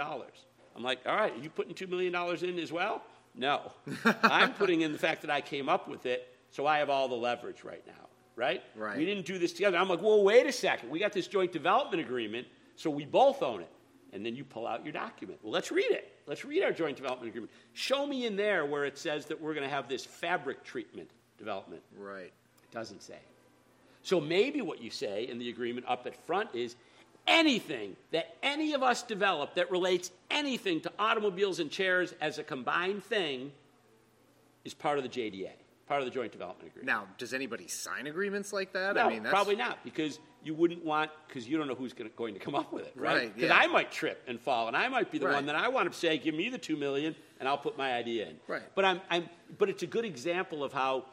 I'm 0.81 0.85
like, 0.85 1.01
all 1.05 1.14
right, 1.14 1.31
are 1.31 1.43
you 1.43 1.51
putting 1.51 1.75
$2 1.75 1.90
million 1.90 2.14
in 2.43 2.59
as 2.59 2.73
well? 2.73 3.03
No. 3.35 3.71
I'm 4.23 4.55
putting 4.55 4.81
in 4.81 4.93
the 4.93 4.99
fact 4.99 5.21
that 5.21 5.31
I 5.31 5.43
came 5.43 5.69
up 5.69 5.88
with 5.88 6.07
it, 6.07 6.35
so 6.51 6.66
I 6.66 6.79
have 6.79 6.88
all 6.88 7.07
the 7.07 7.14
leverage 7.14 7.64
right 7.64 7.87
now, 7.87 8.09
right? 8.35 8.62
Right. 8.75 8.97
We 8.97 9.05
didn't 9.05 9.27
do 9.27 9.38
this 9.38 9.53
together. 9.53 9.77
I'm 9.77 9.90
like, 9.90 10.01
well, 10.01 10.25
wait 10.25 10.47
a 10.47 10.53
second. 10.53 10.88
We 10.88 10.99
got 10.99 11.12
this 11.12 11.27
joint 11.27 11.53
development 11.53 12.03
agreement, 12.03 12.47
so 12.77 12.88
we 12.88 13.05
both 13.05 13.43
own 13.43 13.61
it. 13.61 13.69
And 14.14 14.25
then 14.25 14.35
you 14.35 14.43
pull 14.43 14.66
out 14.66 14.83
your 14.83 14.95
document. 14.95 15.38
Well, 15.43 15.53
let's 15.53 15.71
read 15.71 15.90
it. 15.90 16.16
Let's 16.27 16.47
read 16.47 16.62
our 16.62 16.73
joint 16.73 16.97
development 16.97 17.29
agreement. 17.29 17.53
Show 17.75 18.07
me 18.07 18.25
in 18.25 18.37
there 18.37 18.64
where 18.64 18.87
it 18.87 18.97
says 18.97 19.27
that 19.27 19.38
we're 19.38 19.53
going 19.53 19.69
to 19.69 19.73
have 19.73 19.87
this 19.87 20.07
fabric 20.07 20.64
treatment 20.64 21.11
development. 21.37 21.83
Right. 21.95 22.33
It 22.62 22.71
doesn't 22.73 23.03
say. 23.03 23.19
So 24.03 24.19
maybe 24.19 24.62
what 24.62 24.83
you 24.83 24.88
say 24.88 25.29
in 25.29 25.38
the 25.38 25.51
agreement 25.51 25.85
up 25.87 26.07
at 26.07 26.16
front 26.27 26.49
is 26.55 26.77
anything 27.31 27.97
that 28.11 28.37
any 28.43 28.75
of 28.75 28.83
us 28.83 29.03
develop 29.03 29.55
that 29.55 29.71
relates 29.71 30.11
anything 30.31 30.81
to 30.83 30.93
automobiles 30.99 31.61
and 31.61 31.71
chairs 31.71 32.12
as 32.21 32.38
a 32.38 32.43
combined 32.43 33.05
thing 33.05 33.53
is 34.64 34.75
part 34.75 34.99
of 34.99 35.05
the 35.05 35.09
JDA, 35.09 35.51
part 35.87 36.01
of 36.01 36.07
the 36.07 36.11
joint 36.11 36.33
development 36.33 36.69
agreement. 36.69 36.87
Now, 36.87 37.07
does 37.16 37.33
anybody 37.33 37.69
sign 37.69 38.07
agreements 38.09 38.53
like 38.53 38.73
that? 38.73 38.97
No, 38.97 39.07
I 39.07 39.09
mean, 39.09 39.23
that's, 39.23 39.33
probably 39.33 39.57
not, 39.57 39.83
because 39.85 40.19
you 40.43 40.55
wouldn't 40.55 40.85
want, 40.85 41.11
because 41.29 41.49
you 41.49 41.57
don't 41.57 41.69
know 41.69 41.75
who's 41.75 41.93
gonna, 41.93 42.11
going 42.11 42.35
to 42.35 42.40
come 42.40 42.55
up 42.55 42.73
with 42.73 42.87
it, 42.87 42.93
right? 42.97 43.16
Right, 43.16 43.35
Because 43.35 43.51
yeah. 43.51 43.57
I 43.57 43.69
might 43.69 43.90
trip 43.93 44.23
and 44.27 44.40
fall, 44.40 44.66
and 44.69 44.77
I 44.77 44.88
might 44.88 45.11
be 45.11 45.19
the 45.19 45.27
Right. 45.27 45.35
one 45.37 45.47
that 45.47 45.55
I 45.55 45.69
want 45.69 45.90
to 45.90 45.97
say, 45.99 46.19
give 46.19 46.35
me 46.35 46.49
the 46.51 46.59
two 46.59 46.77
million, 46.77 47.14
and 47.38 47.49
I'll 47.49 47.59
put 47.59 47.79
my 47.79 47.95
idea 47.95 48.27
in. 48.29 48.37
Right. 48.49 48.62
But 48.75 48.85
I'm, 48.85 49.01
I'm, 49.09 49.29
but 49.57 49.69
it's 49.71 49.83
a 49.83 49.87
good 49.87 50.05
example 50.05 50.64
of 50.64 50.73
how 50.73 51.05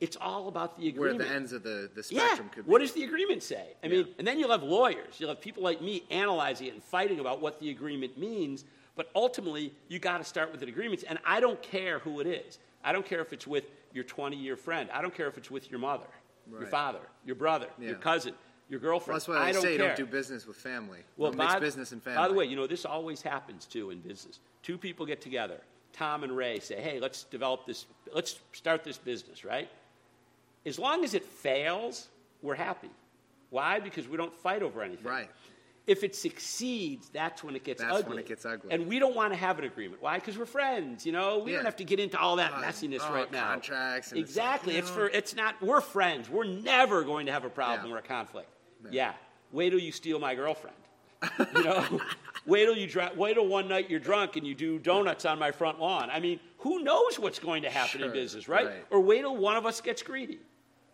it's 0.00 0.16
all 0.20 0.48
about 0.48 0.78
the 0.78 0.88
agreement. 0.88 1.18
where 1.20 1.28
the 1.28 1.34
ends 1.34 1.52
of 1.52 1.62
the, 1.62 1.90
the 1.94 2.06
Yeah. 2.10 2.24
spectrum 2.26 2.50
could 2.50 2.66
be. 2.66 2.70
What 2.70 2.80
does 2.80 2.92
the 2.92 3.04
agreement 3.04 3.42
say? 3.42 3.74
I 3.82 3.88
mean, 3.88 4.06
and 4.18 4.26
then 4.26 4.38
you'll 4.38 4.50
have 4.50 4.62
lawyers. 4.62 5.18
You'll 5.18 5.30
have 5.30 5.40
people 5.40 5.62
like 5.62 5.80
me 5.80 6.04
analyzing 6.10 6.66
it 6.68 6.74
and 6.74 6.82
fighting 6.82 7.20
about 7.20 7.40
what 7.40 7.58
the 7.60 7.70
agreement 7.70 8.18
means. 8.18 8.64
But 8.94 9.10
ultimately, 9.14 9.72
you 9.88 9.98
got 9.98 10.18
to 10.18 10.24
start 10.24 10.52
with 10.52 10.62
an 10.62 10.68
agreement. 10.68 11.04
And 11.08 11.18
I 11.24 11.40
don't 11.40 11.60
care 11.62 11.98
who 12.00 12.20
it 12.20 12.26
is. 12.26 12.58
I 12.84 12.92
don't 12.92 13.04
care 13.06 13.20
if 13.20 13.32
it's 13.32 13.46
with 13.46 13.64
your 13.92 14.04
20 14.04 14.36
year 14.36 14.56
friend. 14.56 14.88
I 14.92 15.02
don't 15.02 15.14
care 15.14 15.28
if 15.28 15.36
it's 15.38 15.50
with 15.50 15.70
your 15.70 15.80
mother, 15.80 16.06
your 16.50 16.66
father, 16.66 17.00
your 17.24 17.36
brother, 17.36 17.68
Yeah. 17.78 17.88
your 17.88 17.96
cousin, 17.98 18.34
your 18.68 18.80
girlfriend. 18.80 19.08
Well, 19.14 19.18
that's 19.18 19.28
why 19.28 19.36
I 19.38 19.46
they 19.46 19.52
don't 19.52 19.62
say 19.62 19.76
care. 19.76 19.88
don't 19.88 19.96
do 19.96 20.06
business 20.06 20.46
with 20.46 20.56
family. 20.56 21.00
Well, 21.16 21.32
mix 21.32 21.54
by, 21.54 21.58
business 21.60 21.92
and 21.92 22.02
family. 22.02 22.16
by 22.18 22.28
the 22.28 22.34
way, 22.34 22.44
you 22.44 22.56
know, 22.56 22.66
this 22.66 22.84
always 22.84 23.22
happens 23.22 23.64
too 23.66 23.90
in 23.90 24.00
business. 24.00 24.40
Two 24.62 24.76
people 24.78 25.06
get 25.06 25.20
together. 25.20 25.60
Tom 25.92 26.24
and 26.24 26.36
Ray 26.36 26.60
say, 26.60 26.80
hey, 26.80 27.00
let's 27.00 27.24
develop 27.24 27.64
this, 27.66 27.86
let's 28.12 28.38
start 28.52 28.84
this 28.84 28.98
business, 28.98 29.44
right? 29.44 29.70
As 30.66 30.78
long 30.78 31.04
as 31.04 31.14
it 31.14 31.24
fails, 31.24 32.08
we're 32.42 32.54
happy. 32.56 32.90
Why? 33.50 33.78
Because 33.80 34.08
we 34.08 34.16
don't 34.16 34.34
fight 34.36 34.62
over 34.62 34.82
anything. 34.82 35.04
Right. 35.06 35.30
If 35.86 36.02
it 36.02 36.16
succeeds, 36.16 37.08
that's 37.10 37.44
when 37.44 37.54
it 37.54 37.62
gets 37.62 37.80
That's 37.80 37.94
ugly. 37.98 38.08
when 38.08 38.18
it 38.18 38.26
gets 38.26 38.44
ugly. 38.44 38.72
And 38.72 38.88
we 38.88 38.98
don't 38.98 39.14
want 39.14 39.32
to 39.32 39.36
have 39.38 39.60
an 39.60 39.64
agreement. 39.64 40.02
Why? 40.02 40.16
Because 40.18 40.36
we're 40.36 40.44
friends. 40.44 41.06
You 41.06 41.12
know, 41.12 41.38
we 41.38 41.52
Yeah. 41.52 41.58
don't 41.58 41.64
have 41.66 41.76
to 41.76 41.84
get 41.84 42.00
into 42.00 42.18
all 42.18 42.34
that 42.36 42.52
Uh, 42.52 42.56
messiness 42.56 42.98
oh, 43.02 43.14
right 43.14 43.30
now. 43.30 43.52
contracts 43.52 44.10
and 44.10 44.18
it's 44.20 44.34
like, 44.36 44.44
exactly. 44.46 44.76
it's 44.76 44.90
for. 44.90 45.06
It's 45.10 45.36
not. 45.36 45.62
We're 45.62 45.80
friends. 45.80 46.28
We're 46.28 46.42
never 46.44 47.04
going 47.04 47.26
to 47.26 47.32
have 47.32 47.44
a 47.44 47.48
problem 47.50 47.88
Yeah. 47.88 47.94
or 47.94 47.98
a 47.98 48.02
conflict. 48.02 48.48
Yeah. 48.90 49.14
Wait 49.52 49.70
till 49.70 49.78
you 49.78 49.92
steal 49.92 50.18
my 50.18 50.34
girlfriend. 50.34 50.76
you 51.54 51.62
know, 51.62 52.00
wait 52.46 52.64
till 52.66 52.76
you 52.76 52.88
dri- 52.88 53.10
wait 53.14 53.34
till 53.34 53.46
one 53.46 53.68
night 53.68 53.88
you're 53.88 54.00
drunk 54.00 54.34
and 54.36 54.44
you 54.44 54.56
do 54.56 54.80
donuts 54.80 55.24
on 55.24 55.38
my 55.38 55.52
front 55.52 55.78
lawn. 55.80 56.10
I 56.10 56.18
mean, 56.18 56.40
who 56.58 56.82
knows 56.82 57.16
what's 57.18 57.38
going 57.38 57.62
to 57.62 57.70
happen 57.70 58.02
in 58.02 58.10
business, 58.12 58.48
right? 58.48 58.66
right. 58.66 58.84
Or 58.90 58.98
wait 59.00 59.20
till 59.20 59.36
one 59.36 59.56
of 59.56 59.64
us 59.66 59.80
gets 59.80 60.02
greedy. 60.02 60.40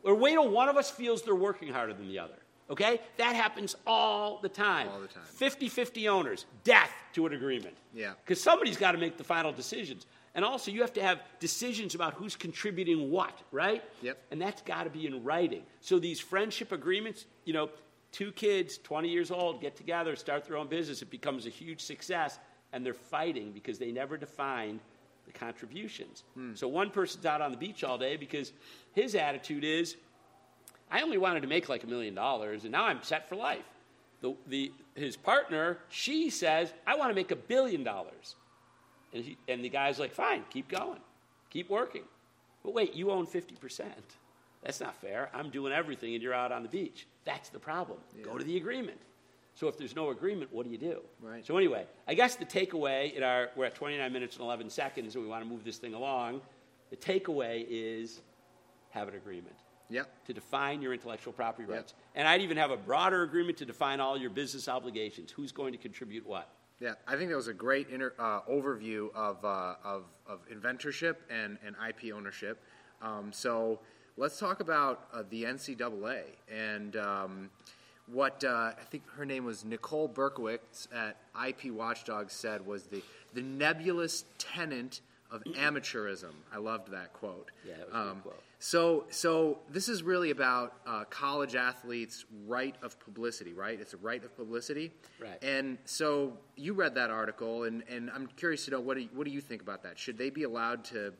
Or 0.04 0.14
wait 0.14 0.32
till 0.32 0.48
one 0.48 0.68
of 0.68 0.76
us 0.76 0.90
feels 0.90 1.22
they're 1.22 1.34
working 1.34 1.72
harder 1.72 1.94
than 1.94 2.08
the 2.08 2.18
other. 2.18 2.34
Okay? 2.70 3.00
That 3.18 3.34
happens 3.34 3.76
all 3.86 4.40
the 4.40 4.48
time. 4.48 4.88
All 4.88 5.00
the 5.00 5.08
time. 5.08 5.24
50 5.26 5.68
50 5.68 6.08
owners, 6.08 6.46
death 6.64 6.90
to 7.14 7.26
an 7.26 7.34
agreement. 7.34 7.76
Yeah. 7.94 8.12
Because 8.24 8.42
somebody's 8.42 8.76
got 8.76 8.92
to 8.92 8.98
make 8.98 9.16
the 9.16 9.24
final 9.24 9.52
decisions. 9.52 10.06
And 10.34 10.44
also, 10.44 10.70
you 10.70 10.80
have 10.80 10.94
to 10.94 11.02
have 11.02 11.20
decisions 11.40 11.94
about 11.94 12.14
who's 12.14 12.36
contributing 12.36 13.10
what, 13.10 13.38
right? 13.50 13.84
Yep. 14.00 14.18
And 14.30 14.40
that's 14.40 14.62
got 14.62 14.84
to 14.84 14.90
be 14.90 15.06
in 15.06 15.22
writing. 15.22 15.62
So 15.80 15.98
these 15.98 16.20
friendship 16.20 16.72
agreements, 16.72 17.26
you 17.44 17.52
know, 17.52 17.68
two 18.12 18.32
kids, 18.32 18.78
20 18.78 19.08
years 19.08 19.30
old, 19.30 19.60
get 19.60 19.76
together, 19.76 20.16
start 20.16 20.46
their 20.46 20.56
own 20.56 20.68
business. 20.68 21.02
It 21.02 21.10
becomes 21.10 21.44
a 21.44 21.50
huge 21.50 21.82
success, 21.82 22.38
and 22.72 22.84
they're 22.84 22.94
fighting 22.94 23.52
because 23.52 23.78
they 23.78 23.92
never 23.92 24.16
defined 24.16 24.80
the 25.32 25.38
contributions. 25.38 26.24
Hmm. 26.34 26.54
So 26.54 26.68
one 26.68 26.90
person's 26.90 27.26
out 27.26 27.40
on 27.40 27.50
the 27.50 27.56
beach 27.56 27.84
all 27.84 27.98
day 27.98 28.16
because 28.16 28.52
his 28.94 29.14
attitude 29.14 29.64
is, 29.64 29.96
I 30.90 31.02
only 31.02 31.18
wanted 31.18 31.40
to 31.40 31.48
make 31.48 31.68
like 31.68 31.84
a 31.84 31.86
million 31.86 32.14
dollars, 32.14 32.64
and 32.64 32.72
now 32.72 32.84
I'm 32.84 33.02
set 33.02 33.28
for 33.28 33.36
life. 33.36 33.64
The, 34.20 34.34
the, 34.46 34.72
his 34.94 35.16
partner, 35.16 35.78
she 35.88 36.30
says, 36.30 36.72
I 36.86 36.96
want 36.96 37.10
to 37.10 37.14
make 37.14 37.30
a 37.30 37.36
billion 37.36 37.82
dollars. 37.82 38.36
And, 39.12 39.24
he, 39.24 39.36
and 39.48 39.64
the 39.64 39.68
guy's 39.68 39.98
like, 39.98 40.12
fine, 40.12 40.44
keep 40.50 40.68
going, 40.68 41.00
keep 41.50 41.68
working. 41.68 42.04
But 42.62 42.74
wait, 42.74 42.94
you 42.94 43.10
own 43.10 43.26
50%. 43.26 43.84
That's 44.62 44.80
not 44.80 44.94
fair. 45.00 45.28
I'm 45.34 45.50
doing 45.50 45.72
everything, 45.72 46.14
and 46.14 46.22
you're 46.22 46.34
out 46.34 46.52
on 46.52 46.62
the 46.62 46.68
beach. 46.68 47.06
That's 47.24 47.48
the 47.48 47.58
problem. 47.58 47.98
Go 48.22 48.38
to 48.38 48.44
the 48.44 48.56
agreement. 48.56 48.98
So 49.54 49.68
if 49.68 49.76
there's 49.76 49.94
no 49.94 50.10
agreement, 50.10 50.52
what 50.52 50.64
do 50.64 50.70
you 50.72 50.78
do? 50.78 51.00
Right. 51.20 51.44
So 51.46 51.56
anyway, 51.56 51.86
I 52.08 52.14
guess 52.14 52.36
the 52.36 52.46
takeaway 52.46 53.14
in 53.14 53.22
our 53.22 53.50
we're 53.54 53.66
at 53.66 53.74
29 53.74 54.12
minutes 54.12 54.36
and 54.36 54.44
11 54.44 54.70
seconds, 54.70 55.14
and 55.14 55.22
we 55.22 55.30
want 55.30 55.44
to 55.44 55.48
move 55.48 55.64
this 55.64 55.78
thing 55.78 55.94
along. 55.94 56.40
The 56.90 56.96
takeaway 56.96 57.66
is 57.68 58.20
have 58.90 59.08
an 59.08 59.14
agreement 59.14 59.56
Yep. 59.90 60.24
to 60.26 60.32
define 60.32 60.80
your 60.80 60.94
intellectual 60.94 61.32
property 61.34 61.70
rights. 61.70 61.92
And 62.14 62.26
I'd 62.26 62.40
even 62.40 62.56
have 62.56 62.70
a 62.70 62.76
broader 62.78 63.22
agreement 63.24 63.58
to 63.58 63.66
define 63.66 64.00
all 64.00 64.16
your 64.16 64.30
business 64.30 64.68
obligations. 64.68 65.30
Who's 65.30 65.52
going 65.52 65.72
to 65.72 65.78
contribute 65.78 66.26
what? 66.26 66.48
Yeah, 66.80 66.94
I 67.06 67.16
think 67.16 67.30
that 67.30 67.36
was 67.36 67.48
a 67.48 67.54
great 67.54 67.88
inter, 67.90 68.12
uh, 68.18 68.40
overview 68.42 69.14
of, 69.14 69.44
uh, 69.44 69.74
of, 69.84 70.04
of 70.26 70.40
inventorship 70.50 71.16
and, 71.30 71.58
and 71.64 71.76
IP 71.88 72.12
ownership. 72.12 72.62
Um, 73.00 73.32
so 73.32 73.80
let's 74.16 74.38
talk 74.38 74.60
about 74.60 75.08
uh, 75.12 75.22
the 75.30 75.44
NCAA 75.44 76.22
and 76.50 76.96
um, 76.96 77.50
what 78.12 78.44
uh, 78.44 78.72
I 78.78 78.84
think 78.90 79.02
her 79.16 79.24
name 79.24 79.44
was 79.44 79.64
Nicole 79.64 80.08
Berkowitz 80.08 80.86
at 80.94 81.16
IP 81.48 81.72
Watchdog 81.72 82.30
said 82.30 82.64
was 82.66 82.84
the, 82.84 83.02
the 83.34 83.42
nebulous 83.42 84.24
tenant 84.38 85.00
of 85.30 85.42
amateurism. 85.44 86.32
I 86.52 86.58
loved 86.58 86.92
that 86.92 87.12
quote. 87.14 87.50
Yeah, 87.66 87.74
that 87.78 87.92
was 87.92 87.96
a 87.96 88.14
good 88.14 88.22
quote. 88.22 88.42
So, 88.58 89.06
so 89.10 89.58
this 89.70 89.88
is 89.88 90.02
really 90.02 90.30
about 90.30 90.74
uh, 90.86 91.04
college 91.10 91.56
athletes' 91.56 92.26
right 92.46 92.76
of 92.82 93.00
publicity, 93.00 93.54
right? 93.54 93.80
It's 93.80 93.94
a 93.94 93.96
right 93.96 94.22
of 94.22 94.36
publicity. 94.36 94.92
Right. 95.20 95.42
And 95.42 95.78
so 95.84 96.34
you 96.54 96.74
read 96.74 96.94
that 96.94 97.10
article, 97.10 97.64
and, 97.64 97.82
and 97.90 98.10
I'm 98.14 98.28
curious 98.36 98.66
to 98.66 98.72
know 98.72 98.80
what 98.80 98.96
do 98.96 99.02
you, 99.02 99.08
what 99.14 99.24
do 99.24 99.32
you 99.32 99.40
think 99.40 99.62
about 99.62 99.82
that? 99.82 99.98
Should 99.98 100.16
they 100.16 100.30
be 100.30 100.44
allowed 100.44 100.84
to 100.84 101.12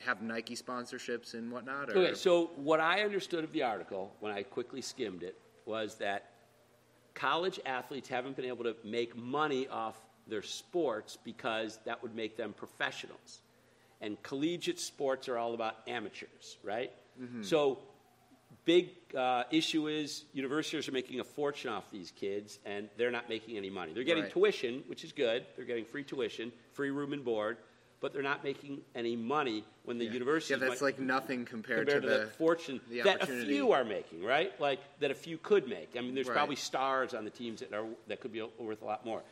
have 0.00 0.22
Nike 0.22 0.54
sponsorships 0.54 1.34
and 1.34 1.50
whatnot? 1.50 1.90
Or? 1.90 1.98
Okay, 1.98 2.14
so 2.14 2.50
what 2.56 2.78
I 2.78 3.02
understood 3.02 3.42
of 3.42 3.52
the 3.52 3.64
article 3.64 4.14
when 4.20 4.32
I 4.32 4.44
quickly 4.44 4.80
skimmed 4.80 5.24
it 5.24 5.36
was 5.68 5.96
that 5.96 6.30
college 7.14 7.60
athletes 7.66 8.08
haven't 8.08 8.34
been 8.36 8.46
able 8.46 8.64
to 8.64 8.74
make 8.82 9.14
money 9.16 9.68
off 9.68 9.96
their 10.26 10.42
sports 10.42 11.18
because 11.24 11.78
that 11.84 12.02
would 12.02 12.14
make 12.14 12.36
them 12.36 12.52
professionals. 12.52 13.40
And 14.00 14.20
collegiate 14.22 14.80
sports 14.80 15.28
are 15.28 15.36
all 15.36 15.54
about 15.54 15.76
amateurs, 15.86 16.56
right? 16.62 16.90
So, 17.42 17.78
big 18.64 18.90
uh, 19.16 19.42
issue 19.50 19.88
is 19.88 20.24
universities 20.32 20.86
are 20.88 20.92
making 20.92 21.18
a 21.18 21.24
fortune 21.24 21.70
off 21.72 21.90
these 21.90 22.12
kids, 22.12 22.60
and 22.64 22.88
they're 22.96 23.10
not 23.10 23.28
making 23.28 23.56
any 23.56 23.70
money. 23.70 23.92
They're 23.92 24.04
getting 24.04 24.22
Right. 24.24 24.32
tuition, 24.32 24.84
which 24.86 25.02
is 25.02 25.10
good. 25.10 25.44
They're 25.56 25.64
getting 25.64 25.84
free 25.84 26.04
tuition, 26.04 26.52
free 26.74 26.90
room 26.90 27.12
and 27.12 27.24
board, 27.24 27.56
but 28.00 28.12
they're 28.12 28.22
not 28.22 28.44
making 28.44 28.80
any 28.94 29.16
money 29.16 29.64
when 29.84 29.98
the 29.98 30.04
yeah. 30.04 30.12
university 30.12 30.54
Yeah, 30.54 30.68
that's 30.68 30.80
like 30.82 30.98
nothing 30.98 31.44
compared, 31.44 31.86
compared 31.86 32.02
to, 32.02 32.08
to 32.08 32.18
the 32.18 32.24
the 32.26 32.30
fortune 32.32 32.80
the 32.88 33.02
that 33.02 33.22
a 33.22 33.26
few 33.26 33.72
are 33.72 33.84
making, 33.84 34.22
right? 34.22 34.58
Like 34.60 34.80
that 35.00 35.10
a 35.10 35.14
few 35.14 35.38
could 35.38 35.68
make. 35.68 35.90
I 35.96 36.00
mean, 36.00 36.14
there's 36.14 36.28
Right. 36.28 36.34
probably 36.36 36.56
stars 36.56 37.14
on 37.14 37.24
the 37.24 37.30
teams 37.30 37.60
that 37.60 37.72
are 37.72 37.86
that 38.06 38.20
could 38.20 38.32
be 38.32 38.42
worth 38.58 38.82
a 38.82 38.84
lot 38.84 39.04
more. 39.04 39.22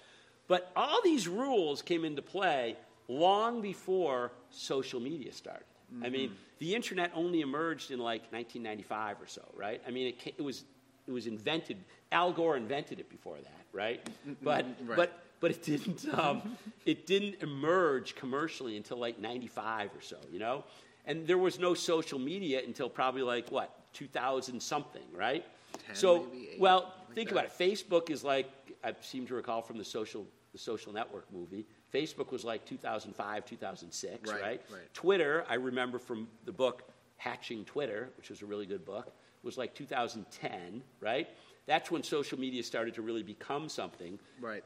But 0.49 0.71
all 0.77 1.01
these 1.03 1.27
rules 1.29 1.83
came 1.83 2.05
into 2.05 2.23
play 2.23 2.77
long 3.09 3.61
before 3.61 4.33
social 4.51 5.01
media 5.01 5.33
started. 5.33 5.65
I 6.03 6.09
mean, 6.09 6.31
Mm-hmm. 6.31 6.35
the 6.59 6.75
internet 6.75 7.13
only 7.15 7.41
emerged 7.43 7.91
in 7.93 8.01
like 8.01 8.23
1995 8.33 9.21
or 9.23 9.27
so, 9.29 9.43
right? 9.55 9.81
I 9.87 9.91
mean, 9.93 10.09
it, 10.09 10.35
it 10.39 10.43
was 10.43 10.65
it 11.07 11.13
was 11.13 11.29
invented. 11.29 11.77
Al 12.11 12.33
Gore 12.33 12.57
invented 12.57 12.99
it 12.99 13.09
before 13.09 13.37
that, 13.39 13.65
right? 13.73 14.01
But 14.43 14.65
Mm-hmm. 14.67 14.89
Right. 14.89 14.97
but 14.97 15.26
but 15.41 15.51
it 15.51 15.63
didn't 15.63 16.07
um, 16.19 16.57
it 16.85 17.07
didn't 17.07 17.43
emerge 17.43 18.15
commercially 18.15 18.77
until 18.77 18.99
like 18.99 19.19
95 19.19 19.91
or 19.97 20.01
so 20.01 20.17
you 20.33 20.39
know 20.39 20.65
and 21.07 21.27
there 21.27 21.39
was 21.39 21.59
no 21.59 21.75
social 21.75 22.19
media 22.19 22.61
until 22.67 22.89
probably 22.89 23.23
like 23.23 23.51
what 23.51 23.71
2000 23.93 24.61
something 24.61 25.03
right 25.15 25.45
10, 25.87 25.95
so 25.97 26.27
maybe 26.33 26.49
eight, 26.53 26.61
well 26.61 26.95
like 27.09 27.15
think 27.15 27.29
that. 27.29 27.35
about 27.35 27.45
it 27.47 27.53
facebook 27.59 28.11
is 28.11 28.25
like 28.25 28.51
i 28.85 28.93
seem 29.01 29.27
to 29.27 29.35
recall 29.35 29.63
from 29.63 29.79
the 29.79 29.85
social 29.85 30.27
the 30.53 30.59
social 30.59 30.93
network 30.93 31.31
movie 31.33 31.67
facebook 31.93 32.31
was 32.33 32.45
like 32.45 32.65
2005 32.65 33.45
2006 33.45 34.31
Right, 34.31 34.41
right, 34.43 34.61
right. 34.71 34.95
twitter 34.95 35.45
i 35.49 35.55
remember 35.55 35.99
from 35.99 36.29
the 36.45 36.53
book 36.53 36.83
hatching 37.19 37.65
twitter 37.65 38.11
which 38.17 38.31
was 38.31 38.43
a 38.43 38.47
really 38.47 38.67
good 38.67 38.85
book 38.85 39.13
was 39.43 39.57
like 39.57 39.75
2010 39.75 40.83
right 41.01 41.29
that's 41.67 41.91
when 41.91 42.03
social 42.03 42.39
media 42.39 42.63
started 42.63 42.95
to 42.95 43.03
really 43.03 43.23
become 43.23 43.69
something 43.69 44.19
right. 44.41 44.63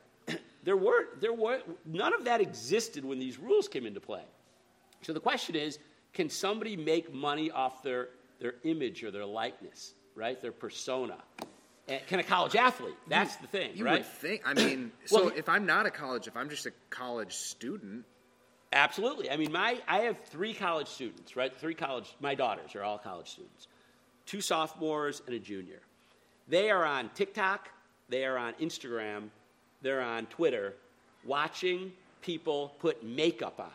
There 0.65 0.77
were 0.77 1.09
there 1.21 1.33
were 1.33 1.61
none 1.87 2.15
of 2.15 2.25
that 2.25 2.41
existed 2.41 3.05
when 3.05 3.19
these 3.19 3.39
rules 3.39 3.69
came 3.69 3.87
into 3.87 4.01
play. 4.01 4.23
So 5.03 5.13
the 5.13 5.21
question 5.21 5.57
is, 5.57 5.79
can 6.13 6.29
somebody 6.29 6.77
make 6.77 7.13
money 7.13 7.51
off 7.51 7.83
their 7.83 8.09
their 8.41 8.55
image 8.65 9.03
or 9.05 9.11
their 9.11 9.25
likeness, 9.27 9.95
right? 10.15 10.41
Their 10.41 10.53
persona? 10.53 11.17
And 11.89 12.07
can 12.07 12.21
a 12.21 12.23
college 12.23 12.55
athlete? 12.55 12.95
That's 13.09 13.35
the 13.37 13.49
thing, 13.49 13.73
You 13.75 13.85
right? 13.85 13.99
would 13.99 14.07
think. 14.07 14.43
I 14.45 14.55
mean, 14.55 14.93
so 15.07 15.25
Well, 15.27 15.33
if 15.37 15.49
I'm 15.49 15.67
not 15.67 15.87
a 15.87 15.91
college, 15.91 16.29
if 16.29 16.37
I'm 16.37 16.49
just 16.49 16.67
a 16.67 16.73
college 16.91 17.33
student, 17.35 18.05
Absolutely. 18.73 19.31
I 19.31 19.37
mean, 19.37 19.51
my 19.51 19.81
I 19.89 20.01
have 20.03 20.19
three 20.27 20.55
college 20.55 20.87
students, 20.87 21.35
right? 21.35 21.53
Three 21.57 21.75
college. 21.75 22.15
My 22.21 22.35
daughters 22.37 22.77
are 22.77 22.85
all 22.85 22.99
college 22.99 23.29
students. 23.31 23.67
Two 24.27 24.41
sophomores 24.41 25.23
and 25.27 25.35
a 25.35 25.41
junior. 25.41 25.81
They 26.47 26.71
are 26.71 26.85
on 26.85 27.11
TikTok. 27.15 27.69
They 28.09 28.25
are 28.25 28.39
on 28.39 28.55
Instagram. 28.55 29.31
They're 29.83 30.03
on 30.03 30.27
Twitter, 30.27 30.75
watching 31.25 31.93
people 32.23 32.75
put 32.81 33.03
makeup 33.05 33.59
on. 33.59 33.71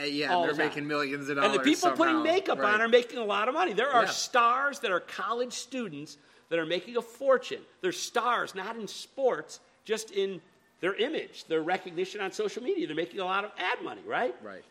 uh, 0.00 0.04
yeah, 0.04 0.28
they're 0.40 0.48
time. 0.48 0.56
making 0.56 0.86
millions 0.86 1.28
of 1.28 1.36
dollars. 1.36 1.50
And 1.50 1.60
the 1.60 1.62
people 1.64 1.80
somehow. 1.80 1.96
putting 1.96 2.22
makeup 2.22 2.58
Right. 2.58 2.72
on 2.74 2.80
are 2.80 2.88
making 2.88 3.18
a 3.18 3.24
lot 3.24 3.46
of 3.48 3.52
money. 3.54 3.74
There 3.74 3.90
are 3.90 4.04
Yeah. 4.04 4.10
stars 4.10 4.78
that 4.78 4.90
are 4.90 5.00
college 5.00 5.52
students 5.52 6.16
that 6.48 6.58
are 6.58 6.64
making 6.64 6.96
a 6.96 7.02
fortune. 7.02 7.60
They're 7.82 7.92
stars, 7.92 8.54
not 8.54 8.74
in 8.76 8.88
sports, 8.88 9.60
just 9.84 10.10
in 10.12 10.40
their 10.80 10.94
image, 10.94 11.44
their 11.44 11.60
recognition 11.62 12.22
on 12.22 12.32
social 12.32 12.62
media. 12.62 12.86
They're 12.86 12.96
making 12.96 13.20
a 13.20 13.24
lot 13.26 13.44
of 13.44 13.52
ad 13.58 13.82
money, 13.82 14.00
right? 14.06 14.34
Right. 14.42 14.64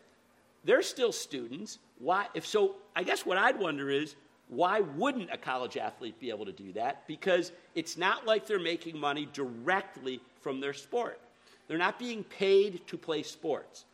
They're 0.64 0.82
still 0.82 1.12
students. 1.12 1.78
Why? 2.00 2.26
If 2.34 2.44
so, 2.44 2.74
I 2.96 3.04
guess 3.04 3.24
what 3.24 3.38
I'd 3.38 3.58
wonder 3.60 3.90
is 3.90 4.16
why 4.48 4.80
wouldn't 4.80 5.30
a 5.32 5.38
college 5.38 5.76
athlete 5.76 6.18
be 6.18 6.30
able 6.30 6.46
to 6.46 6.52
do 6.52 6.72
that? 6.72 7.06
Because 7.06 7.52
it's 7.76 7.96
not 7.96 8.26
like 8.26 8.44
they're 8.46 8.58
making 8.58 8.98
money 8.98 9.26
directly 9.32 10.20
from 10.42 10.60
their 10.60 10.74
sport. 10.74 11.18
They're 11.68 11.78
not 11.78 11.98
being 11.98 12.24
paid 12.24 12.86
to 12.88 12.98
play 12.98 13.22
sports. 13.22 13.84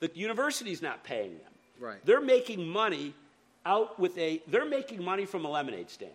The 0.00 0.10
university's 0.14 0.82
not 0.82 1.02
paying 1.02 1.32
them. 1.38 1.52
Right. 1.80 2.04
They're 2.04 2.20
making 2.20 2.68
money 2.68 3.14
out 3.66 3.98
with 3.98 4.16
a. 4.18 4.42
They're 4.46 4.68
making 4.68 5.02
money 5.02 5.24
from 5.24 5.44
a 5.44 5.50
lemonade 5.50 5.90
stand. 5.90 6.12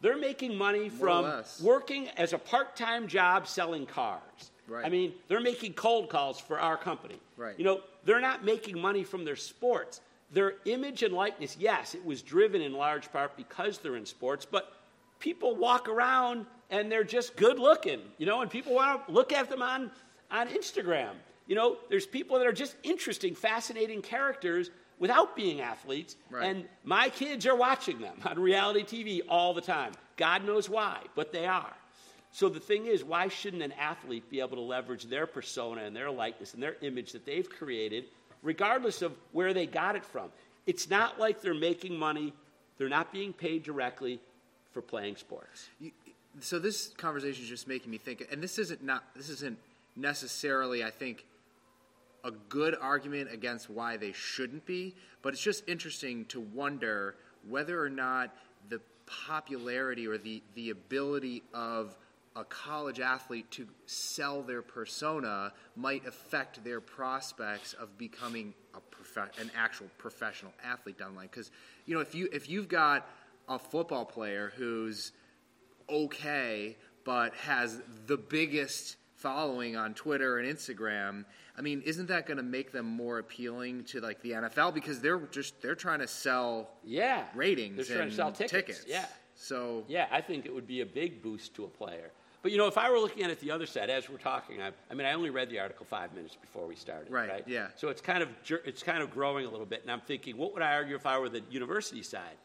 They're 0.00 0.16
making 0.16 0.56
money 0.56 0.86
or 0.86 0.90
from 0.90 1.44
working 1.60 2.08
as 2.16 2.32
a 2.32 2.38
part-time 2.38 3.08
job 3.08 3.48
selling 3.48 3.84
cars. 3.84 4.52
Right. 4.68 4.86
I 4.86 4.88
mean, 4.88 5.12
they're 5.26 5.40
making 5.40 5.72
cold 5.72 6.08
calls 6.08 6.38
for 6.38 6.60
our 6.60 6.76
company. 6.76 7.18
Right. 7.36 7.58
You 7.58 7.64
know, 7.64 7.80
they're 8.04 8.20
not 8.20 8.44
making 8.44 8.80
money 8.80 9.02
from 9.02 9.24
their 9.24 9.36
sports. 9.36 10.00
Their 10.30 10.54
image 10.66 11.02
and 11.02 11.14
likeness, 11.14 11.56
yes, 11.58 11.94
it 11.94 12.04
was 12.04 12.20
driven 12.22 12.60
in 12.60 12.74
large 12.74 13.10
part 13.10 13.36
because 13.36 13.78
they're 13.78 13.96
in 13.96 14.04
sports, 14.04 14.44
but 14.44 14.72
people 15.18 15.56
walk 15.56 15.88
around 15.88 16.46
and 16.70 16.90
they're 16.90 17.04
just 17.04 17.36
good 17.36 17.58
looking, 17.58 18.00
you 18.18 18.26
know, 18.26 18.40
and 18.42 18.50
people 18.50 18.74
want 18.74 19.06
to 19.06 19.12
look 19.12 19.32
at 19.32 19.48
them 19.48 19.62
on, 19.62 19.90
on 20.30 20.48
Instagram. 20.48 21.10
You 21.46 21.54
know, 21.54 21.76
there's 21.88 22.06
people 22.06 22.38
that 22.38 22.46
are 22.46 22.52
just 22.52 22.76
interesting, 22.82 23.34
fascinating 23.34 24.02
characters 24.02 24.70
without 24.98 25.36
being 25.36 25.60
athletes, 25.60 26.16
Right. 26.28 26.44
and 26.44 26.68
my 26.84 27.08
kids 27.08 27.46
are 27.46 27.54
watching 27.54 28.00
them 28.00 28.16
on 28.24 28.38
reality 28.38 28.82
TV 28.82 29.20
all 29.28 29.54
the 29.54 29.60
time. 29.60 29.92
God 30.16 30.44
knows 30.44 30.68
why, 30.68 30.98
but 31.14 31.32
they 31.32 31.46
are. 31.46 31.72
So 32.32 32.48
the 32.48 32.60
thing 32.60 32.86
is, 32.86 33.04
why 33.04 33.28
shouldn't 33.28 33.62
an 33.62 33.72
athlete 33.72 34.28
be 34.28 34.40
able 34.40 34.56
to 34.56 34.62
leverage 34.62 35.04
their 35.04 35.26
persona 35.26 35.82
and 35.84 35.94
their 35.96 36.10
likeness 36.10 36.52
and 36.52 36.62
their 36.62 36.76
image 36.82 37.12
that 37.12 37.24
they've 37.24 37.48
created, 37.48 38.06
regardless 38.42 39.00
of 39.02 39.12
where 39.32 39.54
they 39.54 39.66
got 39.66 39.96
it 39.96 40.04
from? 40.04 40.28
It's 40.66 40.90
not 40.90 41.18
like 41.18 41.40
they're 41.40 41.54
making 41.54 41.96
money, 41.98 42.34
they're 42.76 42.88
not 42.88 43.12
being 43.12 43.32
paid 43.32 43.62
directly 43.62 44.20
for 44.78 44.82
playing 44.82 45.16
sports. 45.16 45.70
You, 45.80 45.90
so 46.38 46.60
this 46.60 46.92
conversation 46.96 47.42
is 47.42 47.48
just 47.48 47.66
making 47.66 47.90
me 47.90 47.98
think, 47.98 48.24
and 48.30 48.40
this 48.40 48.60
isn't 48.60 48.80
not 48.80 49.02
this 49.16 49.28
isn't 49.28 49.58
necessarily, 49.96 50.84
I 50.84 50.90
think, 50.90 51.24
a 52.22 52.30
good 52.30 52.76
argument 52.80 53.32
against 53.32 53.68
why 53.68 53.96
they 53.96 54.12
shouldn't 54.12 54.64
be, 54.66 54.94
but 55.20 55.32
it's 55.32 55.42
just 55.42 55.68
interesting 55.68 56.26
to 56.26 56.38
wonder 56.38 57.16
whether 57.48 57.82
or 57.82 57.90
not 57.90 58.32
the 58.68 58.80
popularity 59.06 60.06
or 60.06 60.16
the 60.16 60.44
the 60.54 60.70
ability 60.70 61.42
of 61.52 61.96
a 62.36 62.44
college 62.44 63.00
athlete 63.00 63.50
to 63.50 63.66
sell 63.86 64.42
their 64.42 64.62
persona 64.62 65.52
might 65.74 66.06
affect 66.06 66.62
their 66.62 66.80
prospects 66.80 67.72
of 67.72 67.98
becoming 67.98 68.54
a 68.74 68.80
prof- 68.80 69.40
an 69.40 69.50
actual 69.56 69.88
professional 69.98 70.52
athlete 70.62 70.96
down 70.96 71.14
the 71.14 71.16
line. 71.16 71.28
Because 71.28 71.50
you 71.84 71.96
know, 71.96 72.00
if 72.00 72.14
you 72.14 72.28
if 72.32 72.48
you've 72.48 72.68
got 72.68 73.08
a 73.48 73.58
football 73.58 74.04
player 74.04 74.52
who's 74.56 75.12
okay, 75.90 76.76
but 77.04 77.34
has 77.34 77.80
the 78.06 78.16
biggest 78.16 78.96
following 79.14 79.76
on 79.76 79.94
Twitter 79.94 80.38
and 80.38 80.48
Instagram, 80.56 81.24
I 81.56 81.60
mean, 81.60 81.82
isn't 81.84 82.06
that 82.06 82.26
going 82.26 82.36
to 82.36 82.42
make 82.42 82.70
them 82.70 82.86
more 82.86 83.18
appealing 83.18 83.84
to 83.84 84.00
like 84.00 84.20
the 84.22 84.32
NFL 84.32 84.74
because 84.74 85.00
they're 85.00 85.18
just 85.18 85.60
they're 85.60 85.74
trying 85.74 85.98
to 86.00 86.06
sell 86.06 86.70
Yeah. 86.84 87.24
ratings 87.34 87.76
They're 87.76 87.96
trying 87.96 88.00
and 88.02 88.10
to 88.10 88.16
sell 88.16 88.32
tickets. 88.32 88.84
Yeah. 88.86 89.06
So 89.34 89.84
Yeah, 89.88 90.06
I 90.10 90.20
think 90.20 90.46
it 90.46 90.54
would 90.54 90.66
be 90.66 90.82
a 90.82 90.86
big 90.86 91.22
boost 91.22 91.54
to 91.56 91.64
a 91.64 91.68
player. 91.68 92.10
But 92.42 92.52
you 92.52 92.58
know, 92.58 92.68
if 92.68 92.78
I 92.78 92.88
were 92.90 92.98
looking 93.00 93.24
at 93.24 93.30
it 93.30 93.40
the 93.40 93.50
other 93.50 93.66
side, 93.66 93.90
as 93.90 94.08
we're 94.08 94.18
talking, 94.18 94.62
I, 94.62 94.70
I 94.88 94.94
mean, 94.94 95.06
I 95.06 95.12
only 95.14 95.30
read 95.30 95.50
the 95.50 95.58
article 95.58 95.84
five 95.84 96.14
minutes 96.14 96.36
before 96.40 96.68
we 96.68 96.76
started. 96.76 97.10
Right, 97.10 97.28
Right. 97.28 97.44
yeah. 97.48 97.68
So 97.76 97.88
it's 97.88 98.00
kind 98.00 98.22
of 98.22 98.28
it's 98.64 98.82
kind 98.84 99.02
of 99.02 99.10
growing 99.10 99.44
a 99.44 99.50
little 99.50 99.66
bit, 99.66 99.82
and 99.82 99.90
I'm 99.90 100.00
thinking, 100.02 100.36
what 100.36 100.52
would 100.54 100.62
I 100.62 100.74
argue 100.74 100.94
if 100.94 101.06
I 101.06 101.18
were 101.18 101.28
the 101.28 101.42
university 101.50 102.02
side? 102.04 102.36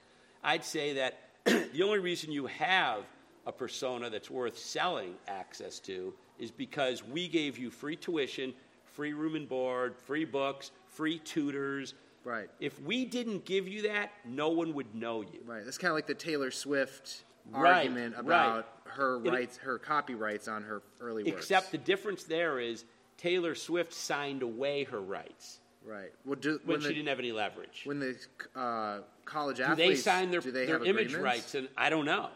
I'd 0.44 0.64
say 0.66 0.94
that 0.94 1.20
the 1.46 1.84
only 1.84 2.00
reason 2.00 2.32
you 2.32 2.46
have 2.48 3.00
a 3.46 3.52
persona 3.52 4.10
that's 4.10 4.30
worth 4.30 4.58
selling 4.58 5.16
access 5.28 5.80
to 5.80 6.14
is 6.40 6.52
because 6.52 7.04
we 7.04 7.28
gave 7.28 7.58
you 7.58 7.70
free 7.70 7.96
tuition, 7.96 8.54
free 8.86 9.14
room 9.14 9.36
and 9.36 9.48
board, 9.48 9.96
free 9.98 10.26
books, 10.26 10.72
free 10.88 11.20
tutors. 11.20 11.94
Right. 12.24 12.50
If 12.60 12.82
we 12.82 13.04
didn't 13.06 13.44
give 13.46 13.68
you 13.68 13.82
that, 13.84 14.12
no 14.26 14.50
one 14.50 14.74
would 14.76 14.96
know 14.96 15.22
you. 15.22 15.40
right, 15.46 15.64
that's 15.66 15.78
kind 15.78 15.90
of 15.92 15.96
like 15.96 16.08
the 16.08 16.14
Taylor 16.14 16.52
Swift 16.52 17.24
Right, 17.52 17.80
argument 17.80 18.16
right. 18.16 18.22
about 18.26 18.68
her 18.86 19.18
It- 19.26 19.30
rights, 19.30 19.58
her 19.58 19.78
copyrights 19.78 20.48
on 20.48 20.64
her 20.64 20.82
early 21.02 21.24
works. 21.24 21.36
Except 21.36 21.72
the 21.72 21.78
difference 21.78 22.24
there 22.24 22.60
is 22.62 22.86
Taylor 23.18 23.54
Swift 23.56 23.94
signed 23.94 24.42
away 24.44 24.86
her 24.86 25.02
rights. 25.02 25.60
Right. 25.86 26.12
Well, 26.24 26.36
do, 26.40 26.62
when, 26.64 26.76
when 26.80 26.82
she 26.82 26.94
didn't 26.96 27.08
have 27.10 27.20
any 27.20 27.34
leverage. 27.34 27.82
when 27.84 28.00
the 28.00 28.16
uh, 28.56 29.00
college 29.26 29.60
athletes. 29.60 29.78
do 29.78 29.84
athletes 29.84 30.04
they 30.04 30.12
sign 30.12 30.32
their, 30.32 30.42
they 30.42 30.66
their 30.66 30.84
image 30.84 31.16
rights? 31.16 31.56
And 31.56 31.68
I 31.78 31.90
don't 31.90 32.06
know. 32.06 32.30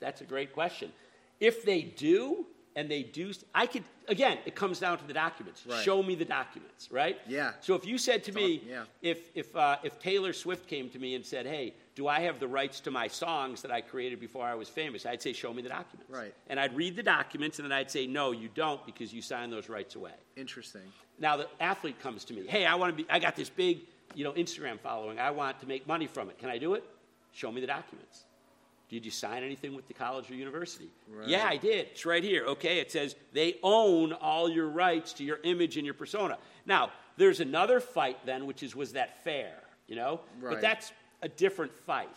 That's 0.00 0.20
a 0.20 0.24
great 0.24 0.52
question. 0.52 0.92
If 1.40 1.64
they 1.64 1.82
do, 1.82 2.46
and 2.76 2.90
they 2.90 3.02
do, 3.02 3.32
I 3.54 3.66
could 3.66 3.84
again. 4.08 4.38
It 4.46 4.54
comes 4.54 4.80
down 4.80 4.98
to 4.98 5.06
the 5.06 5.12
documents. 5.12 5.64
Right. 5.66 5.82
Show 5.82 6.02
me 6.02 6.14
the 6.14 6.24
documents, 6.24 6.90
right? 6.90 7.18
Yeah. 7.26 7.52
So 7.60 7.74
if 7.74 7.86
you 7.86 7.98
said 7.98 8.24
to 8.24 8.32
me, 8.32 8.58
Talk- 8.58 8.68
yeah. 8.68 8.84
if 9.02 9.30
if 9.34 9.54
uh, 9.54 9.76
if 9.82 9.98
Taylor 9.98 10.32
Swift 10.32 10.66
came 10.66 10.90
to 10.90 10.98
me 10.98 11.14
and 11.14 11.24
said, 11.24 11.46
"Hey, 11.46 11.74
do 11.94 12.08
I 12.08 12.20
have 12.20 12.40
the 12.40 12.48
rights 12.48 12.80
to 12.80 12.90
my 12.90 13.06
songs 13.06 13.62
that 13.62 13.70
I 13.70 13.80
created 13.80 14.18
before 14.18 14.44
I 14.44 14.54
was 14.54 14.68
famous?" 14.68 15.06
I'd 15.06 15.22
say, 15.22 15.32
"Show 15.32 15.52
me 15.52 15.62
the 15.62 15.68
documents." 15.68 16.10
Right. 16.10 16.34
And 16.48 16.58
I'd 16.58 16.74
read 16.74 16.96
the 16.96 17.02
documents, 17.02 17.58
and 17.60 17.70
then 17.70 17.72
I'd 17.72 17.90
say, 17.90 18.06
"No, 18.06 18.32
you 18.32 18.48
don't, 18.54 18.84
because 18.86 19.12
you 19.12 19.22
signed 19.22 19.52
those 19.52 19.68
rights 19.68 19.94
away." 19.94 20.14
Interesting. 20.36 20.82
Now 21.18 21.36
the 21.36 21.48
athlete 21.60 22.00
comes 22.00 22.24
to 22.26 22.34
me, 22.34 22.46
hey, 22.46 22.66
I 22.66 22.74
want 22.74 22.96
to 22.96 23.04
be, 23.04 23.08
I 23.08 23.18
got 23.18 23.36
this 23.36 23.48
big, 23.48 23.82
you 24.14 24.24
know, 24.24 24.32
Instagram 24.32 24.78
following. 24.80 25.18
I 25.18 25.30
want 25.30 25.60
to 25.60 25.66
make 25.66 25.86
money 25.86 26.06
from 26.06 26.28
it. 26.30 26.38
Can 26.38 26.48
I 26.48 26.58
do 26.58 26.74
it? 26.74 26.84
Show 27.32 27.50
me 27.50 27.60
the 27.60 27.66
documents. 27.66 28.24
Did 28.88 29.04
you 29.04 29.10
sign 29.10 29.42
anything 29.42 29.74
with 29.74 29.88
the 29.88 29.94
college 29.94 30.30
or 30.30 30.34
university? 30.34 30.88
Right. 31.10 31.26
Yeah, 31.28 31.46
I 31.48 31.56
did. 31.56 31.86
It's 31.92 32.06
right 32.06 32.22
here. 32.22 32.44
Okay, 32.46 32.78
it 32.78 32.92
says 32.92 33.16
they 33.32 33.58
own 33.62 34.12
all 34.12 34.48
your 34.48 34.68
rights 34.68 35.12
to 35.14 35.24
your 35.24 35.40
image 35.42 35.76
and 35.76 35.84
your 35.84 35.94
persona. 35.94 36.38
Now, 36.66 36.90
there's 37.16 37.40
another 37.40 37.80
fight 37.80 38.18
then, 38.26 38.46
which 38.46 38.62
is 38.62 38.76
was 38.76 38.92
that 38.92 39.22
fair? 39.24 39.54
You 39.88 39.96
know, 39.96 40.20
Right. 40.40 40.52
but 40.54 40.60
that's 40.60 40.92
a 41.22 41.28
different 41.28 41.72
fight. 41.72 42.14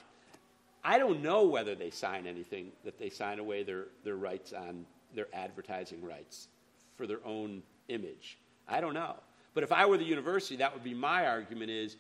I 0.84 1.00
don't 1.00 1.22
know 1.22 1.44
whether 1.44 1.74
they 1.76 1.90
sign 1.90 2.28
anything 2.28 2.72
that 2.86 2.98
they 3.00 3.10
sign 3.10 3.40
away 3.40 3.64
their, 3.64 3.86
their 4.04 4.16
rights 4.16 4.54
on 4.54 4.86
their 5.16 5.28
advertising 5.34 6.02
rights 6.04 6.48
for 6.96 7.08
their 7.08 7.20
own 7.26 7.64
image. 7.88 8.38
I 8.68 8.82
don't 8.82 8.94
know. 8.94 9.16
But 9.58 9.64
if 9.64 9.72
I 9.72 9.88
were 9.88 9.98
the 9.98 10.06
university, 10.06 10.58
that 10.58 10.72
would 10.72 10.84
be 10.84 10.94
my 10.94 11.26
argument 11.26 11.72
is 11.72 11.98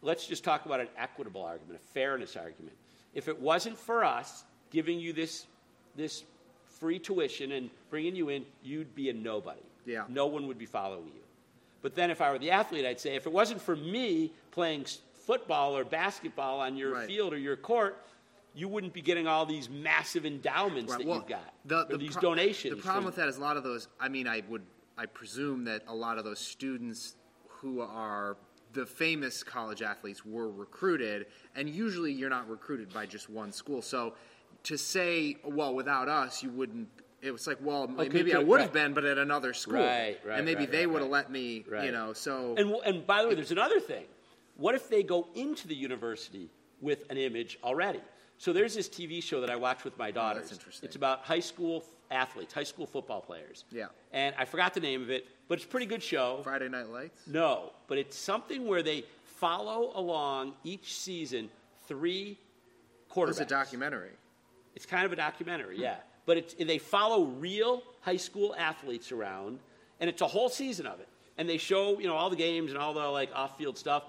let's 0.00 0.26
just 0.26 0.42
talk 0.42 0.64
about 0.64 0.80
an 0.80 0.88
equitable 0.96 1.42
argument, 1.42 1.78
a 1.78 1.86
fairness 1.92 2.34
argument. 2.34 2.74
If 3.12 3.28
it 3.28 3.38
wasn't 3.38 3.76
for 3.76 4.04
us 4.04 4.44
giving 4.70 4.98
you 4.98 5.12
this, 5.12 5.44
this 5.96 6.24
free 6.80 6.98
tuition 6.98 7.52
and 7.52 7.68
bringing 7.90 8.16
you 8.16 8.30
in, 8.30 8.46
you'd 8.62 8.94
be 8.94 9.10
a 9.10 9.12
nobody. 9.12 9.60
Yeah. 9.84 10.04
No 10.08 10.28
one 10.28 10.46
would 10.46 10.56
be 10.56 10.64
following 10.64 11.08
you. 11.08 11.20
But 11.82 11.94
then 11.94 12.10
if 12.10 12.22
I 12.22 12.32
were 12.32 12.38
the 12.38 12.52
athlete, 12.52 12.86
I'd 12.86 12.98
say 13.00 13.16
if 13.16 13.26
it 13.26 13.32
wasn't 13.34 13.60
for 13.60 13.76
me 13.76 14.32
playing 14.50 14.86
football 15.26 15.76
or 15.76 15.84
basketball 15.84 16.58
on 16.58 16.74
your 16.74 16.94
Right. 16.94 17.06
field 17.06 17.34
or 17.34 17.38
your 17.38 17.58
court, 17.58 18.02
you 18.54 18.66
wouldn't 18.66 18.94
be 18.94 19.02
getting 19.02 19.26
all 19.26 19.44
these 19.44 19.68
massive 19.68 20.24
endowments 20.24 20.92
Right. 20.92 21.00
that 21.00 21.06
well, 21.06 21.18
you've 21.18 21.26
got, 21.26 21.52
the, 21.66 21.80
or 21.80 21.84
the 21.84 21.98
these 21.98 22.12
pro- 22.14 22.22
donations. 22.22 22.76
The 22.76 22.82
problem 22.82 23.04
with 23.04 23.16
that 23.16 23.28
is 23.28 23.36
a 23.36 23.42
lot 23.42 23.58
of 23.58 23.62
those. 23.62 23.88
I 24.00 24.08
mean, 24.08 24.26
I 24.26 24.42
would, 24.48 24.62
I 24.98 25.06
presume 25.06 25.64
that 25.64 25.82
a 25.86 25.94
lot 25.94 26.18
of 26.18 26.24
those 26.24 26.40
students 26.40 27.14
who 27.46 27.80
are 27.80 28.36
the 28.72 28.84
famous 28.84 29.44
college 29.44 29.80
athletes 29.80 30.26
were 30.26 30.50
recruited, 30.50 31.26
and 31.54 31.68
usually 31.68 32.12
you're 32.12 32.28
not 32.28 32.50
recruited 32.50 32.92
by 32.92 33.06
just 33.06 33.30
one 33.30 33.52
school. 33.52 33.80
So 33.80 34.14
to 34.64 34.76
say, 34.76 35.36
well, 35.44 35.74
without 35.74 36.08
us, 36.08 36.42
you 36.42 36.50
wouldn't. 36.50 36.88
It 37.22 37.30
was 37.30 37.46
like, 37.46 37.58
well, 37.60 37.84
Okay, 37.98 38.08
maybe 38.10 38.34
I 38.34 38.38
would 38.38 38.60
have 38.60 38.74
right. 38.74 38.84
been, 38.84 38.94
but 38.94 39.04
at 39.04 39.18
another 39.18 39.52
school, 39.52 39.74
Right, 39.80 40.18
right, 40.24 40.36
and 40.36 40.44
maybe 40.44 40.66
they 40.66 40.86
would 40.86 41.02
have 41.02 41.10
let 41.10 41.32
me, 41.32 41.64
you 41.82 41.90
know. 41.90 42.12
So 42.12 42.54
And, 42.56 42.70
and 42.84 43.06
by 43.06 43.22
the 43.22 43.28
way, 43.28 43.34
there's 43.34 43.50
another 43.50 43.80
thing. 43.80 44.04
What 44.56 44.74
if 44.76 44.88
they 44.88 45.02
go 45.02 45.28
into 45.34 45.66
the 45.66 45.74
university 45.74 46.48
with 46.80 47.04
an 47.10 47.16
image 47.16 47.58
already? 47.64 48.00
So 48.38 48.52
there's 48.52 48.74
this 48.74 48.88
TV 48.88 49.22
show 49.22 49.40
that 49.40 49.50
I 49.50 49.56
watch 49.56 49.84
with 49.84 49.98
my 49.98 50.08
oh, 50.10 50.12
daughters. 50.12 50.52
interesting. 50.52 50.86
It's 50.86 50.96
about 50.96 51.20
high 51.24 51.40
school 51.40 51.84
athletes, 52.10 52.54
high 52.54 52.64
school 52.64 52.86
football 52.86 53.20
players. 53.20 53.64
Yeah. 53.70 53.86
And 54.12 54.34
I 54.38 54.44
forgot 54.44 54.74
the 54.74 54.80
name 54.80 55.02
of 55.02 55.10
it, 55.10 55.26
but 55.48 55.58
it's 55.58 55.64
a 55.64 55.68
pretty 55.68 55.86
good 55.86 56.02
show. 56.02 56.40
Friday 56.44 56.68
Night 56.68 56.88
Lights. 56.88 57.26
No, 57.26 57.72
but 57.88 57.98
it's 57.98 58.16
something 58.16 58.66
where 58.66 58.82
they 58.82 59.04
follow 59.24 59.92
along 59.94 60.54
each 60.64 60.94
season 60.94 61.50
three 61.86 62.38
oh, 63.10 63.14
quarterbacks. 63.14 63.24
It 63.24 63.28
was 63.28 63.40
a 63.40 63.44
documentary. 63.46 64.10
It's 64.76 64.86
kind 64.86 65.04
of 65.04 65.12
a 65.12 65.16
documentary, 65.16 65.76
hmm. 65.76 65.82
yeah. 65.82 65.96
But 66.24 66.36
it's, 66.36 66.54
they 66.54 66.78
follow 66.78 67.24
real 67.24 67.82
high 68.02 68.16
school 68.16 68.54
athletes 68.56 69.10
around, 69.10 69.58
and 69.98 70.08
it's 70.08 70.22
a 70.22 70.26
whole 70.26 70.48
season 70.48 70.86
of 70.86 71.00
it. 71.00 71.08
And 71.38 71.48
they 71.48 71.56
show, 71.56 71.98
you 71.98 72.06
know, 72.06 72.14
all 72.14 72.30
the 72.30 72.36
games 72.36 72.70
and 72.70 72.78
all 72.78 72.92
the 72.94 73.06
like 73.06 73.30
off-field 73.34 73.78
stuff. 73.78 74.04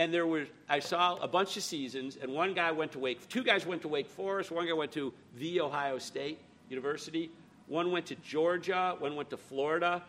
And 0.00 0.14
there 0.14 0.26
was, 0.26 0.48
I 0.66 0.78
saw 0.78 1.16
a 1.16 1.28
bunch 1.28 1.58
of 1.58 1.62
seasons, 1.62 2.16
and 2.16 2.32
one 2.32 2.54
guy 2.54 2.70
went 2.72 2.90
to 2.92 2.98
Wake, 2.98 3.28
two 3.28 3.44
guys 3.44 3.66
went 3.66 3.82
to 3.82 3.88
Wake 3.88 4.08
Forest, 4.08 4.50
one 4.50 4.66
guy 4.66 4.72
went 4.72 4.92
to 4.92 5.12
the 5.36 5.60
Ohio 5.60 5.98
State 5.98 6.38
University, 6.70 7.30
one 7.66 7.92
went 7.92 8.06
to 8.06 8.14
Georgia, 8.14 8.96
one 8.98 9.14
went 9.14 9.28
to 9.28 9.36
Florida. 9.36 10.02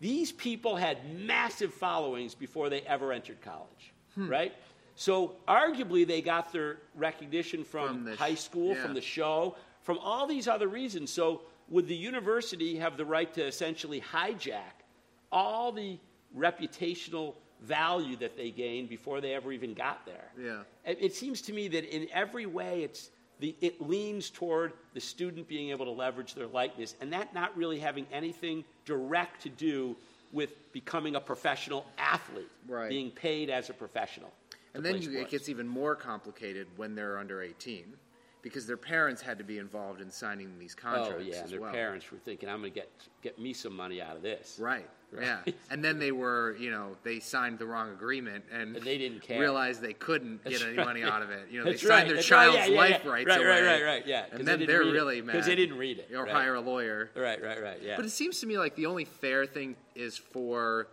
These 0.00 0.32
people 0.32 0.74
had 0.74 1.16
massive 1.16 1.72
followings 1.72 2.34
before 2.34 2.70
they 2.70 2.80
ever 2.80 3.12
entered 3.12 3.40
college, 3.40 3.92
hmm. 4.16 4.28
right? 4.28 4.52
So 4.96 5.36
arguably, 5.46 6.04
they 6.04 6.22
got 6.22 6.52
their 6.52 6.78
recognition 6.96 7.62
from, 7.62 7.86
From 7.86 8.04
the 8.06 8.16
high 8.16 8.34
school, 8.34 8.74
yeah. 8.74 8.82
from 8.82 8.94
the 8.94 9.00
show, 9.00 9.54
from 9.82 9.98
all 9.98 10.26
these 10.26 10.48
other 10.48 10.66
reasons. 10.66 11.08
So 11.08 11.42
would 11.68 11.86
the 11.86 11.94
university 11.94 12.74
have 12.78 12.96
the 12.96 13.04
right 13.04 13.32
to 13.34 13.46
essentially 13.46 14.00
hijack 14.00 14.82
all 15.30 15.70
the 15.70 15.98
reputational 16.36 17.34
value 17.62 18.16
that 18.16 18.36
they 18.36 18.50
gained 18.50 18.88
before 18.88 19.20
they 19.20 19.34
ever 19.34 19.52
even 19.52 19.74
got 19.74 20.04
there? 20.06 20.30
Yeah. 20.38 20.62
It, 20.84 20.98
it 21.00 21.14
seems 21.14 21.40
to 21.42 21.52
me 21.52 21.68
that 21.68 21.84
in 21.84 22.08
every 22.12 22.46
way, 22.46 22.82
it's 22.82 23.10
the, 23.40 23.54
it 23.60 23.80
leans 23.80 24.30
toward 24.30 24.72
the 24.94 25.00
student 25.00 25.48
being 25.48 25.70
able 25.70 25.86
to 25.86 25.90
leverage 25.90 26.34
their 26.34 26.46
likeness, 26.46 26.94
and 27.00 27.12
that 27.12 27.34
not 27.34 27.56
really 27.56 27.78
having 27.78 28.06
anything 28.12 28.64
direct 28.84 29.42
to 29.42 29.48
do 29.48 29.96
with 30.32 30.72
becoming 30.72 31.16
a 31.16 31.20
professional 31.20 31.86
athlete, 31.98 32.50
Right. 32.68 32.88
being 32.88 33.10
paid 33.10 33.50
as 33.50 33.70
a 33.70 33.72
professional. 33.72 34.30
And 34.74 34.84
then 34.84 35.02
you, 35.02 35.18
it 35.18 35.30
gets 35.30 35.48
even 35.48 35.66
more 35.66 35.96
complicated 35.96 36.68
when 36.76 36.94
they're 36.94 37.18
under 37.18 37.42
18 37.42 37.94
because 38.42 38.66
their 38.66 38.76
parents 38.76 39.20
had 39.20 39.38
to 39.38 39.44
be 39.44 39.58
involved 39.58 40.00
in 40.00 40.10
signing 40.10 40.58
these 40.58 40.76
oh, 40.78 40.82
contracts 40.82 41.24
Oh 41.26 41.30
yeah, 41.30 41.42
and 41.42 41.50
their 41.50 41.60
well. 41.60 41.72
parents 41.72 42.10
were 42.10 42.18
thinking, 42.18 42.48
"I'm 42.48 42.60
going 42.60 42.72
to 42.72 42.78
get 42.78 42.88
get 43.22 43.38
me 43.38 43.52
some 43.52 43.74
money 43.74 44.00
out 44.00 44.16
of 44.16 44.22
this." 44.22 44.56
Right. 44.60 44.88
Right. 45.12 45.26
Yeah. 45.46 45.52
And 45.70 45.82
then 45.84 45.98
they 45.98 46.12
were, 46.12 46.56
you 46.58 46.70
know, 46.70 46.96
they 47.02 47.18
signed 47.18 47.58
the 47.58 47.66
wrong 47.66 47.90
agreement 47.90 48.44
and, 48.52 48.76
And 48.76 48.86
they 48.86 48.96
didn't 48.96 49.22
care. 49.22 49.40
realized 49.40 49.80
they 49.82 49.92
couldn't 49.92 50.44
That's 50.44 50.58
get 50.58 50.68
any 50.68 50.76
right. 50.76 50.86
money 50.86 51.02
out 51.02 51.22
of 51.22 51.30
it. 51.30 51.48
You 51.50 51.58
know, 51.58 51.64
they 51.64 51.76
signed 51.76 51.90
right. 51.90 52.06
their 52.06 52.14
That's 52.16 52.26
child's 52.28 52.56
Yeah, 52.58 52.66
yeah, 52.66 52.78
life 52.78 53.00
yeah. 53.04 53.10
rights 53.10 53.26
Right, 53.28 53.38
away. 53.38 53.48
right, 53.48 53.64
right, 53.64 53.82
right, 53.84 54.06
yeah, 54.06 54.26
And 54.30 54.46
then 54.46 54.60
read 54.60 54.70
it. 54.70 54.72
really 54.72 55.20
mad 55.20 55.34
'Cause 55.34 55.46
they 55.46 55.56
didn't 55.56 55.78
read 55.78 55.98
it, 55.98 56.12
Or 56.14 56.24
right. 56.24 56.32
hire 56.32 56.54
a 56.54 56.60
lawyer. 56.60 57.10
Right, 57.16 57.42
right, 57.42 57.60
right. 57.60 57.82
Yeah. 57.82 57.96
But 57.96 58.04
it 58.04 58.10
seems 58.10 58.38
to 58.40 58.46
me 58.46 58.56
like 58.58 58.76
the 58.76 58.86
only 58.86 59.04
fair 59.04 59.46
thing 59.46 59.74
is 59.96 60.16
for 60.16 60.86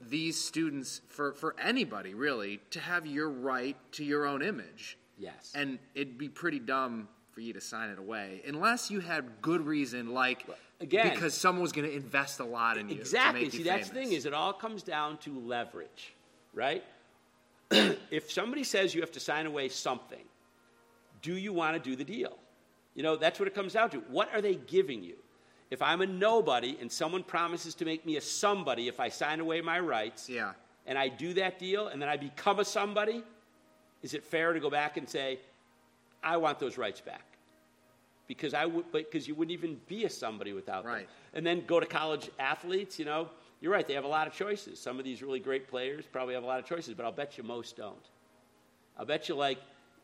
these 0.00 0.42
students, 0.42 1.00
for, 1.08 1.32
for 1.32 1.54
anybody 1.60 2.14
really, 2.14 2.60
to 2.70 2.80
have 2.80 3.06
your 3.06 3.28
right 3.28 3.76
to 3.92 4.04
your 4.04 4.26
own 4.26 4.42
image. 4.42 4.96
Yes. 5.18 5.52
And 5.54 5.78
it'd 5.94 6.16
be 6.16 6.28
pretty 6.28 6.60
dumb 6.60 7.08
for 7.32 7.40
you 7.40 7.52
to 7.52 7.60
sign 7.60 7.90
it 7.90 7.98
away 7.98 8.42
unless 8.46 8.90
you 8.90 9.00
had 9.00 9.42
good 9.42 9.60
reason, 9.66 10.12
like 10.14 10.46
again- 10.80 11.14
because 11.14 11.34
someone 11.34 11.62
was 11.62 11.72
going 11.72 11.88
to 11.88 11.94
invest 11.94 12.40
a 12.40 12.44
lot 12.44 12.78
in 12.78 12.88
you. 12.88 12.96
to 12.96 13.00
Exactly. 13.00 13.42
make 13.44 13.52
you 13.52 13.58
See, 13.58 13.64
that's 13.64 13.88
the 13.88 13.94
thing 13.94 14.12
is 14.12 14.26
it 14.26 14.34
all 14.34 14.52
comes 14.52 14.82
down 14.82 15.18
to 15.18 15.38
leverage, 15.40 16.14
right? 16.54 16.84
if 17.70 18.30
somebody 18.30 18.64
says 18.64 18.94
you 18.94 19.00
have 19.00 19.12
to 19.12 19.20
sign 19.20 19.46
away 19.46 19.68
something, 19.68 20.24
do 21.22 21.34
you 21.36 21.52
want 21.52 21.82
to 21.82 21.90
do 21.90 21.96
the 21.96 22.04
deal? 22.04 22.38
You 22.94 23.02
know, 23.02 23.16
that's 23.16 23.38
what 23.38 23.46
it 23.48 23.54
comes 23.54 23.72
down 23.74 23.90
to. 23.90 23.98
What 23.98 24.32
are 24.34 24.40
they 24.40 24.54
giving 24.56 25.02
you? 25.02 25.16
If 25.70 25.82
I'm 25.82 26.00
a 26.00 26.06
nobody 26.06 26.78
and 26.80 26.90
someone 26.90 27.22
promises 27.22 27.74
to 27.76 27.84
make 27.84 28.06
me 28.06 28.16
a 28.16 28.20
somebody 28.20 28.88
if 28.88 29.00
I 29.00 29.08
sign 29.10 29.40
away 29.40 29.60
my 29.60 29.78
rights, 29.78 30.28
Yeah. 30.28 30.52
and 30.86 30.96
I 30.96 31.08
do 31.08 31.34
that 31.34 31.58
deal 31.58 31.88
and 31.88 32.00
then 32.00 32.08
I 32.08 32.16
become 32.16 32.58
a 32.58 32.64
somebody, 32.64 33.22
is 34.02 34.14
it 34.14 34.24
fair 34.24 34.52
to 34.54 34.60
go 34.60 34.70
back 34.70 34.96
and 34.96 35.06
say, 35.08 35.40
I 36.22 36.38
want 36.38 36.58
those 36.58 36.78
rights 36.78 37.00
back? 37.02 37.24
Because 38.28 38.54
I 38.54 38.66
would, 38.66 38.92
because 38.92 39.26
you 39.26 39.34
wouldn't 39.34 39.52
even 39.52 39.80
be 39.88 40.04
a 40.04 40.10
somebody 40.10 40.52
without 40.52 40.84
them. 40.84 40.92
Right. 40.92 41.08
And 41.34 41.44
then 41.44 41.64
go 41.66 41.80
to 41.80 41.86
college 41.86 42.30
athletes. 42.38 42.98
You 42.98 43.06
know, 43.06 43.30
you're 43.60 43.72
right; 43.72 43.88
they 43.88 43.94
have 43.94 44.04
a 44.04 44.08
lot 44.08 44.26
of 44.28 44.34
choices. 44.34 44.78
Some 44.78 44.98
of 44.98 45.04
these 45.04 45.22
really 45.22 45.40
great 45.40 45.66
players 45.68 46.04
probably 46.12 46.34
have 46.34 46.44
a 46.44 46.46
lot 46.46 46.60
of 46.60 46.66
choices, 46.66 46.94
but 46.94 47.04
I'll 47.04 47.10
bet 47.12 47.36
you 47.38 47.42
most 47.42 47.76
don't. 47.76 47.96
I'll 48.98 49.06
bet 49.06 49.28
you 49.28 49.34
like 49.34 49.58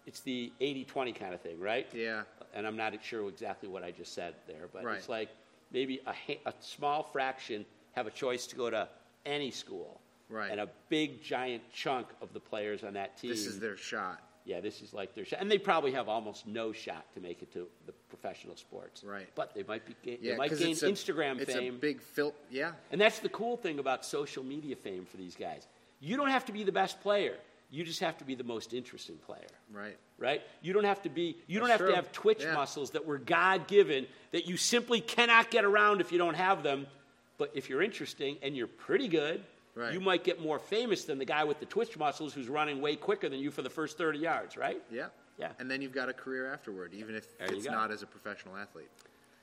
it's 0.06 0.20
the 0.20 0.52
80-20 0.60 1.14
kind 1.18 1.32
of 1.34 1.40
thing, 1.40 1.58
right? 1.58 1.86
Yeah. 1.94 2.22
And 2.54 2.66
I'm 2.66 2.76
not 2.76 2.92
sure 3.02 3.26
exactly 3.28 3.68
what 3.68 3.82
I 3.82 3.90
just 3.90 4.14
said 4.14 4.34
there, 4.46 4.68
but 4.72 4.84
Right. 4.84 4.98
it's 4.98 5.08
like 5.08 5.30
maybe 5.72 6.00
a, 6.06 6.38
a 6.46 6.52
small 6.60 7.02
fraction 7.02 7.64
have 7.92 8.06
a 8.06 8.10
choice 8.10 8.46
to 8.48 8.56
go 8.56 8.68
to 8.70 8.86
any 9.24 9.50
school. 9.50 10.00
Right. 10.28 10.50
And 10.50 10.60
a 10.60 10.68
big 10.90 11.22
giant 11.22 11.62
chunk 11.72 12.06
of 12.20 12.32
the 12.34 12.40
players 12.40 12.84
on 12.84 12.92
that 12.94 13.16
team. 13.16 13.30
This 13.30 13.46
is 13.46 13.58
their 13.60 13.76
shot. 13.76 14.20
Yeah, 14.44 14.60
this 14.60 14.82
is 14.82 14.92
like 14.92 15.14
their 15.14 15.24
shot, 15.24 15.40
and 15.40 15.50
they 15.50 15.58
probably 15.58 15.92
have 15.92 16.08
almost 16.08 16.46
no 16.46 16.72
shot 16.72 17.04
to 17.14 17.20
make 17.20 17.42
it 17.42 17.52
to 17.54 17.66
the 17.86 17.92
professional 18.10 18.56
sports. 18.56 19.02
Right. 19.02 19.28
But 19.34 19.54
they 19.54 19.62
might 19.62 19.86
be 19.86 19.94
gain, 20.02 20.18
Yeah, 20.20 20.32
they 20.32 20.38
might 20.38 20.58
gain 20.58 20.72
it's 20.72 20.82
a, 20.82 20.88
Instagram 20.90 21.40
it's 21.40 21.52
fame, 21.54 21.74
a 21.74 21.78
big 21.78 22.00
fil- 22.02 22.34
Yeah. 22.50 22.72
and 22.92 23.00
that's 23.00 23.20
the 23.20 23.28
cool 23.30 23.56
thing 23.56 23.78
about 23.78 24.04
social 24.04 24.44
media 24.44 24.76
fame 24.76 25.06
for 25.06 25.16
these 25.16 25.34
guys. 25.34 25.66
You 26.00 26.16
don't 26.16 26.28
have 26.28 26.44
to 26.46 26.52
be 26.52 26.62
the 26.64 26.72
best 26.72 27.00
player; 27.00 27.36
you 27.70 27.84
just 27.84 28.00
have 28.00 28.18
to 28.18 28.24
be 28.24 28.34
the 28.34 28.44
most 28.44 28.74
interesting 28.74 29.16
player. 29.26 29.48
Right. 29.72 29.96
Right? 30.18 30.42
You 30.62 30.72
don't 30.74 30.84
have 30.84 31.02
to 31.02 31.08
be. 31.08 31.36
You 31.46 31.58
don't 31.58 31.70
have 31.70 31.80
true. 31.80 31.88
to 31.90 31.96
have 31.96 32.12
Twitch 32.12 32.42
Yeah. 32.42 32.54
muscles 32.54 32.90
that 32.90 33.04
were 33.06 33.18
God 33.18 33.66
given 33.66 34.06
that 34.32 34.46
you 34.46 34.56
simply 34.56 35.00
cannot 35.00 35.50
get 35.50 35.64
around 35.64 36.00
if 36.00 36.12
you 36.12 36.18
don't 36.18 36.34
have 36.36 36.62
them. 36.62 36.86
But 37.38 37.50
if 37.54 37.68
you're 37.68 37.82
interesting 37.82 38.36
and 38.42 38.56
you're 38.56 38.68
pretty 38.68 39.08
good, 39.08 39.42
Right. 39.76 39.92
you 39.92 40.00
might 40.00 40.22
get 40.22 40.40
more 40.40 40.60
famous 40.60 41.04
than 41.04 41.18
the 41.18 41.24
guy 41.24 41.42
with 41.42 41.58
the 41.58 41.66
twitch 41.66 41.98
muscles 41.98 42.32
who's 42.32 42.48
running 42.48 42.80
way 42.80 42.94
quicker 42.94 43.28
than 43.28 43.40
you 43.40 43.50
for 43.50 43.62
the 43.62 43.70
first 43.70 43.98
30 43.98 44.20
yards, 44.20 44.56
right? 44.56 44.80
Yeah. 44.90 45.06
Yeah. 45.36 45.50
And 45.58 45.68
then 45.68 45.82
you've 45.82 45.92
got 45.92 46.08
a 46.08 46.12
career 46.12 46.52
afterward, 46.52 46.94
even 46.94 47.16
if 47.16 47.36
There 47.38 47.52
it's 47.52 47.66
not 47.66 47.90
as 47.90 48.02
a 48.02 48.06
professional 48.06 48.56
athlete. 48.56 48.88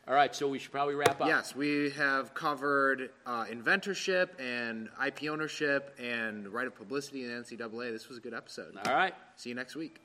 All 0.07 0.15
right, 0.15 0.36
so 0.36 0.47
we 0.47 0.57
should 0.57 0.71
probably 0.71 0.95
wrap 0.95 1.21
up. 1.21 1.27
Yes, 1.27 1.55
we 1.55 1.91
have 1.91 2.34
covered 2.34 3.11
uh, 3.25 3.45
inventorship 3.45 4.29
and 4.39 4.89
IP 5.05 5.29
ownership 5.29 5.95
and 5.99 6.47
right 6.47 6.65
of 6.65 6.75
publicity 6.75 7.23
in 7.23 7.29
the 7.29 7.36
NCAA. 7.36 7.91
This 7.91 8.09
was 8.09 8.17
a 8.17 8.21
good 8.21 8.34
episode. 8.34 8.75
All 8.86 8.93
right. 8.95 9.13
See 9.36 9.49
you 9.49 9.55
next 9.55 9.75
week. 9.75 10.01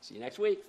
See 0.00 0.14
you 0.14 0.20
next 0.20 0.38
week. 0.38 0.64